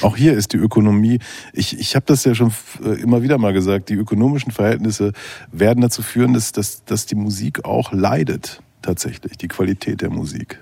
Auch 0.02 0.18
hier 0.18 0.34
ist 0.34 0.54
die 0.54 0.58
Ökonomie, 0.58 1.20
ich, 1.54 1.80
ich 1.80 1.96
habe 1.96 2.06
das 2.06 2.24
ja 2.24 2.36
schon 2.36 2.52
äh, 2.84 3.00
immer 3.02 3.22
wieder 3.22 3.38
mal 3.38 3.54
gesagt, 3.54 3.90
die 3.90 3.94
ökonomischen 3.94 4.52
Verhältnisse 4.52 5.14
werden 5.52 5.82
dazu 5.82 6.02
führen, 6.02 6.34
dass, 6.34 6.52
dass, 6.52 6.84
dass 6.86 7.06
die 7.06 7.16
Musik 7.16 7.66
auch 7.66 7.92
leidet, 7.92 8.62
tatsächlich, 8.82 9.38
die 9.38 9.48
Qualität 9.48 10.02
der 10.02 10.10
Musik. 10.10 10.60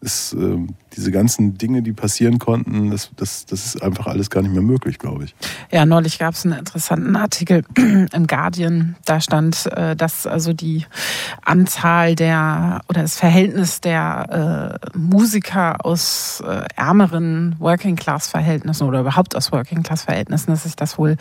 Ist, 0.00 0.32
ähm, 0.32 0.76
diese 0.98 1.10
ganzen 1.12 1.56
Dinge, 1.58 1.82
die 1.82 1.92
passieren 1.92 2.38
konnten, 2.38 2.90
das, 2.90 3.10
das, 3.16 3.46
das 3.46 3.66
ist 3.66 3.82
einfach 3.82 4.06
alles 4.06 4.30
gar 4.30 4.42
nicht 4.42 4.52
mehr 4.52 4.62
möglich, 4.62 4.98
glaube 4.98 5.24
ich. 5.24 5.34
Ja, 5.70 5.86
neulich 5.86 6.18
gab 6.18 6.34
es 6.34 6.44
einen 6.44 6.58
interessanten 6.58 7.14
Artikel 7.14 7.64
im 8.12 8.26
Guardian. 8.26 8.96
Da 9.04 9.20
stand, 9.20 9.66
äh, 9.72 9.94
dass 9.94 10.26
also 10.26 10.52
die 10.52 10.86
Anzahl 11.42 12.14
der 12.14 12.80
oder 12.88 13.02
das 13.02 13.16
Verhältnis 13.16 13.80
der 13.80 14.80
äh, 14.92 14.98
Musiker 14.98 15.84
aus 15.84 16.42
äh, 16.46 16.62
ärmeren 16.74 17.54
Working-Class-Verhältnissen 17.58 18.86
oder 18.86 19.00
überhaupt 19.00 19.36
aus 19.36 19.52
Working-Class-Verhältnissen, 19.52 20.50
dass 20.50 20.64
sich 20.64 20.74
das 20.74 20.98
wohl 20.98 21.16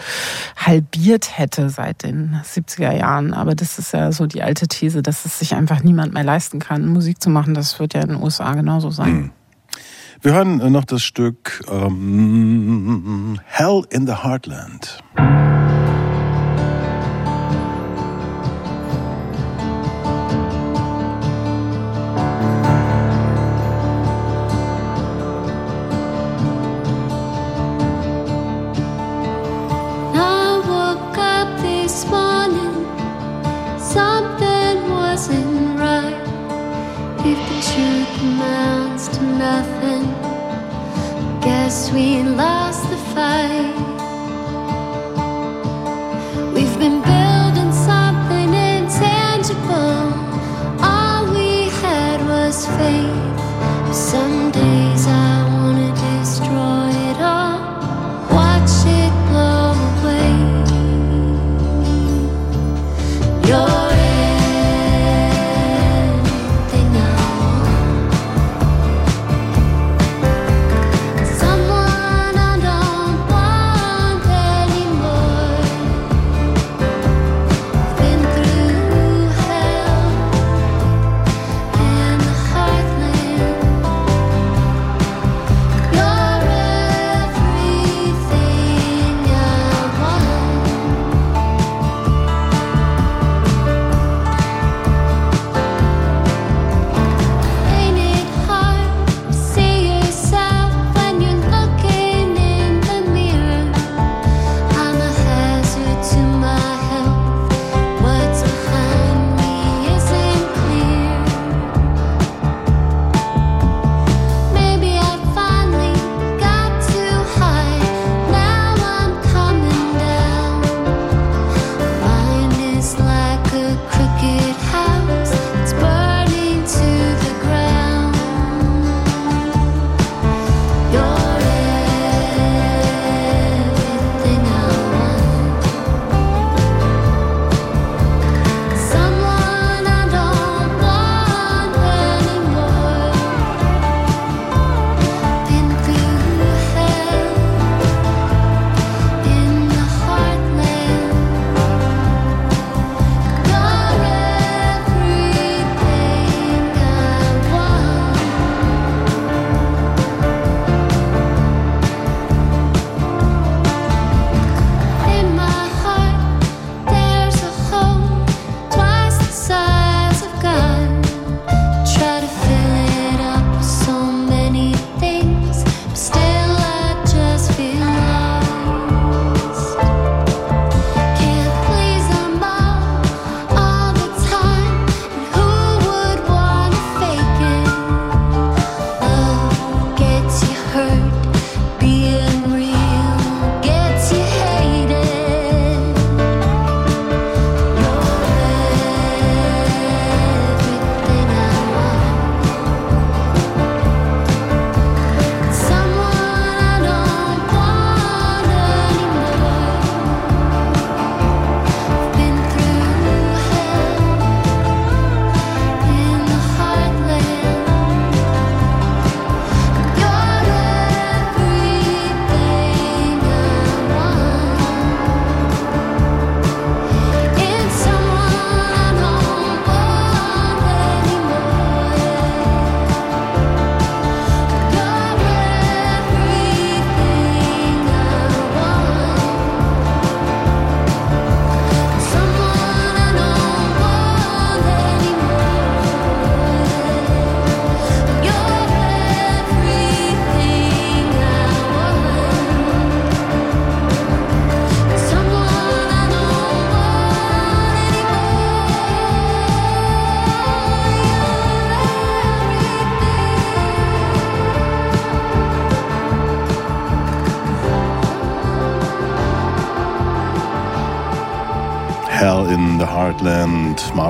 halbiert 0.55 1.37
hätte 1.37 1.69
seit 1.69 2.03
den 2.03 2.41
70er 2.43 2.93
Jahren. 2.93 3.33
Aber 3.33 3.53
das 3.53 3.77
ist 3.79 3.93
ja 3.93 4.11
so 4.11 4.25
die 4.25 4.41
alte 4.41 4.67
These, 4.67 5.03
dass 5.03 5.25
es 5.25 5.39
sich 5.39 5.53
einfach 5.55 5.83
niemand 5.83 6.13
mehr 6.13 6.23
leisten 6.23 6.59
kann, 6.59 6.87
Musik 6.87 7.21
zu 7.21 7.29
machen. 7.29 7.53
Das 7.53 7.79
wird 7.79 7.93
ja 7.93 8.01
in 8.01 8.09
den 8.09 8.23
USA 8.23 8.55
genauso 8.67 8.89
sein. 8.89 9.31
Wir 10.21 10.33
hören 10.33 10.59
äh, 10.59 10.69
noch 10.69 10.83
das 10.83 11.01
Stück 11.01 11.63
ähm, 11.71 13.39
Hell 13.45 13.83
in 13.91 14.05
the 14.05 14.13
Heartland. 14.13 15.01
we 41.91 42.23
lost 42.23 42.89
the 42.89 42.97
fight. 43.13 43.73
We've 46.53 46.77
been 46.79 47.01
building 47.01 47.71
something 47.71 48.53
intangible. 48.53 50.13
All 50.81 51.31
we 51.33 51.69
had 51.81 52.19
was 52.27 52.65
faith. 52.77 53.06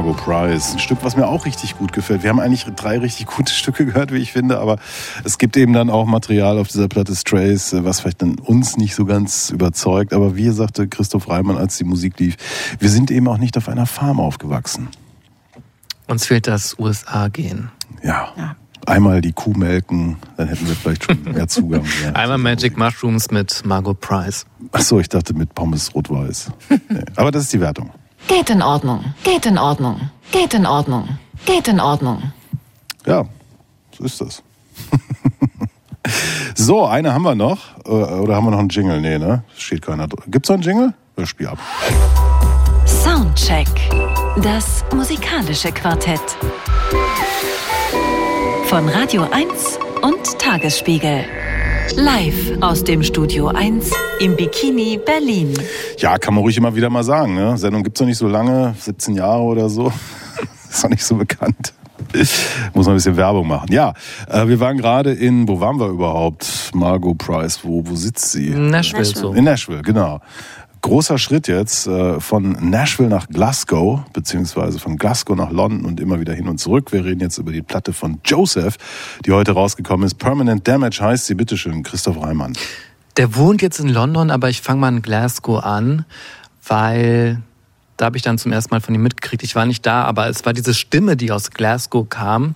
Margot 0.07 0.23
Price. 0.23 0.71
Ein 0.71 0.79
Stück, 0.79 0.99
was 1.01 1.17
mir 1.17 1.27
auch 1.27 1.45
richtig 1.45 1.77
gut 1.77 1.91
gefällt. 1.91 2.23
Wir 2.23 2.29
haben 2.29 2.39
eigentlich 2.39 2.63
drei 2.63 2.97
richtig 2.97 3.25
gute 3.25 3.51
Stücke 3.53 3.85
gehört, 3.85 4.13
wie 4.13 4.19
ich 4.19 4.31
finde, 4.31 4.59
aber 4.59 4.77
es 5.25 5.38
gibt 5.38 5.57
eben 5.57 5.73
dann 5.73 5.89
auch 5.89 6.05
Material 6.05 6.57
auf 6.59 6.69
dieser 6.69 6.88
Platte 6.88 7.13
Strays, 7.13 7.75
was 7.77 7.99
vielleicht 7.99 8.21
dann 8.21 8.39
uns 8.39 8.77
nicht 8.77 8.95
so 8.95 9.03
ganz 9.03 9.49
überzeugt. 9.49 10.13
Aber 10.13 10.38
wie 10.38 10.49
sagte 10.51 10.88
Christoph 10.88 11.27
Reimann, 11.27 11.57
als 11.57 11.77
die 11.77 11.84
Musik 11.84 12.19
lief, 12.19 12.38
wir 12.79 12.89
sind 12.89 13.11
eben 13.11 13.27
auch 13.27 13.38
nicht 13.38 13.57
auf 13.57 13.67
einer 13.67 13.85
Farm 13.85 14.21
aufgewachsen. 14.21 14.88
Uns 16.07 16.25
fehlt 16.25 16.47
das 16.47 16.79
USA-Gehen. 16.79 17.69
Ja. 18.01 18.29
Ja. 18.38 18.55
Einmal 18.85 19.19
die 19.19 19.34
Kuh 19.34 19.51
melken, 19.51 20.15
dann 20.38 20.47
hätten 20.47 20.69
wir 20.69 20.75
vielleicht 20.75 21.03
schon 21.03 21.21
mehr 21.34 21.49
Zugang. 21.49 21.84
Ja. 22.01 22.13
Einmal 22.13 22.38
Magic 22.38 22.77
Mushrooms 22.77 23.29
mit 23.29 23.65
Margot 23.65 23.99
Price. 23.99 24.45
Ach 24.71 24.79
so, 24.79 25.01
ich 25.01 25.09
dachte 25.09 25.34
mit 25.34 25.53
Pommes 25.53 25.93
rot-weiß. 25.93 26.51
Nee. 26.89 27.03
Aber 27.17 27.31
das 27.31 27.43
ist 27.43 27.51
die 27.53 27.59
Wertung. 27.59 27.91
Geht 28.27 28.49
in 28.49 28.61
Ordnung. 28.61 29.13
Geht 29.28 29.45
in 29.45 29.58
Ordnung. 29.58 30.10
Geht 30.32 30.54
in 30.54 30.66
Ordnung. 30.66 31.18
Geht 31.45 31.68
in 31.68 31.82
Ordnung. 31.82 32.32
Ja, 33.06 33.26
so 33.98 34.06
ist 34.06 34.22
das. 34.22 34.41
so, 36.56 36.86
eine 36.86 37.14
haben 37.14 37.24
wir 37.24 37.36
noch. 37.36 37.58
Äh, 37.86 37.90
Oder 37.90 38.38
haben 38.38 38.45
wir 38.45 38.52
noch 38.52 38.60
einen 38.60 38.70
Jingle? 38.70 39.02
Nee, 39.02 39.18
ne? 39.18 39.44
Steht 39.58 39.82
keiner 39.82 40.08
drin. 40.08 40.32
Gibt's 40.32 40.48
noch 40.48 40.54
einen 40.54 40.64
Jingle? 40.64 40.94
Das 41.18 41.28
Spiel 41.28 41.48
ab. 41.48 41.58
Soundcheck. 42.86 43.68
Das 44.41 44.86
musikalische 44.95 45.74
Quartett. 45.74 46.22
Von 48.68 48.88
Radio 48.88 49.28
1 49.30 49.78
und 50.04 50.40
Tagesspiegel. 50.40 51.26
Live 51.95 52.51
aus 52.61 52.84
dem 52.84 53.01
Studio 53.01 53.47
1 53.47 53.91
im 54.19 54.35
Bikini 54.35 54.99
Berlin. 55.03 55.53
Ja, 55.97 56.18
kann 56.18 56.34
man 56.34 56.43
ruhig 56.43 56.57
immer 56.57 56.76
wieder 56.76 56.89
mal 56.89 57.03
sagen. 57.03 57.35
Ne? 57.35 57.57
Sendung 57.57 57.84
gibt's 57.84 57.99
noch 57.99 58.07
nicht 58.07 58.18
so 58.18 58.27
lange, 58.27 58.76
17 58.80 59.15
Jahre 59.15 59.41
oder 59.41 59.69
so. 59.69 59.91
ist 60.69 60.84
noch 60.84 60.89
nicht 60.89 61.03
so 61.03 61.15
bekannt. 61.15 61.73
Muss 62.73 62.85
man 62.85 62.93
ein 62.93 62.97
bisschen 62.97 63.18
Werbung 63.18 63.47
machen. 63.47 63.72
Ja, 63.72 63.93
äh, 64.30 64.47
wir 64.47 64.59
waren 64.59 64.77
gerade 64.77 65.14
in, 65.14 65.47
wo 65.47 65.59
waren 65.59 65.80
wir 65.80 65.88
überhaupt? 65.88 66.72
Margot 66.73 67.18
Price, 67.18 67.59
wo, 67.64 67.84
wo 67.85 67.95
sitzt 67.95 68.31
sie? 68.31 68.49
Nashville, 68.49 69.03
Nashville. 69.03 69.38
In 69.38 69.43
Nashville, 69.43 69.81
genau. 69.81 70.19
Großer 70.82 71.18
Schritt 71.18 71.48
jetzt 71.48 71.88
äh, 71.88 72.20
von 72.20 72.70
Nashville 72.70 73.10
nach 73.10 73.28
Glasgow, 73.28 74.02
beziehungsweise 74.14 74.80
von 74.80 74.98
Glasgow 74.98 75.36
nach 75.36 75.52
London 75.52 75.86
und 75.86 75.99
immer 75.99 76.20
wieder 76.20 76.34
hin 76.34 76.48
und 76.48 76.60
zurück. 76.60 76.91
Wir 76.91 77.04
reden 77.04 77.20
jetzt 77.20 77.38
über 77.38 77.52
die 77.52 77.62
Platte 77.62 77.94
von 77.94 78.20
Joseph, 78.24 78.78
die 79.26 79.32
heute 79.32 79.52
rausgekommen 79.52 80.06
ist. 80.06 80.16
Permanent 80.16 80.68
Damage 80.68 80.99
heißt 81.02 81.26
sie. 81.26 81.36
Bitteschön, 81.36 81.84
Christoph 81.84 82.22
Reimann. 82.22 82.54
Der 83.18 83.36
wohnt 83.36 83.62
jetzt 83.62 83.80
in 83.80 83.90
London, 83.90 84.30
aber 84.30 84.49
ich 84.49 84.62
fange 84.62 84.80
mal 84.80 84.90
in 84.90 85.02
Glasgow 85.02 85.64
an, 85.64 86.06
weil 86.68 87.41
da 87.98 88.06
habe 88.06 88.18
ich 88.18 88.24
dann 88.24 88.38
zum 88.38 88.52
ersten 88.52 88.74
Mal 88.74 88.80
von 88.80 88.94
ihm 88.94 89.02
mitgekriegt. 89.02 89.44
Ich 89.44 89.56
war 89.56 89.66
nicht 89.66 89.86
da, 89.86 90.04
aber 90.04 90.30
es 90.30 90.45
war 90.45 90.54
diese 90.54 90.76
Stimme, 90.76 91.18
die 91.18 91.32
aus 91.32 91.49
Glasgow 91.49 92.08
kam, 92.08 92.56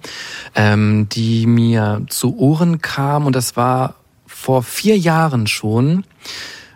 ähm, 0.53 1.09
die 1.09 1.47
mir 1.47 2.03
zu 2.09 2.37
Ohren 2.37 2.79
kam 2.81 3.25
und 3.25 3.35
das 3.35 3.57
war 3.57 3.95
vor 4.27 4.61
vier 4.63 4.97
Jahren 4.97 5.47
schon. 5.47 6.05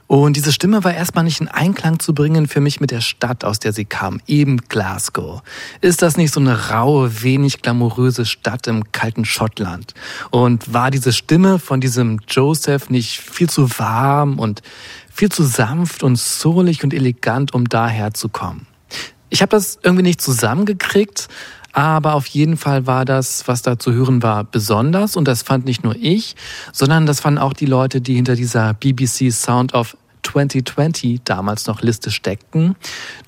Und 0.08 0.36
diese 0.36 0.52
Stimme 0.54 0.84
war 0.84 0.94
erstmal 0.94 1.24
nicht 1.24 1.42
in 1.42 1.48
Einklang 1.48 2.00
zu 2.00 2.14
bringen 2.14 2.48
für 2.48 2.62
mich 2.62 2.80
mit 2.80 2.92
der 2.92 3.02
Stadt, 3.02 3.44
aus 3.44 3.60
der 3.60 3.74
sie 3.74 3.86
kam, 3.86 4.22
eben 4.28 4.58
Glasgow. 4.58 5.42
Ist 5.82 6.02
das 6.02 6.16
nicht 6.16 6.34
so 6.34 6.40
eine 6.40 6.70
raue, 6.70 7.24
wenig 7.24 7.62
glamouröse 7.64 8.26
Stadt 8.26 8.68
im 8.68 8.92
kalten 8.92 9.26
Schottland? 9.26 9.94
Und 10.30 10.72
war 10.74 10.92
diese 10.92 11.12
Stimme 11.12 11.58
von 11.58 11.82
diesem 11.82 12.20
Joseph 12.28 12.90
nicht 12.90 13.20
viel 13.20 13.50
zu 13.50 13.80
warm 13.80 14.38
und 14.38 14.62
viel 15.12 15.30
zu 15.30 15.44
sanft 15.44 16.04
und 16.04 16.20
soulig 16.20 16.84
und 16.84 16.94
elegant, 16.94 17.54
um 17.54 17.68
daher 17.68 18.14
zu 18.14 18.30
kommen? 18.30 18.68
Ich 19.30 19.42
habe 19.42 19.50
das 19.50 19.80
irgendwie 19.82 20.04
nicht 20.04 20.22
zusammengekriegt, 20.22 21.28
aber 21.76 22.14
auf 22.14 22.26
jeden 22.28 22.56
Fall 22.56 22.88
war 22.88 23.04
das, 23.04 23.50
was 23.50 23.62
da 23.62 23.78
zu 23.78 23.92
hören 23.92 24.24
war, 24.24 24.46
besonders. 24.46 25.18
Und 25.18 25.28
das 25.28 25.42
fand 25.42 25.66
nicht 25.66 25.84
nur 25.84 25.94
ich, 26.00 26.38
sondern 26.72 27.06
das 27.06 27.20
fanden 27.20 27.38
auch 27.38 27.52
die 27.52 27.66
Leute, 27.66 28.00
die 28.00 28.16
hinter 28.16 28.36
dieser 28.36 28.74
BBC 28.74 29.30
Sound 29.30 29.74
of 29.74 29.98
2020 30.24 31.22
damals 31.26 31.68
noch 31.68 31.82
Liste 31.82 32.12
steckten. 32.12 32.78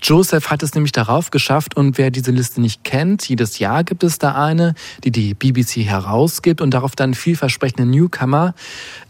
Joseph 0.02 0.50
hat 0.50 0.64
es 0.64 0.74
nämlich 0.74 0.94
darauf 0.94 1.30
geschafft 1.30 1.76
und 1.76 1.98
wer 1.98 2.10
diese 2.10 2.32
Liste 2.32 2.62
nicht 2.62 2.86
kennt, 2.86 3.28
jedes 3.28 3.60
Jahr 3.60 3.84
gibt 3.84 4.06
es 4.06 4.18
da 4.18 4.42
eine, 4.42 4.76
die 5.04 5.12
die 5.12 5.34
BBC 5.34 5.84
herausgibt 5.84 6.62
und 6.62 6.74
darauf 6.74 6.96
dann 6.96 7.16
vielversprechende 7.16 7.86
Newcomer. 7.86 8.56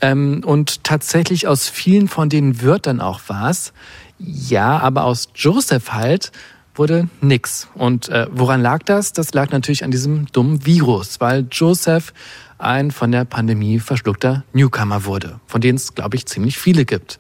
Ähm, 0.02 0.42
und 0.44 0.84
tatsächlich 0.84 1.48
aus 1.48 1.70
vielen 1.70 2.08
von 2.08 2.30
denen 2.30 2.62
wird 2.62 2.88
dann 2.88 3.02
auch 3.02 3.22
was. 3.28 3.72
Ja, 4.18 4.80
aber 4.80 5.04
aus 5.04 5.30
Joseph 5.36 5.94
halt 5.94 6.32
wurde 6.78 7.10
nix. 7.22 7.68
Und 7.74 8.10
äh, 8.10 8.28
woran 8.32 8.62
lag 8.62 8.84
das? 8.84 9.14
Das 9.14 9.34
lag 9.34 9.52
natürlich 9.52 9.84
an 9.84 9.92
diesem 9.92 10.28
dummen 10.32 10.66
Virus, 10.66 11.20
weil 11.20 11.48
Joseph 11.52 12.14
ein 12.58 12.92
von 12.92 13.12
der 13.12 13.26
Pandemie 13.26 13.80
verschluckter 13.80 14.44
Newcomer 14.54 15.06
wurde, 15.06 15.40
von 15.46 15.62
denen 15.62 15.78
es, 15.78 15.94
glaube 15.96 16.16
ich, 16.16 16.26
ziemlich 16.26 16.58
viele 16.58 16.86
gibt. 16.86 17.20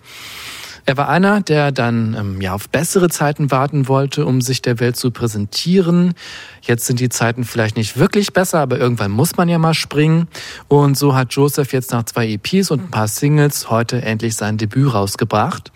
Er 0.88 0.96
war 0.96 1.10
einer, 1.10 1.42
der 1.42 1.74
dann 1.74 2.16
ähm, 2.18 2.40
ja 2.40 2.54
auf 2.54 2.70
bessere 2.70 3.10
Zeiten 3.10 3.52
warten 3.52 3.90
wollte, 3.90 4.26
um 4.26 4.40
sich 4.40 4.62
der 4.62 4.80
Welt 4.80 4.96
zu 4.96 5.12
präsentieren. 5.12 6.14
Jetzt 6.62 6.86
sind 6.86 7.02
die 7.02 7.10
Zeiten 7.10 7.44
vielleicht 7.44 7.76
nicht 7.76 7.98
wirklich 7.98 8.32
besser, 8.32 8.60
aber 8.60 8.80
irgendwann 8.80 9.12
muss 9.12 9.36
man 9.36 9.50
ja 9.50 9.58
mal 9.58 9.74
springen. 9.74 10.30
Und 10.70 10.98
so 10.98 11.14
hat 11.14 11.34
Joseph 11.34 11.74
jetzt 11.74 11.92
nach 11.92 12.04
zwei 12.04 12.30
EPs 12.30 12.72
und 12.72 12.86
ein 12.86 12.90
paar 12.90 13.10
Singles 13.10 13.70
heute 13.70 14.02
endlich 14.02 14.38
sein 14.38 14.58
Debüt 14.58 14.94
rausgebracht. 14.94 15.74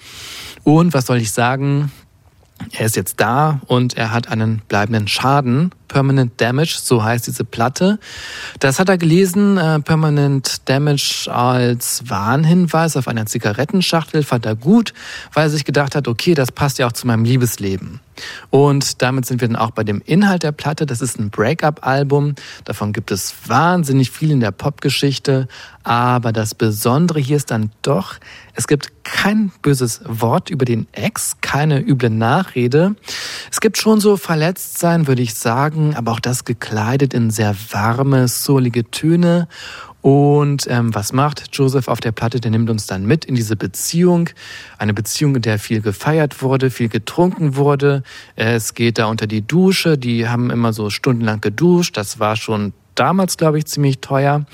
Und 0.63 0.93
was 0.93 1.07
soll 1.07 1.17
ich 1.17 1.33
sagen? 1.33 1.91
Er 2.71 2.85
ist 2.85 2.95
jetzt 2.95 3.19
da 3.19 3.61
und 3.67 3.97
er 3.97 4.11
hat 4.11 4.29
einen 4.29 4.61
bleibenden 4.67 5.07
Schaden. 5.07 5.71
Permanent 5.91 6.39
Damage, 6.39 6.77
so 6.81 7.03
heißt 7.03 7.27
diese 7.27 7.43
Platte. 7.43 7.99
Das 8.59 8.79
hat 8.79 8.87
er 8.87 8.97
gelesen, 8.97 9.57
äh, 9.57 9.81
Permanent 9.81 10.69
Damage 10.69 11.29
als 11.29 12.03
Warnhinweis 12.07 12.95
auf 12.95 13.09
einer 13.09 13.25
Zigarettenschachtel, 13.25 14.23
fand 14.23 14.45
er 14.45 14.55
gut, 14.55 14.93
weil 15.33 15.47
er 15.47 15.49
sich 15.49 15.65
gedacht 15.65 15.93
hat, 15.95 16.07
okay, 16.07 16.33
das 16.33 16.53
passt 16.53 16.79
ja 16.79 16.87
auch 16.87 16.93
zu 16.93 17.07
meinem 17.07 17.25
Liebesleben. 17.25 17.99
Und 18.49 19.01
damit 19.01 19.25
sind 19.25 19.41
wir 19.41 19.47
dann 19.47 19.57
auch 19.57 19.71
bei 19.71 19.83
dem 19.83 20.01
Inhalt 20.05 20.43
der 20.43 20.51
Platte. 20.51 20.85
Das 20.85 21.01
ist 21.01 21.19
ein 21.19 21.29
Breakup-Album. 21.29 22.35
Davon 22.65 22.93
gibt 22.93 23.11
es 23.11 23.33
wahnsinnig 23.47 24.11
viel 24.11 24.31
in 24.31 24.39
der 24.39 24.51
Popgeschichte. 24.51 25.47
Aber 25.83 26.31
das 26.31 26.53
Besondere 26.53 27.19
hier 27.19 27.37
ist 27.37 27.49
dann 27.51 27.71
doch, 27.81 28.15
es 28.53 28.67
gibt 28.67 29.03
kein 29.03 29.51
böses 29.61 30.01
Wort 30.05 30.49
über 30.49 30.65
den 30.65 30.87
Ex, 30.91 31.37
keine 31.41 31.79
üble 31.79 32.09
Nachrede. 32.09 32.95
Es 33.51 33.61
gibt 33.61 33.77
schon 33.77 33.99
so 33.99 34.17
Verletztsein, 34.17 35.07
würde 35.07 35.21
ich 35.21 35.33
sagen, 35.33 35.80
aber 35.95 36.11
auch 36.11 36.19
das 36.19 36.45
gekleidet 36.45 37.13
in 37.13 37.31
sehr 37.31 37.55
warme, 37.71 38.27
soulige 38.27 38.89
Töne. 38.89 39.47
Und 40.01 40.65
ähm, 40.67 40.95
was 40.95 41.13
macht 41.13 41.55
Joseph 41.55 41.87
auf 41.87 41.99
der 41.99 42.11
Platte? 42.11 42.39
Der 42.39 42.49
nimmt 42.49 42.69
uns 42.69 42.87
dann 42.87 43.05
mit 43.05 43.23
in 43.25 43.35
diese 43.35 43.55
Beziehung. 43.55 44.29
Eine 44.79 44.93
Beziehung, 44.93 45.35
in 45.35 45.43
der 45.43 45.59
viel 45.59 45.81
gefeiert 45.81 46.41
wurde, 46.41 46.71
viel 46.71 46.89
getrunken 46.89 47.55
wurde. 47.55 48.01
Es 48.35 48.73
geht 48.73 48.97
da 48.97 49.05
unter 49.05 49.27
die 49.27 49.45
Dusche. 49.45 49.97
Die 49.99 50.27
haben 50.27 50.49
immer 50.49 50.73
so 50.73 50.89
stundenlang 50.89 51.39
geduscht. 51.39 51.97
Das 51.97 52.19
war 52.19 52.35
schon 52.35 52.73
damals, 52.95 53.37
glaube 53.37 53.57
ich, 53.57 53.65
ziemlich 53.65 53.99
teuer. 53.99 54.45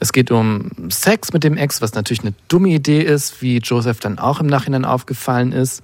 Es 0.00 0.12
geht 0.12 0.30
um 0.30 0.70
Sex 0.90 1.32
mit 1.32 1.44
dem 1.44 1.56
Ex, 1.56 1.80
was 1.80 1.94
natürlich 1.94 2.22
eine 2.22 2.34
dumme 2.48 2.70
Idee 2.70 3.02
ist, 3.02 3.40
wie 3.40 3.58
Joseph 3.58 4.00
dann 4.00 4.18
auch 4.18 4.40
im 4.40 4.46
Nachhinein 4.46 4.84
aufgefallen 4.84 5.52
ist. 5.52 5.82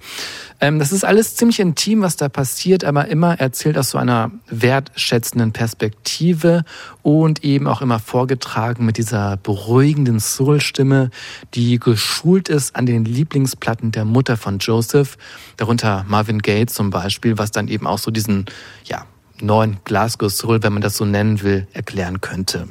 Ähm, 0.59 0.79
das 0.79 0.91
ist 0.91 1.05
alles 1.05 1.35
ziemlich 1.35 1.59
intim, 1.59 2.01
was 2.01 2.17
da 2.17 2.27
passiert, 2.27 2.83
aber 2.83 3.07
immer 3.07 3.39
erzählt 3.39 3.77
aus 3.77 3.91
so 3.91 3.97
einer 3.97 4.31
wertschätzenden 4.49 5.53
Perspektive 5.53 6.63
und 7.01 7.43
eben 7.45 7.67
auch 7.67 7.81
immer 7.81 7.99
vorgetragen 7.99 8.85
mit 8.85 8.97
dieser 8.97 9.37
beruhigenden 9.37 10.19
Soul-Stimme, 10.19 11.11
die 11.53 11.79
geschult 11.79 12.49
ist 12.49 12.75
an 12.75 12.85
den 12.85 13.05
Lieblingsplatten 13.05 13.91
der 13.91 14.03
Mutter 14.05 14.35
von 14.35 14.59
Joseph, 14.59 15.17
darunter 15.55 16.05
Marvin 16.07 16.39
Gaye 16.39 16.65
zum 16.65 16.89
Beispiel, 16.89 17.37
was 17.37 17.51
dann 17.51 17.67
eben 17.69 17.87
auch 17.87 17.99
so 17.99 18.11
diesen, 18.11 18.45
ja, 18.83 19.05
neuen 19.41 19.77
Glasgow 19.83 20.31
Soul, 20.31 20.63
wenn 20.63 20.73
man 20.73 20.81
das 20.81 20.97
so 20.97 21.05
nennen 21.05 21.41
will, 21.41 21.67
erklären 21.73 22.21
könnte. 22.21 22.67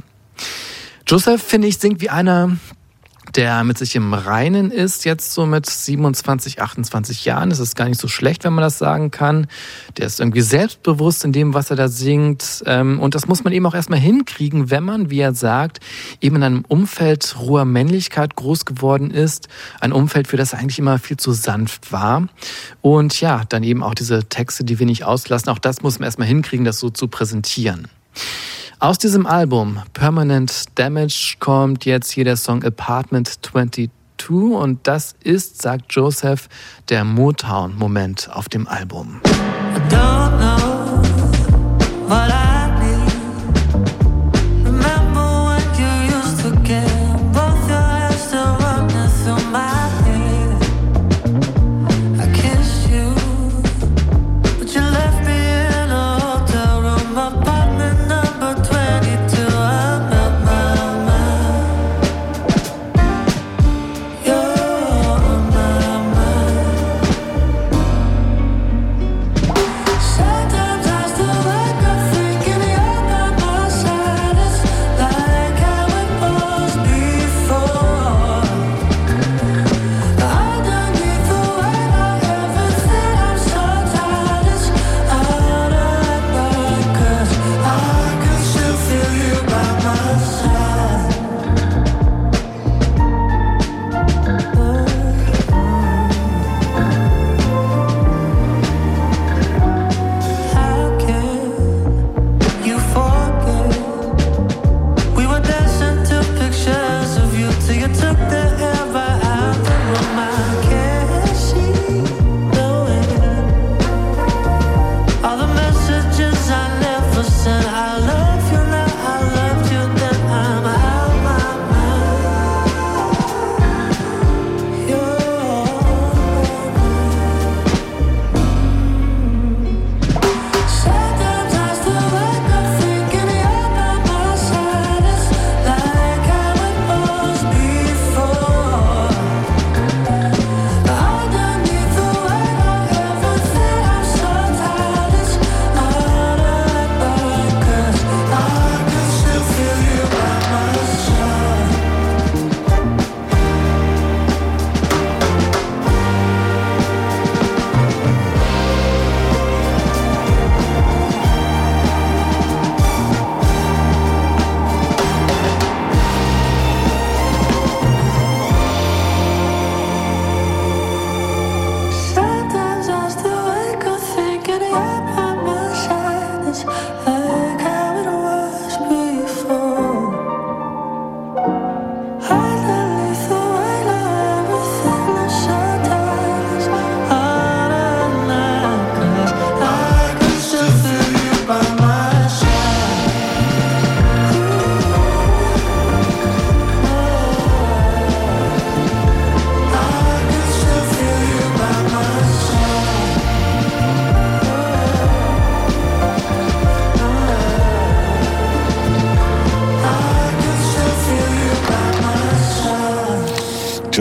Joseph, 1.06 1.42
finde 1.42 1.68
ich, 1.68 1.78
singt 1.78 2.00
wie 2.00 2.10
einer, 2.10 2.56
der 3.34 3.64
mit 3.64 3.78
sich 3.78 3.96
im 3.96 4.14
Reinen 4.14 4.70
ist, 4.70 5.04
jetzt 5.04 5.32
so 5.32 5.46
mit 5.46 5.68
27, 5.68 6.60
28 6.60 7.24
Jahren. 7.24 7.50
Das 7.50 7.58
ist 7.58 7.76
gar 7.76 7.88
nicht 7.88 8.00
so 8.00 8.08
schlecht, 8.08 8.44
wenn 8.44 8.52
man 8.52 8.62
das 8.62 8.78
sagen 8.78 9.10
kann. 9.10 9.46
Der 9.96 10.06
ist 10.06 10.20
irgendwie 10.20 10.40
selbstbewusst 10.40 11.24
in 11.24 11.32
dem, 11.32 11.54
was 11.54 11.70
er 11.70 11.76
da 11.76 11.88
singt. 11.88 12.62
Ähm, 12.66 13.00
Und 13.00 13.14
das 13.14 13.26
muss 13.26 13.44
man 13.44 13.52
eben 13.52 13.66
auch 13.66 13.74
erstmal 13.74 13.98
hinkriegen, 13.98 14.70
wenn 14.70 14.84
man, 14.84 15.10
wie 15.10 15.20
er 15.20 15.34
sagt, 15.34 15.80
eben 16.20 16.36
in 16.36 16.42
einem 16.42 16.64
Umfeld 16.66 17.36
roher 17.38 17.64
Männlichkeit 17.64 18.36
groß 18.36 18.64
geworden 18.64 19.10
ist. 19.10 19.48
Ein 19.80 19.92
Umfeld, 19.92 20.28
für 20.28 20.36
das 20.36 20.52
er 20.52 20.60
eigentlich 20.60 20.78
immer 20.78 20.98
viel 20.98 21.16
zu 21.16 21.32
sanft 21.32 21.92
war. 21.92 22.28
Und 22.80 23.20
ja, 23.20 23.42
dann 23.48 23.62
eben 23.62 23.82
auch 23.82 23.94
diese 23.94 24.24
Texte, 24.24 24.64
die 24.64 24.78
wir 24.78 24.86
nicht 24.86 25.04
auslassen. 25.04 25.50
Auch 25.50 25.58
das 25.58 25.82
muss 25.82 25.98
man 25.98 26.06
erstmal 26.06 26.28
hinkriegen, 26.28 26.64
das 26.64 26.78
so 26.78 26.90
zu 26.90 27.08
präsentieren. 27.08 27.88
Aus 28.80 28.96
diesem 28.96 29.26
Album 29.26 29.82
Permanent 29.92 30.66
Damage 30.76 31.34
kommt 31.40 31.84
jetzt 31.84 32.12
hier 32.12 32.22
der 32.22 32.36
Song 32.36 32.62
Apartment 32.62 33.44
22 33.44 33.90
und 34.30 34.86
das 34.86 35.16
ist, 35.24 35.62
sagt 35.62 35.92
Joseph, 35.92 36.48
der 36.88 37.02
Motown-Moment 37.02 38.30
auf 38.32 38.48
dem 38.48 38.68
Album. 38.68 39.20
I 39.24 39.92
don't 39.92 40.38
know, 40.38 41.02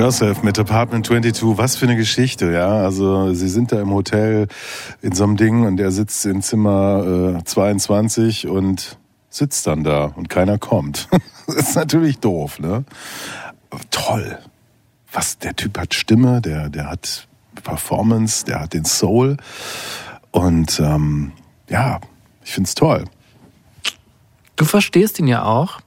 Joseph 0.08 0.42
mit 0.42 0.58
Apartment 0.58 1.06
22, 1.06 1.58
was 1.58 1.76
für 1.76 1.86
eine 1.86 1.98
Geschichte, 1.98 2.50
ja. 2.54 2.70
Also 2.70 3.34
sie 3.34 3.50
sind 3.50 3.74
da 3.74 3.82
im 3.82 3.90
Hotel 3.90 4.48
in 5.02 5.12
so 5.12 5.26
einem 5.26 5.36
Ding 5.36 5.66
und 5.66 5.82
er 5.82 5.92
sitzt 5.92 6.26
in 6.26 6.42
Zimmer 6.42 7.36
äh, 7.40 7.44
22 7.44 8.48
und 8.48 8.98
sitzt 9.30 9.68
dann 9.68 9.84
da 9.84 10.06
und 10.06 10.30
keiner 10.30 10.60
kommt. 10.60 11.10
ist 11.48 11.76
natürlich 11.76 12.20
doof, 12.20 12.58
ne? 12.60 12.86
Aber 13.70 13.82
toll. 13.92 14.40
Was, 15.12 15.40
der 15.40 15.58
Typ 15.58 15.78
hat 15.78 15.94
Stimme, 15.94 16.40
der, 16.40 16.70
der 16.70 16.90
hat 16.90 17.28
Performance, 17.62 18.46
der 18.46 18.62
hat 18.62 18.74
den 18.74 18.86
Soul 18.86 19.36
und 20.32 20.80
ähm, 20.80 21.34
ja, 21.68 22.00
ich 22.46 22.54
find's 22.54 22.76
toll. 22.76 23.04
Du 24.56 24.64
verstehst 24.64 25.20
ihn 25.20 25.28
ja 25.28 25.44
auch. 25.44 25.82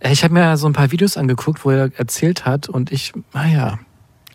Äh, 0.00 0.12
Ich 0.12 0.24
habe 0.24 0.34
mir 0.34 0.56
so 0.56 0.66
ein 0.66 0.72
paar 0.72 0.90
Videos 0.92 1.16
angeguckt, 1.16 1.64
wo 1.64 1.70
er 1.70 1.90
erzählt 1.96 2.44
hat 2.44 2.68
und 2.68 2.92
ich, 2.92 3.12
naja, 3.32 3.78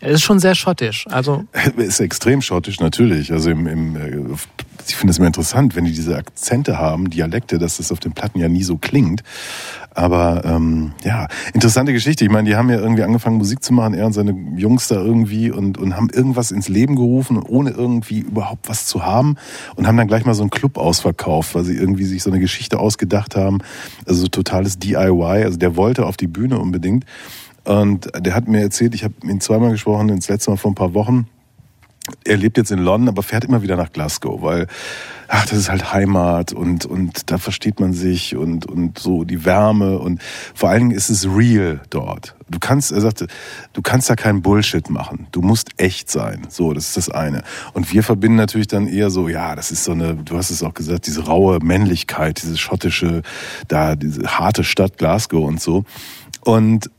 er 0.00 0.10
ist 0.10 0.22
schon 0.22 0.38
sehr 0.38 0.54
schottisch. 0.54 1.06
Also 1.08 1.44
Ist 1.76 2.00
extrem 2.00 2.42
schottisch, 2.42 2.80
natürlich. 2.80 3.32
Also 3.32 3.50
im, 3.50 3.66
im, 3.66 3.96
äh, 3.96 4.34
ich 4.86 4.96
finde 4.96 5.12
es 5.12 5.18
immer 5.18 5.28
interessant, 5.28 5.76
wenn 5.76 5.84
die 5.86 5.92
diese 5.92 6.16
Akzente 6.16 6.78
haben, 6.78 7.08
Dialekte, 7.08 7.58
dass 7.58 7.78
das 7.78 7.90
auf 7.90 8.00
den 8.00 8.12
Platten 8.12 8.38
ja 8.38 8.48
nie 8.48 8.62
so 8.64 8.76
klingt. 8.76 9.22
Aber 9.94 10.44
ähm, 10.44 10.92
ja, 11.04 11.28
interessante 11.52 11.92
Geschichte. 11.92 12.24
Ich 12.24 12.30
meine, 12.30 12.48
die 12.48 12.56
haben 12.56 12.68
ja 12.68 12.78
irgendwie 12.78 13.04
angefangen, 13.04 13.38
Musik 13.38 13.62
zu 13.62 13.72
machen, 13.72 13.94
er 13.94 14.06
und 14.06 14.12
seine 14.12 14.34
Jungs 14.56 14.88
da 14.88 14.96
irgendwie 14.96 15.52
und, 15.52 15.78
und 15.78 15.96
haben 15.96 16.10
irgendwas 16.10 16.50
ins 16.50 16.68
Leben 16.68 16.96
gerufen, 16.96 17.38
ohne 17.38 17.70
irgendwie 17.70 18.18
überhaupt 18.18 18.68
was 18.68 18.86
zu 18.86 19.04
haben 19.04 19.36
und 19.76 19.86
haben 19.86 19.96
dann 19.96 20.08
gleich 20.08 20.24
mal 20.24 20.34
so 20.34 20.42
einen 20.42 20.50
Club 20.50 20.78
ausverkauft, 20.78 21.54
weil 21.54 21.62
sie 21.62 21.76
irgendwie 21.76 22.04
sich 22.04 22.24
so 22.24 22.30
eine 22.30 22.40
Geschichte 22.40 22.80
ausgedacht 22.80 23.36
haben. 23.36 23.58
Also 24.04 24.22
so 24.22 24.28
totales 24.28 24.80
DIY. 24.80 25.44
Also 25.44 25.58
der 25.58 25.76
wollte 25.76 26.06
auf 26.06 26.16
die 26.16 26.26
Bühne 26.26 26.58
unbedingt. 26.58 27.04
Und 27.64 28.10
der 28.18 28.34
hat 28.34 28.48
mir 28.48 28.60
erzählt, 28.60 28.94
ich 28.94 29.04
habe 29.04 29.14
ihn 29.22 29.40
zweimal 29.40 29.70
gesprochen, 29.70 30.08
das 30.08 30.28
letzte 30.28 30.50
Mal 30.50 30.56
vor 30.56 30.72
ein 30.72 30.74
paar 30.74 30.92
Wochen. 30.92 31.28
Er 32.24 32.36
lebt 32.36 32.58
jetzt 32.58 32.70
in 32.70 32.80
London, 32.80 33.08
aber 33.08 33.22
fährt 33.22 33.44
immer 33.44 33.62
wieder 33.62 33.76
nach 33.76 33.90
Glasgow, 33.90 34.42
weil, 34.42 34.66
ach, 35.28 35.46
das 35.46 35.58
ist 35.58 35.70
halt 35.70 35.92
Heimat 35.92 36.52
und, 36.52 36.84
und 36.84 37.30
da 37.30 37.38
versteht 37.38 37.80
man 37.80 37.94
sich 37.94 38.36
und, 38.36 38.66
und 38.66 38.98
so 38.98 39.24
die 39.24 39.46
Wärme 39.46 39.98
und 39.98 40.20
vor 40.54 40.68
allen 40.68 40.80
Dingen 40.80 40.90
ist 40.90 41.08
es 41.08 41.26
real 41.26 41.80
dort. 41.88 42.36
Du 42.50 42.58
kannst, 42.58 42.92
er 42.92 43.00
sagte, 43.00 43.26
du 43.72 43.80
kannst 43.80 44.10
da 44.10 44.16
keinen 44.16 44.42
Bullshit 44.42 44.90
machen. 44.90 45.28
Du 45.32 45.40
musst 45.40 45.70
echt 45.78 46.10
sein. 46.10 46.46
So, 46.50 46.74
das 46.74 46.88
ist 46.88 46.96
das 46.98 47.08
eine. 47.08 47.42
Und 47.72 47.90
wir 47.90 48.02
verbinden 48.02 48.36
natürlich 48.36 48.68
dann 48.68 48.86
eher 48.86 49.08
so, 49.08 49.28
ja, 49.28 49.56
das 49.56 49.70
ist 49.70 49.84
so 49.84 49.92
eine, 49.92 50.14
du 50.14 50.36
hast 50.36 50.50
es 50.50 50.62
auch 50.62 50.74
gesagt, 50.74 51.06
diese 51.06 51.24
raue 51.24 51.60
Männlichkeit, 51.62 52.42
diese 52.42 52.58
schottische, 52.58 53.22
da, 53.68 53.96
diese 53.96 54.38
harte 54.38 54.62
Stadt 54.62 54.98
Glasgow 54.98 55.42
und 55.42 55.60
so. 55.60 55.84
Und 56.42 56.90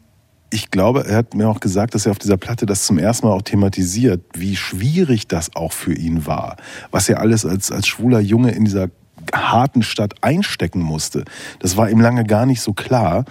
ich 0.55 0.71
glaube, 0.71 1.05
er 1.05 1.17
hat 1.17 1.33
mir 1.33 1.49
auch 1.49 1.59
gesagt, 1.59 1.95
dass 1.95 2.05
er 2.05 2.13
auf 2.13 2.17
dieser 2.17 2.37
Platte 2.37 2.65
das 2.65 2.85
zum 2.85 2.97
ersten 2.97 3.27
Mal 3.27 3.33
auch 3.33 3.41
thematisiert, 3.41 4.21
wie 4.33 4.55
schwierig 4.55 5.27
das 5.27 5.53
auch 5.53 5.73
für 5.73 5.93
ihn 5.93 6.25
war. 6.25 6.55
Was 6.91 7.09
er 7.09 7.19
alles 7.19 7.45
als, 7.45 7.71
als 7.73 7.87
schwuler 7.87 8.21
Junge 8.21 8.51
in 8.51 8.63
dieser 8.63 8.87
harten 9.33 9.83
Stadt 9.83 10.13
einstecken 10.21 10.79
musste. 10.79 11.25
Das 11.59 11.75
war 11.75 11.89
ihm 11.89 11.99
lange 11.99 12.23
gar 12.23 12.45
nicht 12.45 12.61
so 12.61 12.71
klar. 12.71 13.25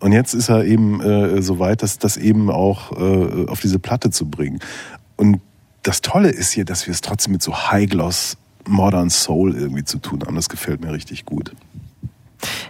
Und 0.00 0.12
jetzt 0.12 0.34
ist 0.34 0.50
er 0.50 0.64
eben 0.64 1.00
äh, 1.00 1.40
so 1.40 1.58
weit, 1.58 1.82
dass 1.82 1.98
das 1.98 2.18
eben 2.18 2.50
auch 2.50 2.92
äh, 2.92 3.46
auf 3.46 3.60
diese 3.60 3.78
Platte 3.78 4.10
zu 4.10 4.28
bringen. 4.28 4.58
Und 5.16 5.40
das 5.82 6.02
Tolle 6.02 6.28
ist 6.28 6.52
hier, 6.52 6.66
dass 6.66 6.86
wir 6.86 6.92
es 6.92 7.00
trotzdem 7.00 7.32
mit 7.32 7.42
so 7.42 7.56
High-Gloss 7.56 8.36
Modern 8.68 9.08
Soul 9.08 9.56
irgendwie 9.56 9.84
zu 9.84 9.96
tun 9.96 10.22
haben. 10.26 10.34
Das 10.34 10.50
gefällt 10.50 10.82
mir 10.82 10.92
richtig 10.92 11.24
gut. 11.24 11.52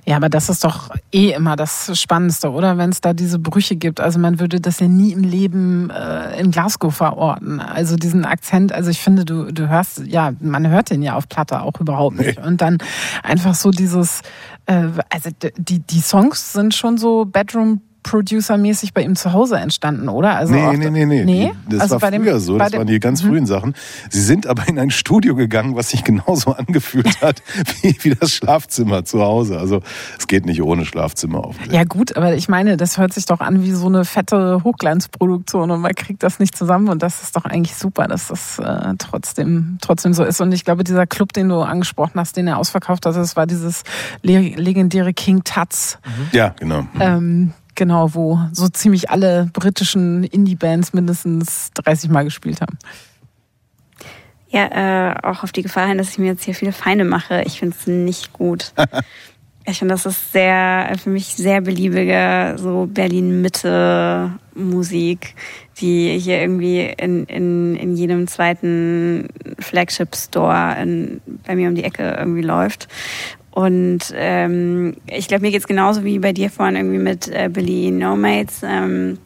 Ja, 0.05 0.17
aber 0.17 0.29
das 0.29 0.49
ist 0.49 0.65
doch 0.65 0.91
eh 1.13 1.33
immer 1.33 1.57
das 1.57 1.99
Spannendste, 1.99 2.51
oder? 2.51 2.79
Wenn 2.79 2.91
es 2.91 3.01
da 3.01 3.13
diese 3.13 3.39
Brüche 3.39 3.77
gibt. 3.77 4.01
Also 4.01 4.19
man 4.19 4.39
würde 4.39 4.61
das 4.61 4.81
ja 4.81 4.89
nie 4.89 5.13
im 5.13 5.23
Leben 5.23 5.91
äh, 5.91 6.39
in 6.41 6.51
Glasgow 6.51 6.95
verorten. 6.95 7.61
Also 7.61 7.97
diesen 7.97 8.25
Akzent, 8.25 8.73
also 8.73 8.91
ich 8.91 9.01
finde, 9.01 9.25
du, 9.25 9.53
du 9.53 9.69
hörst, 9.69 10.03
ja, 10.07 10.33
man 10.41 10.69
hört 10.69 10.91
den 10.91 11.03
ja 11.03 11.15
auf 11.15 11.29
Platte 11.29 11.63
auch 11.63 11.81
überhaupt 11.81 12.19
nicht. 12.19 12.39
Und 12.39 12.61
dann 12.61 12.79
einfach 13.23 13.55
so 13.55 13.71
dieses, 13.71 14.21
äh, 14.67 14.89
also 15.11 15.31
die, 15.59 15.81
die 15.81 16.01
Songs 16.01 16.53
sind 16.53 16.75
schon 16.75 16.99
so 16.99 17.25
Bedroom 17.25 17.81
Producer-mäßig 18.07 18.95
bei 18.95 19.03
ihm 19.03 19.17
zu 19.17 19.33
Hause 19.33 19.57
entstanden, 19.59 20.09
oder? 20.09 20.37
Also 20.37 20.55
nee, 20.55 20.77
nee, 20.77 20.91
nee, 20.91 21.05
nee, 21.07 21.25
nee. 21.25 21.53
Das 21.69 21.81
also 21.81 21.95
war 21.95 22.01
bei 22.01 22.11
dem, 22.13 22.23
früher 22.23 22.39
so, 22.39 22.57
das 22.57 22.73
waren 22.73 22.87
die 22.87 23.01
ganz 23.01 23.23
Mhm. 23.23 23.29
frühen 23.29 23.47
Sachen. 23.47 23.75
Sie 24.11 24.21
sind 24.21 24.47
aber 24.47 24.69
in 24.69 24.79
ein 24.79 24.91
Studio 24.91 25.35
gegangen, 25.35 25.75
was 25.75 25.91
sich 25.91 26.05
genauso 26.05 26.53
angefühlt 26.57 27.21
hat 27.21 27.43
wie, 27.83 27.97
wie 28.03 28.11
das 28.15 28.33
Schlafzimmer 28.33 29.05
zu 29.05 29.21
Hause. 29.23 29.59
Also 29.59 29.81
es 30.19 30.27
geht 30.29 30.47
nicht 30.47 30.63
ohne 30.63 30.85
Schlafzimmer 30.87 31.45
auf. 31.45 31.57
Ja 31.71 31.85
gut, 31.85 32.17
aber 32.17 32.35
ich 32.35 32.49
meine, 32.49 32.77
das 32.77 32.97
hört 32.99 33.13
sich 33.13 33.27
doch 33.27 33.41
an 33.41 33.63
wie 33.63 33.73
so 33.73 33.87
eine 33.87 34.05
fette 34.05 34.63
Hochglanzproduktion 34.63 35.71
und 35.71 35.81
man 35.81 35.95
kriegt 35.95 36.23
das 36.23 36.39
nicht 36.39 36.57
zusammen 36.57 36.89
und 36.89 37.03
das 37.03 37.23
ist 37.23 37.35
doch 37.37 37.45
eigentlich 37.45 37.75
super, 37.75 38.07
dass 38.07 38.29
das 38.29 38.59
äh, 38.61 38.95
trotzdem 38.99 39.79
trotzdem 39.81 40.13
so 40.15 40.23
ist. 40.25 40.41
Und 40.41 40.53
ich 40.53 40.65
glaube, 40.65 40.85
dieser 40.85 41.07
Club, 41.07 41.33
den 41.33 41.49
du 41.49 41.61
angesprochen 41.61 42.21
hast, 42.21 42.37
den 42.37 42.47
er 42.47 42.59
ausverkauft 42.59 43.05
hat, 43.07 43.17
das 43.17 43.37
war 43.37 43.47
dieses 43.47 43.83
le 44.23 44.37
legendäre 44.57 45.13
King 45.13 45.43
Tut's, 45.45 45.99
Ja, 46.33 46.55
genau. 46.59 46.87
ähm, 47.01 47.53
genau, 47.77 48.15
wo 48.15 48.41
so 48.53 48.69
ziemlich 48.69 49.11
alle 49.11 49.49
britischen 49.53 50.25
Indie-Bands 50.25 50.93
mindestens 50.93 51.71
30 51.75 52.11
Mal 52.11 52.25
gespielt 52.25 52.61
haben. 52.61 52.79
Ja, 54.49 55.13
äh, 55.13 55.15
auch 55.23 55.43
auf 55.43 55.53
die 55.53 55.63
Gefahr 55.63 55.87
hin, 55.87 55.99
dass 55.99 56.11
ich 56.11 56.19
mir 56.19 56.27
jetzt 56.27 56.45
hier 56.45 56.55
viele 56.55 56.73
Feinde 56.73 57.05
mache. 57.05 57.43
Ich 57.47 57.59
finde 57.59 57.77
es 57.79 57.87
nicht 57.87 58.33
gut. 58.33 58.73
ich 59.67 59.79
finde, 59.79 59.95
das 59.95 60.07
ist 60.07 60.33
sehr, 60.33 60.97
für 61.03 61.11
mich 61.11 61.35
sehr 61.35 61.61
beliebige, 61.61 62.55
so 62.57 62.87
Berlin-Mitte-Musik, 62.87 65.35
die 65.79 66.19
hier 66.19 66.41
irgendwie 66.41 66.83
in, 66.83 67.27
in, 67.27 67.75
in 67.75 67.97
jedem 67.97 68.29
zweiten 68.29 69.29
Flagship-Store 69.59 70.77
bei 71.45 71.57
mir 71.57 71.69
um 71.69 71.75
die 71.75 71.85
Ecke 71.85 72.17
irgendwie 72.19 72.43
läuft. 72.43 72.89
Und 73.57 74.13
ähm, 74.15 74.99
ich 75.07 75.29
glaube, 75.29 75.41
mir 75.41 75.51
geht's 75.51 75.67
genauso 75.67 76.05
wie 76.05 76.19
bei 76.19 76.35
dir 76.35 76.51
vorhin 76.51 76.77
irgendwie 76.77 76.99
mit 76.99 77.29
äh, 77.29 77.49
Billy 77.51 77.91
No 77.91 78.15
Mates. 78.15 78.61
Ähm, 78.63 79.17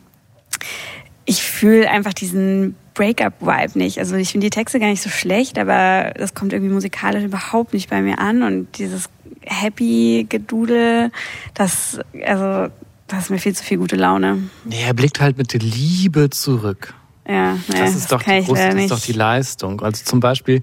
ich 1.25 1.43
fühle 1.43 1.91
einfach 1.91 2.15
diesen 2.15 2.77
Breakup-Vibe 2.95 3.77
nicht. 3.77 3.99
Also 3.99 4.15
ich 4.15 4.31
finde 4.31 4.47
die 4.47 4.51
Texte 4.51 4.79
gar 4.79 4.87
nicht 4.87 5.03
so 5.03 5.11
schlecht, 5.11 5.59
aber 5.59 6.13
das 6.17 6.33
kommt 6.33 6.53
irgendwie 6.53 6.73
musikalisch 6.73 7.25
überhaupt 7.25 7.75
nicht 7.75 7.91
bei 7.91 8.03
mir 8.03 8.21
an. 8.21 8.45
Und 8.45 8.79
dieses 8.79 9.11
Happy-Gedudel, 9.43 11.11
das, 11.55 11.99
also, 12.25 12.73
das 13.09 13.25
ist 13.25 13.31
mir 13.31 13.39
viel 13.39 13.57
zu 13.57 13.65
viel 13.65 13.79
gute 13.79 13.97
Laune. 13.97 14.49
nee, 14.65 14.81
er 14.87 14.95
blickt 14.95 15.21
halt 15.21 15.39
mit 15.39 15.53
Liebe 15.61 16.31
zurück. 16.31 16.95
Ja, 17.29 17.59
Das 17.69 17.97
ist 17.97 18.13
doch 18.13 18.23
kann 18.23 18.35
die 18.35 18.41
ich 18.43 18.47
große, 18.47 18.69
das 18.69 18.75
ist 18.77 18.91
doch 18.93 19.01
die 19.01 19.13
Leistung. 19.13 19.81
Also 19.83 20.05
zum 20.05 20.21
Beispiel, 20.21 20.63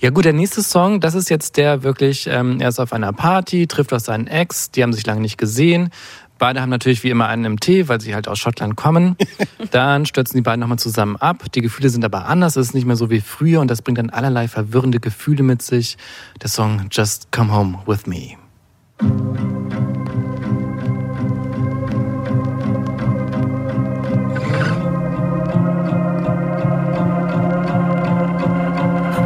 ja 0.00 0.10
gut, 0.10 0.24
der 0.24 0.32
nächste 0.32 0.62
Song, 0.62 1.00
das 1.00 1.14
ist 1.14 1.30
jetzt 1.30 1.56
der 1.56 1.82
wirklich, 1.82 2.26
ähm, 2.26 2.60
er 2.60 2.68
ist 2.68 2.80
auf 2.80 2.92
einer 2.92 3.12
Party, 3.12 3.66
trifft 3.66 3.92
auf 3.92 4.00
seinen 4.00 4.26
Ex, 4.26 4.70
die 4.70 4.82
haben 4.82 4.92
sich 4.92 5.06
lange 5.06 5.20
nicht 5.20 5.38
gesehen. 5.38 5.90
Beide 6.38 6.60
haben 6.60 6.70
natürlich 6.70 7.04
wie 7.04 7.10
immer 7.10 7.28
einen 7.28 7.44
im 7.44 7.60
Tee, 7.60 7.88
weil 7.88 8.00
sie 8.00 8.14
halt 8.14 8.26
aus 8.26 8.38
Schottland 8.38 8.76
kommen. 8.76 9.16
Dann 9.70 10.04
stürzen 10.04 10.36
die 10.36 10.42
beiden 10.42 10.60
nochmal 10.60 10.78
zusammen 10.78 11.16
ab. 11.16 11.44
Die 11.54 11.60
Gefühle 11.60 11.88
sind 11.90 12.04
aber 12.04 12.26
anders, 12.26 12.56
es 12.56 12.68
ist 12.68 12.74
nicht 12.74 12.86
mehr 12.86 12.96
so 12.96 13.08
wie 13.08 13.20
früher 13.20 13.60
und 13.60 13.70
das 13.70 13.82
bringt 13.82 13.98
dann 13.98 14.10
allerlei 14.10 14.48
verwirrende 14.48 15.00
Gefühle 15.00 15.42
mit 15.42 15.62
sich. 15.62 15.96
Der 16.42 16.48
Song 16.48 16.88
Just 16.90 17.30
Come 17.30 17.52
Home 17.52 17.78
With 17.86 18.06
Me. 18.06 18.36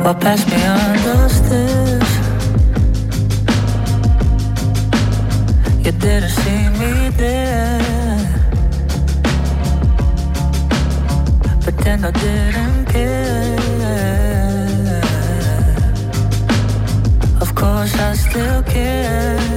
What 0.09 0.21
passed 0.23 0.49
me 0.49 0.57
understood. 0.65 2.03
You 5.85 5.93
didn't 5.93 6.31
see 6.31 6.63
me 6.81 7.11
there. 7.11 8.23
Pretend 11.61 12.07
I 12.07 12.11
didn't 12.13 12.87
care. 12.87 13.59
Of 17.43 17.55
course, 17.55 17.95
I 18.01 18.15
still 18.15 18.63
care. 18.63 19.48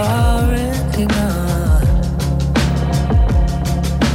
Already 0.00 1.06
gone. 1.06 1.86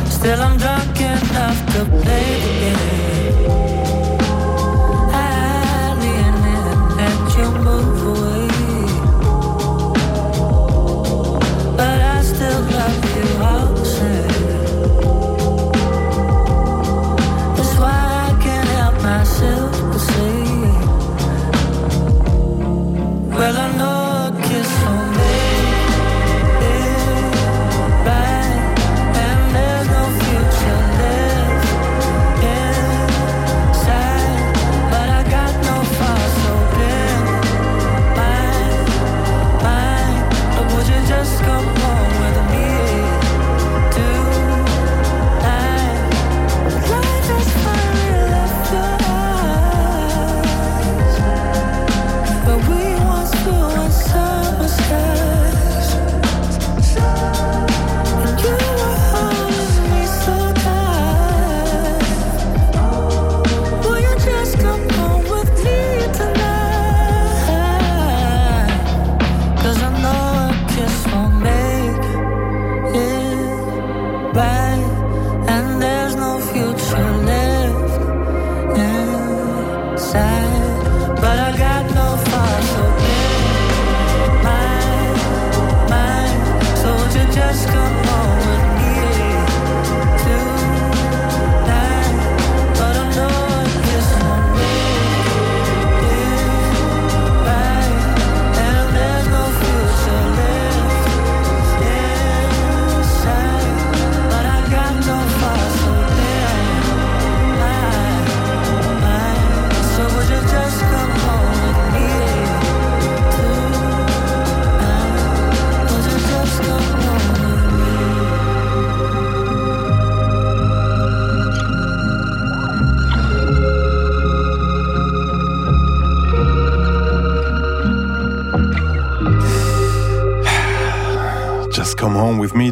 Still, 0.09 0.41
I'm 0.41 0.57
drunk 0.57 0.99
enough 0.99 1.59
to 1.73 1.85
play 2.01 2.39
the 2.41 2.59
game. 2.59 2.96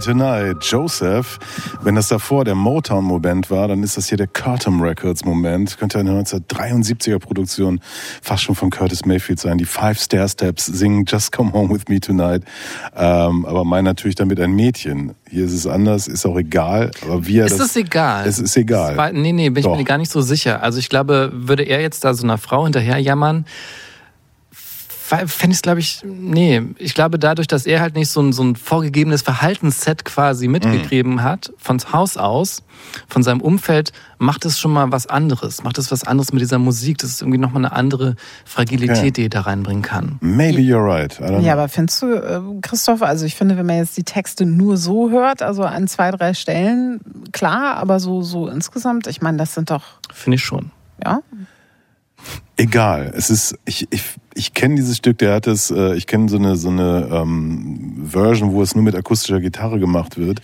Tonight. 0.06 0.58
Joseph, 0.62 1.40
wenn 1.82 1.96
das 1.96 2.10
davor 2.10 2.46
der 2.46 2.54
Motown-Moment 2.54 3.50
war, 3.50 3.68
dann 3.68 3.82
ist 3.82 3.98
das 3.98 4.08
hier 4.08 4.20
der 4.20 4.28
Curtin 4.28 4.80
Records-Moment. 4.80 5.80
Könnte 5.80 5.98
eine 5.98 6.12
1973er 6.22 7.18
Produktion 7.18 7.80
fast 8.22 8.44
schon 8.44 8.54
von 8.54 8.70
Curtis 8.70 9.06
Mayfield 9.06 9.40
sein. 9.40 9.58
Die 9.58 9.66
Five 9.66 10.00
Stair 10.00 10.28
Steps 10.28 10.68
singen 10.68 11.06
Just 11.08 11.32
Come 11.32 11.54
Home 11.54 11.74
With 11.74 11.86
Me 11.90 12.00
Tonight. 12.00 12.44
Ähm, 12.96 13.48
aber 13.48 13.66
meinen 13.66 13.86
natürlich 13.86 14.14
damit 14.14 14.40
ein 14.40 14.52
Mädchen. 14.52 15.16
Hier 15.28 15.46
ist 15.46 15.54
es 15.54 15.66
anders, 15.66 16.08
ist 16.08 16.24
auch 16.28 16.38
egal. 16.38 16.92
Aber 17.02 17.26
wie 17.26 17.40
er 17.40 17.48
Ist 17.48 17.60
das, 17.60 17.70
es 17.72 17.76
egal? 17.76 18.28
Es 18.28 18.38
ist 18.38 18.56
egal. 18.58 18.90
Das 18.90 18.98
war, 18.98 19.12
nee, 19.12 19.32
nee, 19.32 19.50
bin 19.50 19.64
ich 19.64 19.70
mir 19.70 19.84
gar 19.86 19.98
nicht 19.98 20.12
so 20.12 20.22
sicher. 20.22 20.62
Also 20.62 20.78
ich 20.78 20.90
glaube, 20.90 21.32
würde 21.34 21.64
er 21.64 21.82
jetzt 21.82 22.04
da 22.04 22.14
so 22.14 22.24
einer 22.24 22.38
Frau 22.38 22.66
hinterher 22.66 23.00
jammern, 23.00 23.46
fände 25.26 25.52
ich 25.54 25.58
es, 25.58 25.62
glaube 25.62 25.80
ich, 25.80 26.02
nee. 26.04 26.62
Ich 26.78 26.94
glaube, 26.94 27.20
dadurch, 27.20 27.48
dass 27.48 27.66
er 27.66 27.82
halt 27.82 27.96
nicht 27.96 28.10
so 28.10 28.22
ein, 28.22 28.34
so 28.34 28.44
ein 28.44 28.56
vorgegebenes 28.56 29.22
Verhaltensset 29.22 30.06
quasi 30.06 30.48
mitgegeben 30.48 31.24
hat, 31.24 31.52
von 31.58 31.80
Haus 31.92 32.18
aus, 32.18 32.64
von 33.08 33.24
seinem 33.24 33.42
Umfeld, 33.42 33.92
macht 34.18 34.46
es 34.46 34.60
schon 34.60 34.72
mal 34.72 34.92
was 34.92 35.08
anderes. 35.08 35.64
Macht 35.64 35.78
es 35.78 35.92
was 35.92 36.04
anderes 36.04 36.32
mit 36.34 36.42
dieser 36.42 36.60
Musik. 36.60 36.98
Das 37.00 37.10
ist 37.10 37.22
irgendwie 37.22 37.38
nochmal 37.40 37.66
eine 37.66 37.74
andere 37.74 38.16
Fragilität, 38.46 38.98
Okay. 38.98 39.12
die 39.12 39.24
er 39.26 39.30
da 39.30 39.42
reinbringen 39.42 39.82
kann. 39.84 40.18
Maybe 40.22 40.60
you're 40.60 40.86
right. 40.86 41.20
I 41.20 41.24
don't 41.24 41.28
know. 41.28 41.40
Ja, 41.40 41.54
aber 41.54 41.68
findest 41.70 42.02
du, 42.02 42.14
äh, 42.14 42.40
Christoph, 42.62 43.02
also 43.02 43.26
ich 43.26 43.36
finde, 43.36 43.58
wenn 43.58 43.66
man 43.66 43.78
jetzt 43.78 43.98
die 43.98 44.04
Texte 44.04 44.46
nur 44.46 44.78
so 44.78 45.10
hört, 45.10 45.42
also 45.42 45.64
an 45.64 45.88
zwei, 45.88 46.12
drei 46.12 46.34
Stellen, 46.34 47.00
klar, 47.32 47.78
aber 47.78 48.00
so, 48.00 48.22
so 48.22 48.48
insgesamt, 48.48 49.08
ich 49.08 49.22
meine, 49.22 49.38
das 49.38 49.54
sind 49.54 49.70
doch, 49.72 49.84
Finde 50.14 50.36
ich 50.36 50.44
schon. 50.44 50.72
ja, 51.04 51.20
Egal. 52.58 53.12
Es 53.16 53.30
ist, 53.30 53.58
ich, 53.66 53.88
ich, 53.92 54.04
ich 54.34 54.54
kenne 54.54 54.76
dieses 54.76 54.98
Stück, 54.98 55.18
der 55.18 55.34
hat 55.34 55.48
es, 55.48 55.72
äh, 55.72 55.96
ich 55.96 56.08
kenne 56.08 56.30
so 56.30 56.38
eine, 56.38 56.56
so 56.56 56.70
eine 56.70 57.10
ähm, 57.12 58.02
Version, 58.06 58.54
wo 58.54 58.62
es 58.62 58.76
nur 58.76 58.84
mit 58.84 58.96
akustischer 58.96 59.42
Gitarre 59.42 59.80
gemacht 59.80 60.18
wird 60.18 60.42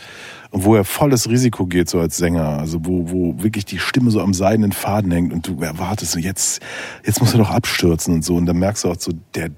und 0.52 0.66
wo 0.66 0.76
er 0.76 0.84
volles 0.84 1.30
Risiko 1.30 1.66
geht, 1.66 1.90
so 1.90 2.00
als 2.00 2.18
Sänger. 2.18 2.60
Also 2.60 2.80
wo, 2.84 3.10
wo 3.10 3.42
wirklich 3.42 3.66
die 3.66 3.80
Stimme 3.80 4.12
so 4.12 4.22
am 4.22 4.34
seidenen 4.34 4.74
Faden 4.74 5.12
hängt 5.12 5.32
und 5.32 5.48
du 5.48 5.62
erwartest 5.62 6.16
jetzt, 6.18 6.62
jetzt 7.06 7.22
muss 7.22 7.34
er 7.34 7.40
doch 7.40 7.52
abstürzen 7.52 8.16
und 8.16 8.26
so. 8.26 8.36
Und 8.36 8.46
dann 8.46 8.60
merkst 8.60 8.84
du 8.84 8.90
auch 8.90 8.98
so, 9.00 9.14
der, 9.34 9.50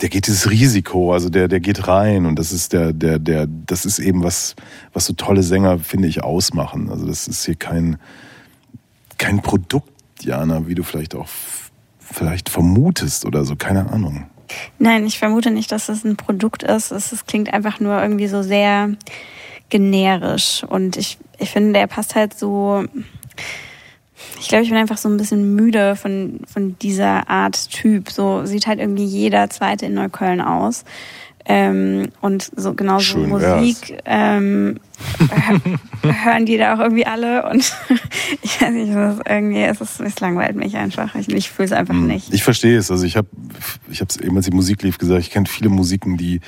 der 0.00 0.08
geht 0.08 0.28
dieses 0.28 0.48
Risiko, 0.48 1.12
also 1.12 1.28
der, 1.28 1.48
der 1.48 1.60
geht 1.60 1.88
rein 1.88 2.26
und 2.26 2.38
das 2.38 2.52
ist 2.52 2.72
der, 2.72 2.92
der, 2.92 3.18
der, 3.18 3.48
das 3.48 3.84
ist 3.84 3.98
eben 3.98 4.22
was, 4.22 4.54
was 4.92 5.06
so 5.06 5.14
tolle 5.14 5.42
Sänger, 5.42 5.78
finde 5.78 6.06
ich, 6.06 6.22
ausmachen. 6.22 6.90
Also 6.90 7.06
das 7.06 7.26
ist 7.26 7.44
hier 7.44 7.56
kein, 7.56 7.98
kein 9.18 9.42
Produkt, 9.42 9.90
Jana, 10.26 10.66
wie 10.66 10.74
du 10.74 10.82
vielleicht 10.82 11.14
auch 11.14 11.28
vielleicht 12.00 12.48
vermutest 12.48 13.24
oder 13.24 13.44
so, 13.44 13.56
keine 13.56 13.90
Ahnung. 13.90 14.26
Nein, 14.78 15.06
ich 15.06 15.18
vermute 15.18 15.50
nicht, 15.50 15.72
dass 15.72 15.88
es 15.88 16.04
ein 16.04 16.16
Produkt 16.16 16.62
ist. 16.62 16.92
Es, 16.92 17.12
es 17.12 17.26
klingt 17.26 17.52
einfach 17.52 17.80
nur 17.80 18.00
irgendwie 18.00 18.28
so 18.28 18.42
sehr 18.42 18.90
generisch. 19.68 20.62
Und 20.64 20.96
ich, 20.96 21.18
ich 21.38 21.50
finde, 21.50 21.72
der 21.72 21.86
passt 21.86 22.14
halt 22.14 22.38
so. 22.38 22.84
Ich 24.40 24.48
glaube, 24.48 24.64
ich 24.64 24.70
bin 24.70 24.78
einfach 24.78 24.98
so 24.98 25.08
ein 25.08 25.16
bisschen 25.16 25.54
müde 25.54 25.96
von, 25.96 26.40
von 26.46 26.78
dieser 26.78 27.28
Art 27.28 27.70
Typ. 27.70 28.10
So 28.10 28.44
sieht 28.46 28.66
halt 28.66 28.78
irgendwie 28.78 29.04
jeder 29.04 29.50
Zweite 29.50 29.86
in 29.86 29.94
Neukölln 29.94 30.40
aus. 30.40 30.84
Ähm, 31.44 32.08
und 32.20 32.50
so 32.56 32.74
genauso 32.74 33.18
Schön. 33.18 33.28
Musik 33.28 33.98
ähm, 34.04 34.80
hören 36.02 36.46
die 36.46 36.56
da 36.56 36.74
auch 36.74 36.80
irgendwie 36.80 37.06
alle 37.06 37.48
und 37.48 37.60
ich 38.42 38.60
weiß 38.60 38.70
nicht, 38.70 38.90
es 38.90 39.14
ist 39.14 39.22
irgendwie, 39.28 39.62
es, 39.62 39.80
ist, 39.80 40.00
es 40.00 40.20
langweilt 40.20 40.56
mich 40.56 40.76
einfach. 40.76 41.14
Ich, 41.14 41.28
ich 41.28 41.50
fühle 41.50 41.66
es 41.66 41.72
einfach 41.72 41.94
nicht. 41.94 42.28
Hm. 42.28 42.34
Ich 42.34 42.42
verstehe 42.42 42.78
es. 42.78 42.90
Also 42.90 43.04
ich 43.04 43.16
habe, 43.16 43.28
ich 43.90 44.00
habe 44.00 44.08
es 44.08 44.16
eben, 44.16 44.36
als 44.36 44.46
die 44.46 44.52
Musik 44.52 44.82
lief, 44.82 44.98
gesagt, 44.98 45.20
ich 45.20 45.30
kenne 45.30 45.46
viele 45.46 45.68
Musiken, 45.68 46.16
die, 46.16 46.40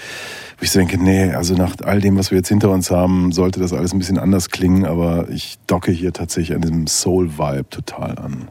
wo 0.58 0.62
ich 0.62 0.70
so 0.70 0.78
denke, 0.78 1.02
nee, 1.02 1.32
also 1.32 1.54
nach 1.54 1.74
all 1.84 2.00
dem, 2.00 2.16
was 2.16 2.30
wir 2.30 2.38
jetzt 2.38 2.48
hinter 2.48 2.70
uns 2.70 2.90
haben, 2.90 3.32
sollte 3.32 3.60
das 3.60 3.72
alles 3.72 3.92
ein 3.92 3.98
bisschen 3.98 4.18
anders 4.18 4.50
klingen, 4.50 4.84
aber 4.86 5.28
ich 5.28 5.58
docke 5.66 5.92
hier 5.92 6.12
tatsächlich 6.12 6.56
an 6.56 6.62
diesem 6.62 6.86
Soul-Vibe 6.86 7.68
total 7.70 8.18
an. 8.18 8.48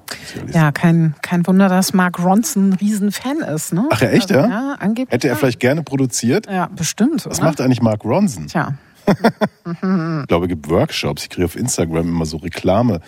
ja, 0.53 0.71
kein, 0.71 1.15
kein 1.21 1.45
Wunder, 1.47 1.69
dass 1.69 1.93
Mark 1.93 2.19
Ronson 2.23 2.69
ein 2.69 2.73
Riesenfan 2.73 3.37
ist, 3.37 3.73
ne? 3.73 3.87
Ach 3.91 4.01
ja, 4.01 4.09
echt, 4.09 4.31
also, 4.31 4.47
ja? 4.47 4.49
Ja, 4.49 4.75
angeblich. 4.79 5.13
Hätte 5.13 5.27
er 5.27 5.35
vielleicht 5.35 5.59
gerne 5.59 5.83
produziert? 5.83 6.47
Ja, 6.49 6.69
bestimmt. 6.75 7.25
Was 7.25 7.39
oder? 7.39 7.47
macht 7.47 7.61
eigentlich 7.61 7.81
Mark 7.81 8.03
Ronson? 8.03 8.47
Tja. 8.47 8.77
Ich 10.21 10.27
glaube, 10.27 10.45
es 10.45 10.49
gibt 10.49 10.69
Workshops. 10.69 11.23
Ich 11.23 11.29
kriege 11.29 11.45
auf 11.45 11.55
Instagram 11.55 12.07
immer 12.07 12.25
so 12.25 12.37
Reklame 12.37 13.01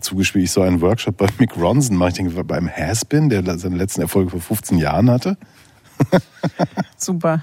zugespielt. 0.00 0.44
Ich 0.44 0.50
soll 0.50 0.66
einen 0.66 0.80
Workshop 0.80 1.16
bei 1.16 1.26
Mick 1.38 1.56
Ronson 1.56 1.96
machen. 1.96 2.08
Ich 2.08 2.14
denke, 2.16 2.44
beim 2.44 2.68
Haspin, 2.68 3.28
der 3.28 3.58
seine 3.58 3.76
letzten 3.76 4.00
Erfolge 4.02 4.30
vor 4.30 4.40
15 4.40 4.78
Jahren 4.78 5.10
hatte. 5.10 5.36
Super. 6.96 7.42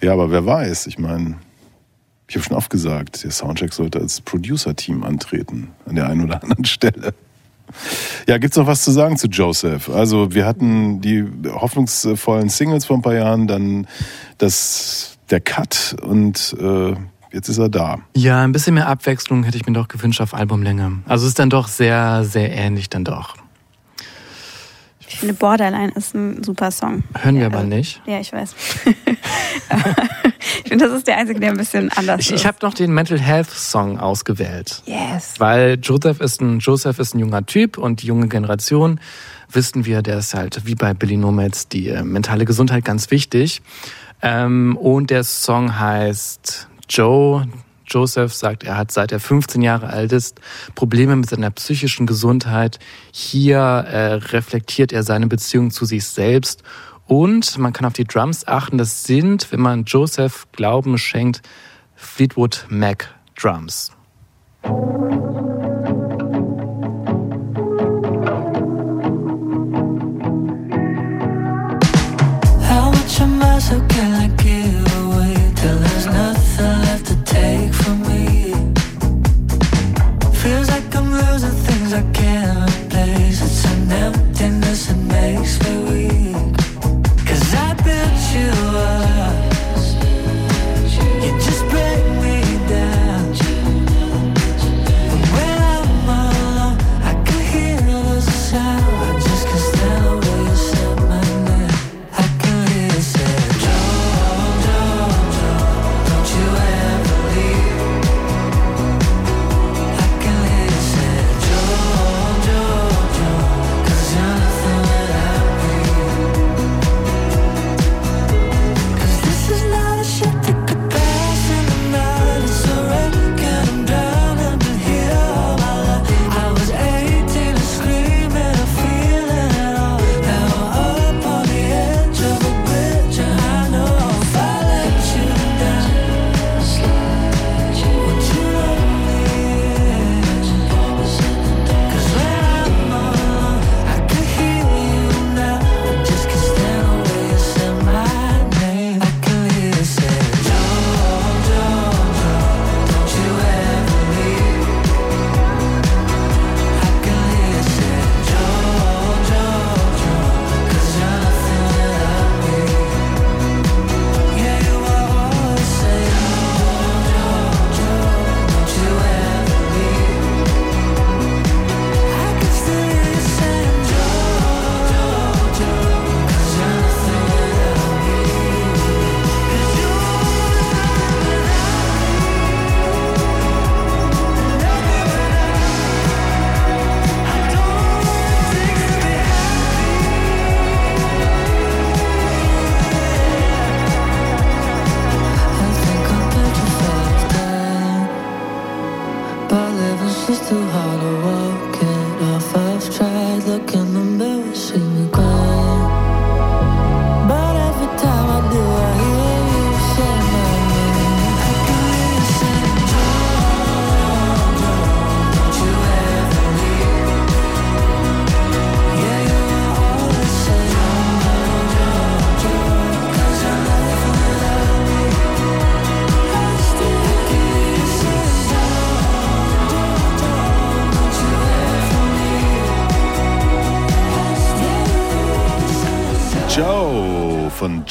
Ja, 0.00 0.12
aber 0.12 0.30
wer 0.30 0.44
weiß, 0.44 0.86
ich 0.86 0.98
meine, 0.98 1.36
Ich 2.28 2.36
habe 2.36 2.44
schon 2.44 2.56
oft 2.56 2.70
gesagt, 2.70 3.24
der 3.24 3.30
Soundcheck 3.30 3.74
sollte 3.74 3.98
als 4.00 4.22
Producer-Team 4.22 5.02
antreten, 5.04 5.68
an 5.86 5.96
der 5.96 6.08
einen 6.08 6.24
oder 6.24 6.42
anderen 6.42 6.64
Stelle. 6.64 7.12
Ja, 8.26 8.38
gibt's 8.38 8.56
noch 8.56 8.66
was 8.66 8.82
zu 8.82 8.90
sagen 8.90 9.16
zu 9.16 9.28
Joseph? 9.28 9.88
Also 9.90 10.34
wir 10.34 10.46
hatten 10.46 11.00
die 11.00 11.24
hoffnungsvollen 11.46 12.48
Singles 12.48 12.86
vor 12.86 12.96
ein 12.96 13.02
paar 13.02 13.14
Jahren, 13.14 13.46
dann 13.46 13.86
das, 14.38 15.18
der 15.32 15.40
Cut 15.40 15.96
und 16.02 16.54
äh, 16.60 16.94
jetzt 17.32 17.48
ist 17.48 17.58
er 17.58 17.68
da. 17.68 17.98
Ja, 18.16 18.42
ein 18.44 18.52
bisschen 18.52 18.74
mehr 18.74 18.86
Abwechslung 18.88 19.42
hätte 19.42 19.56
ich 19.56 19.66
mir 19.66 19.72
doch 19.72 19.88
gewünscht 19.88 20.20
auf 20.20 20.34
Albumlänge. 20.34 20.98
Also 21.08 21.24
es 21.24 21.30
ist 21.30 21.38
dann 21.40 21.50
doch 21.50 21.66
sehr, 21.66 22.22
sehr 22.24 22.52
ähnlich 22.52 22.88
dann 22.90 23.04
doch. 23.04 23.34
Ich 25.08 25.16
finde 25.18 25.34
Borderline 25.34 25.92
ist 25.94 26.14
ein 26.14 26.42
super 26.42 26.70
Song. 26.70 27.02
Hören 27.20 27.34
wir 27.34 27.42
Ja, 27.42 27.46
aber 27.48 27.58
also- 27.58 27.68
nicht. 27.68 28.00
Ja, 28.06 28.18
ich 28.20 28.32
weiß. 28.32 28.54
Ich 30.64 30.68
finde, 30.68 30.86
das 30.86 30.96
ist 30.98 31.06
der 31.06 31.16
einzige, 31.18 31.40
der 31.40 31.50
ein 31.50 31.56
bisschen 31.56 31.90
anders 31.92 32.20
Ich, 32.20 32.30
ist. 32.30 32.40
ich 32.40 32.46
habe 32.46 32.58
noch 32.62 32.72
den 32.74 32.92
Mental 32.92 33.18
Health 33.20 33.50
Song 33.50 33.98
ausgewählt. 33.98 34.82
yes. 34.86 35.34
Weil 35.38 35.78
Joseph 35.82 36.20
ist 36.20 36.40
ein 36.40 36.58
Joseph 36.60 36.98
ist 36.98 37.14
ein 37.14 37.18
junger 37.18 37.44
Typ 37.44 37.78
und 37.78 38.02
die 38.02 38.06
junge 38.06 38.28
Generation 38.28 39.00
wissen 39.50 39.84
wir, 39.84 40.02
der 40.02 40.18
ist 40.18 40.34
halt 40.34 40.64
wie 40.66 40.74
bei 40.74 40.94
Billy 40.94 41.16
Nomads 41.18 41.68
die 41.68 41.88
äh, 41.88 42.02
mentale 42.02 42.44
Gesundheit 42.46 42.84
ganz 42.84 43.10
wichtig. 43.10 43.60
Ähm, 44.22 44.76
und 44.76 45.10
der 45.10 45.24
Song 45.24 45.78
heißt 45.78 46.68
Joe. 46.88 47.46
Joseph 47.86 48.32
sagt, 48.32 48.64
er 48.64 48.78
hat 48.78 48.90
seit 48.90 49.12
er 49.12 49.20
15 49.20 49.60
Jahre 49.60 49.88
alt 49.88 50.12
ist 50.12 50.40
Probleme 50.74 51.14
mit 51.14 51.28
seiner 51.28 51.50
psychischen 51.50 52.06
Gesundheit. 52.06 52.78
Hier 53.12 53.58
äh, 53.58 54.14
reflektiert 54.14 54.92
er 54.92 55.02
seine 55.02 55.26
Beziehung 55.26 55.70
zu 55.70 55.84
sich 55.84 56.06
selbst 56.06 56.62
und 57.06 57.58
man 57.58 57.74
kann 57.74 57.84
auf 57.84 57.92
die 57.92 58.04
Drums 58.04 58.46
achten. 58.46 58.78
Das 58.78 59.04
sind, 59.04 59.52
wenn 59.52 59.60
man 59.60 59.84
Joseph 59.84 60.46
Glauben 60.52 60.96
schenkt, 60.96 61.42
Fleetwood 61.94 62.66
Mac 62.70 63.14
Drums. 63.38 63.92
Feels 80.42 80.68
like 80.70 80.96
I'm 80.96 81.12
losing 81.12 81.50
things 81.50 81.92
I 81.92 82.02
can't 82.12 82.68
replace. 82.68 83.40
It's 83.42 83.64
an 83.64 83.92
emptiness 83.92 84.86
that 84.86 84.96
makes 84.96 85.60
me 85.62 85.84
weak. 85.84 86.01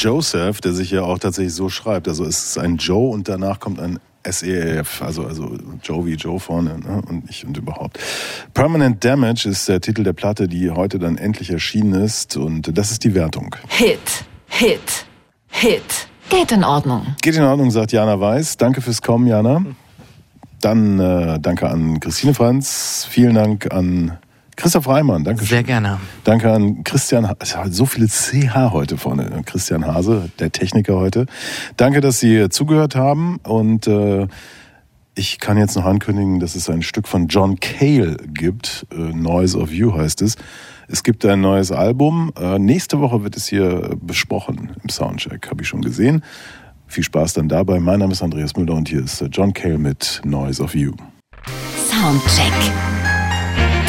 Joseph, 0.02 0.62
der 0.62 0.74
sich 0.74 0.90
ja 0.90 1.04
auch 1.04 1.20
tatsächlich 1.20 1.54
so 1.54 1.70
schreibt. 1.70 2.08
Also 2.08 2.26
es 2.26 2.44
ist 2.44 2.58
ein 2.58 2.78
Joe 2.78 3.12
und 3.12 3.30
danach 3.30 3.60
kommt 3.60 3.80
ein 3.80 4.00
SEF, 4.28 5.02
also, 5.02 5.26
also 5.26 5.58
Joe 5.84 6.06
wie 6.06 6.14
Joe 6.14 6.40
vorne 6.40 6.80
ne? 6.80 7.02
und 7.08 7.30
ich 7.30 7.46
und 7.46 7.56
überhaupt. 7.58 8.00
Permanent 8.54 9.04
Damage 9.04 9.48
ist 9.48 9.70
der 9.70 9.80
Titel 9.80 10.04
der 10.04 10.14
Platte, 10.14 10.48
die 10.48 10.72
heute 10.72 10.98
dann 10.98 11.18
endlich 11.18 11.52
erschienen 11.52 11.94
ist 11.94 12.36
und 12.36 12.76
das 12.76 12.92
ist 12.92 13.04
die 13.04 13.14
Wertung. 13.14 13.56
Hit, 13.68 14.26
Hit, 14.48 15.06
Hit. 15.50 16.08
Geht 16.30 16.52
in 16.52 16.64
Ordnung. 16.64 17.16
Geht 17.22 17.36
in 17.36 17.44
Ordnung, 17.44 17.72
sagt 17.72 17.92
Jana 17.92 18.20
Weiß. 18.20 18.58
Danke 18.58 18.82
fürs 18.82 19.02
Kommen, 19.02 19.28
Jana. 19.28 19.64
Dann 20.62 21.00
äh, 21.00 21.40
danke 21.40 21.70
an 21.70 22.00
Christine 22.00 22.34
Franz. 22.34 23.06
Vielen 23.10 23.36
Dank 23.36 23.72
an 23.74 24.18
Christoph 24.62 24.88
Reimann. 24.88 25.24
Danke 25.24 25.44
Sehr 25.44 25.64
gerne. 25.64 26.00
Danke 26.24 26.52
an 26.54 26.84
Christian, 26.84 27.28
es 27.40 27.58
hat 27.58 27.74
so 27.74 27.88
viele 27.88 28.08
CH 28.08 28.72
heute 28.72 28.96
vorne. 28.96 29.42
Christian 29.44 29.88
Hase, 29.88 30.30
der 30.38 30.52
Techniker 30.52 30.98
heute. 30.98 31.26
Danke, 31.78 32.00
dass 32.00 32.20
Sie 32.20 32.48
zugehört 32.50 32.96
haben 32.96 33.38
und 33.38 33.88
äh, 33.88 34.28
ich 35.16 35.40
kann 35.40 35.58
jetzt 35.58 35.76
noch 35.76 35.86
ankündigen, 35.86 36.40
dass 36.40 36.54
es 36.54 36.70
ein 36.70 36.84
Stück 36.84 37.08
von 37.08 37.28
John 37.28 37.60
Cale 37.60 38.18
gibt. 38.28 38.86
Äh, 38.92 38.98
Noise 38.98 39.58
of 39.58 39.72
You 39.72 39.96
heißt 39.96 40.22
es. 40.22 40.36
Es 40.88 41.02
gibt 41.02 41.26
ein 41.26 41.42
neues 41.42 41.72
Album. 41.72 42.32
Äh, 42.40 42.60
nächste 42.60 43.00
Woche 43.00 43.24
wird 43.24 43.36
es 43.36 43.48
hier 43.48 43.98
besprochen 44.00 44.74
im 44.84 44.90
Soundcheck, 44.90 45.50
habe 45.50 45.64
ich 45.64 45.70
schon 45.70 45.82
gesehen. 45.82 46.24
Viel 46.86 47.04
Spaß 47.04 47.34
dann 47.34 47.50
dabei. 47.50 47.80
Mein 47.80 47.98
Name 47.98 48.12
ist 48.12 48.22
Andreas 48.22 48.56
Müller 48.56 48.76
und 48.76 48.90
hier 48.90 49.04
ist 49.04 49.22
äh, 49.22 49.26
John 49.32 49.54
Cale 49.54 49.80
mit 49.80 50.22
Noise 50.24 50.62
of 50.62 50.76
You. 50.76 50.92
Soundcheck. 51.90 52.54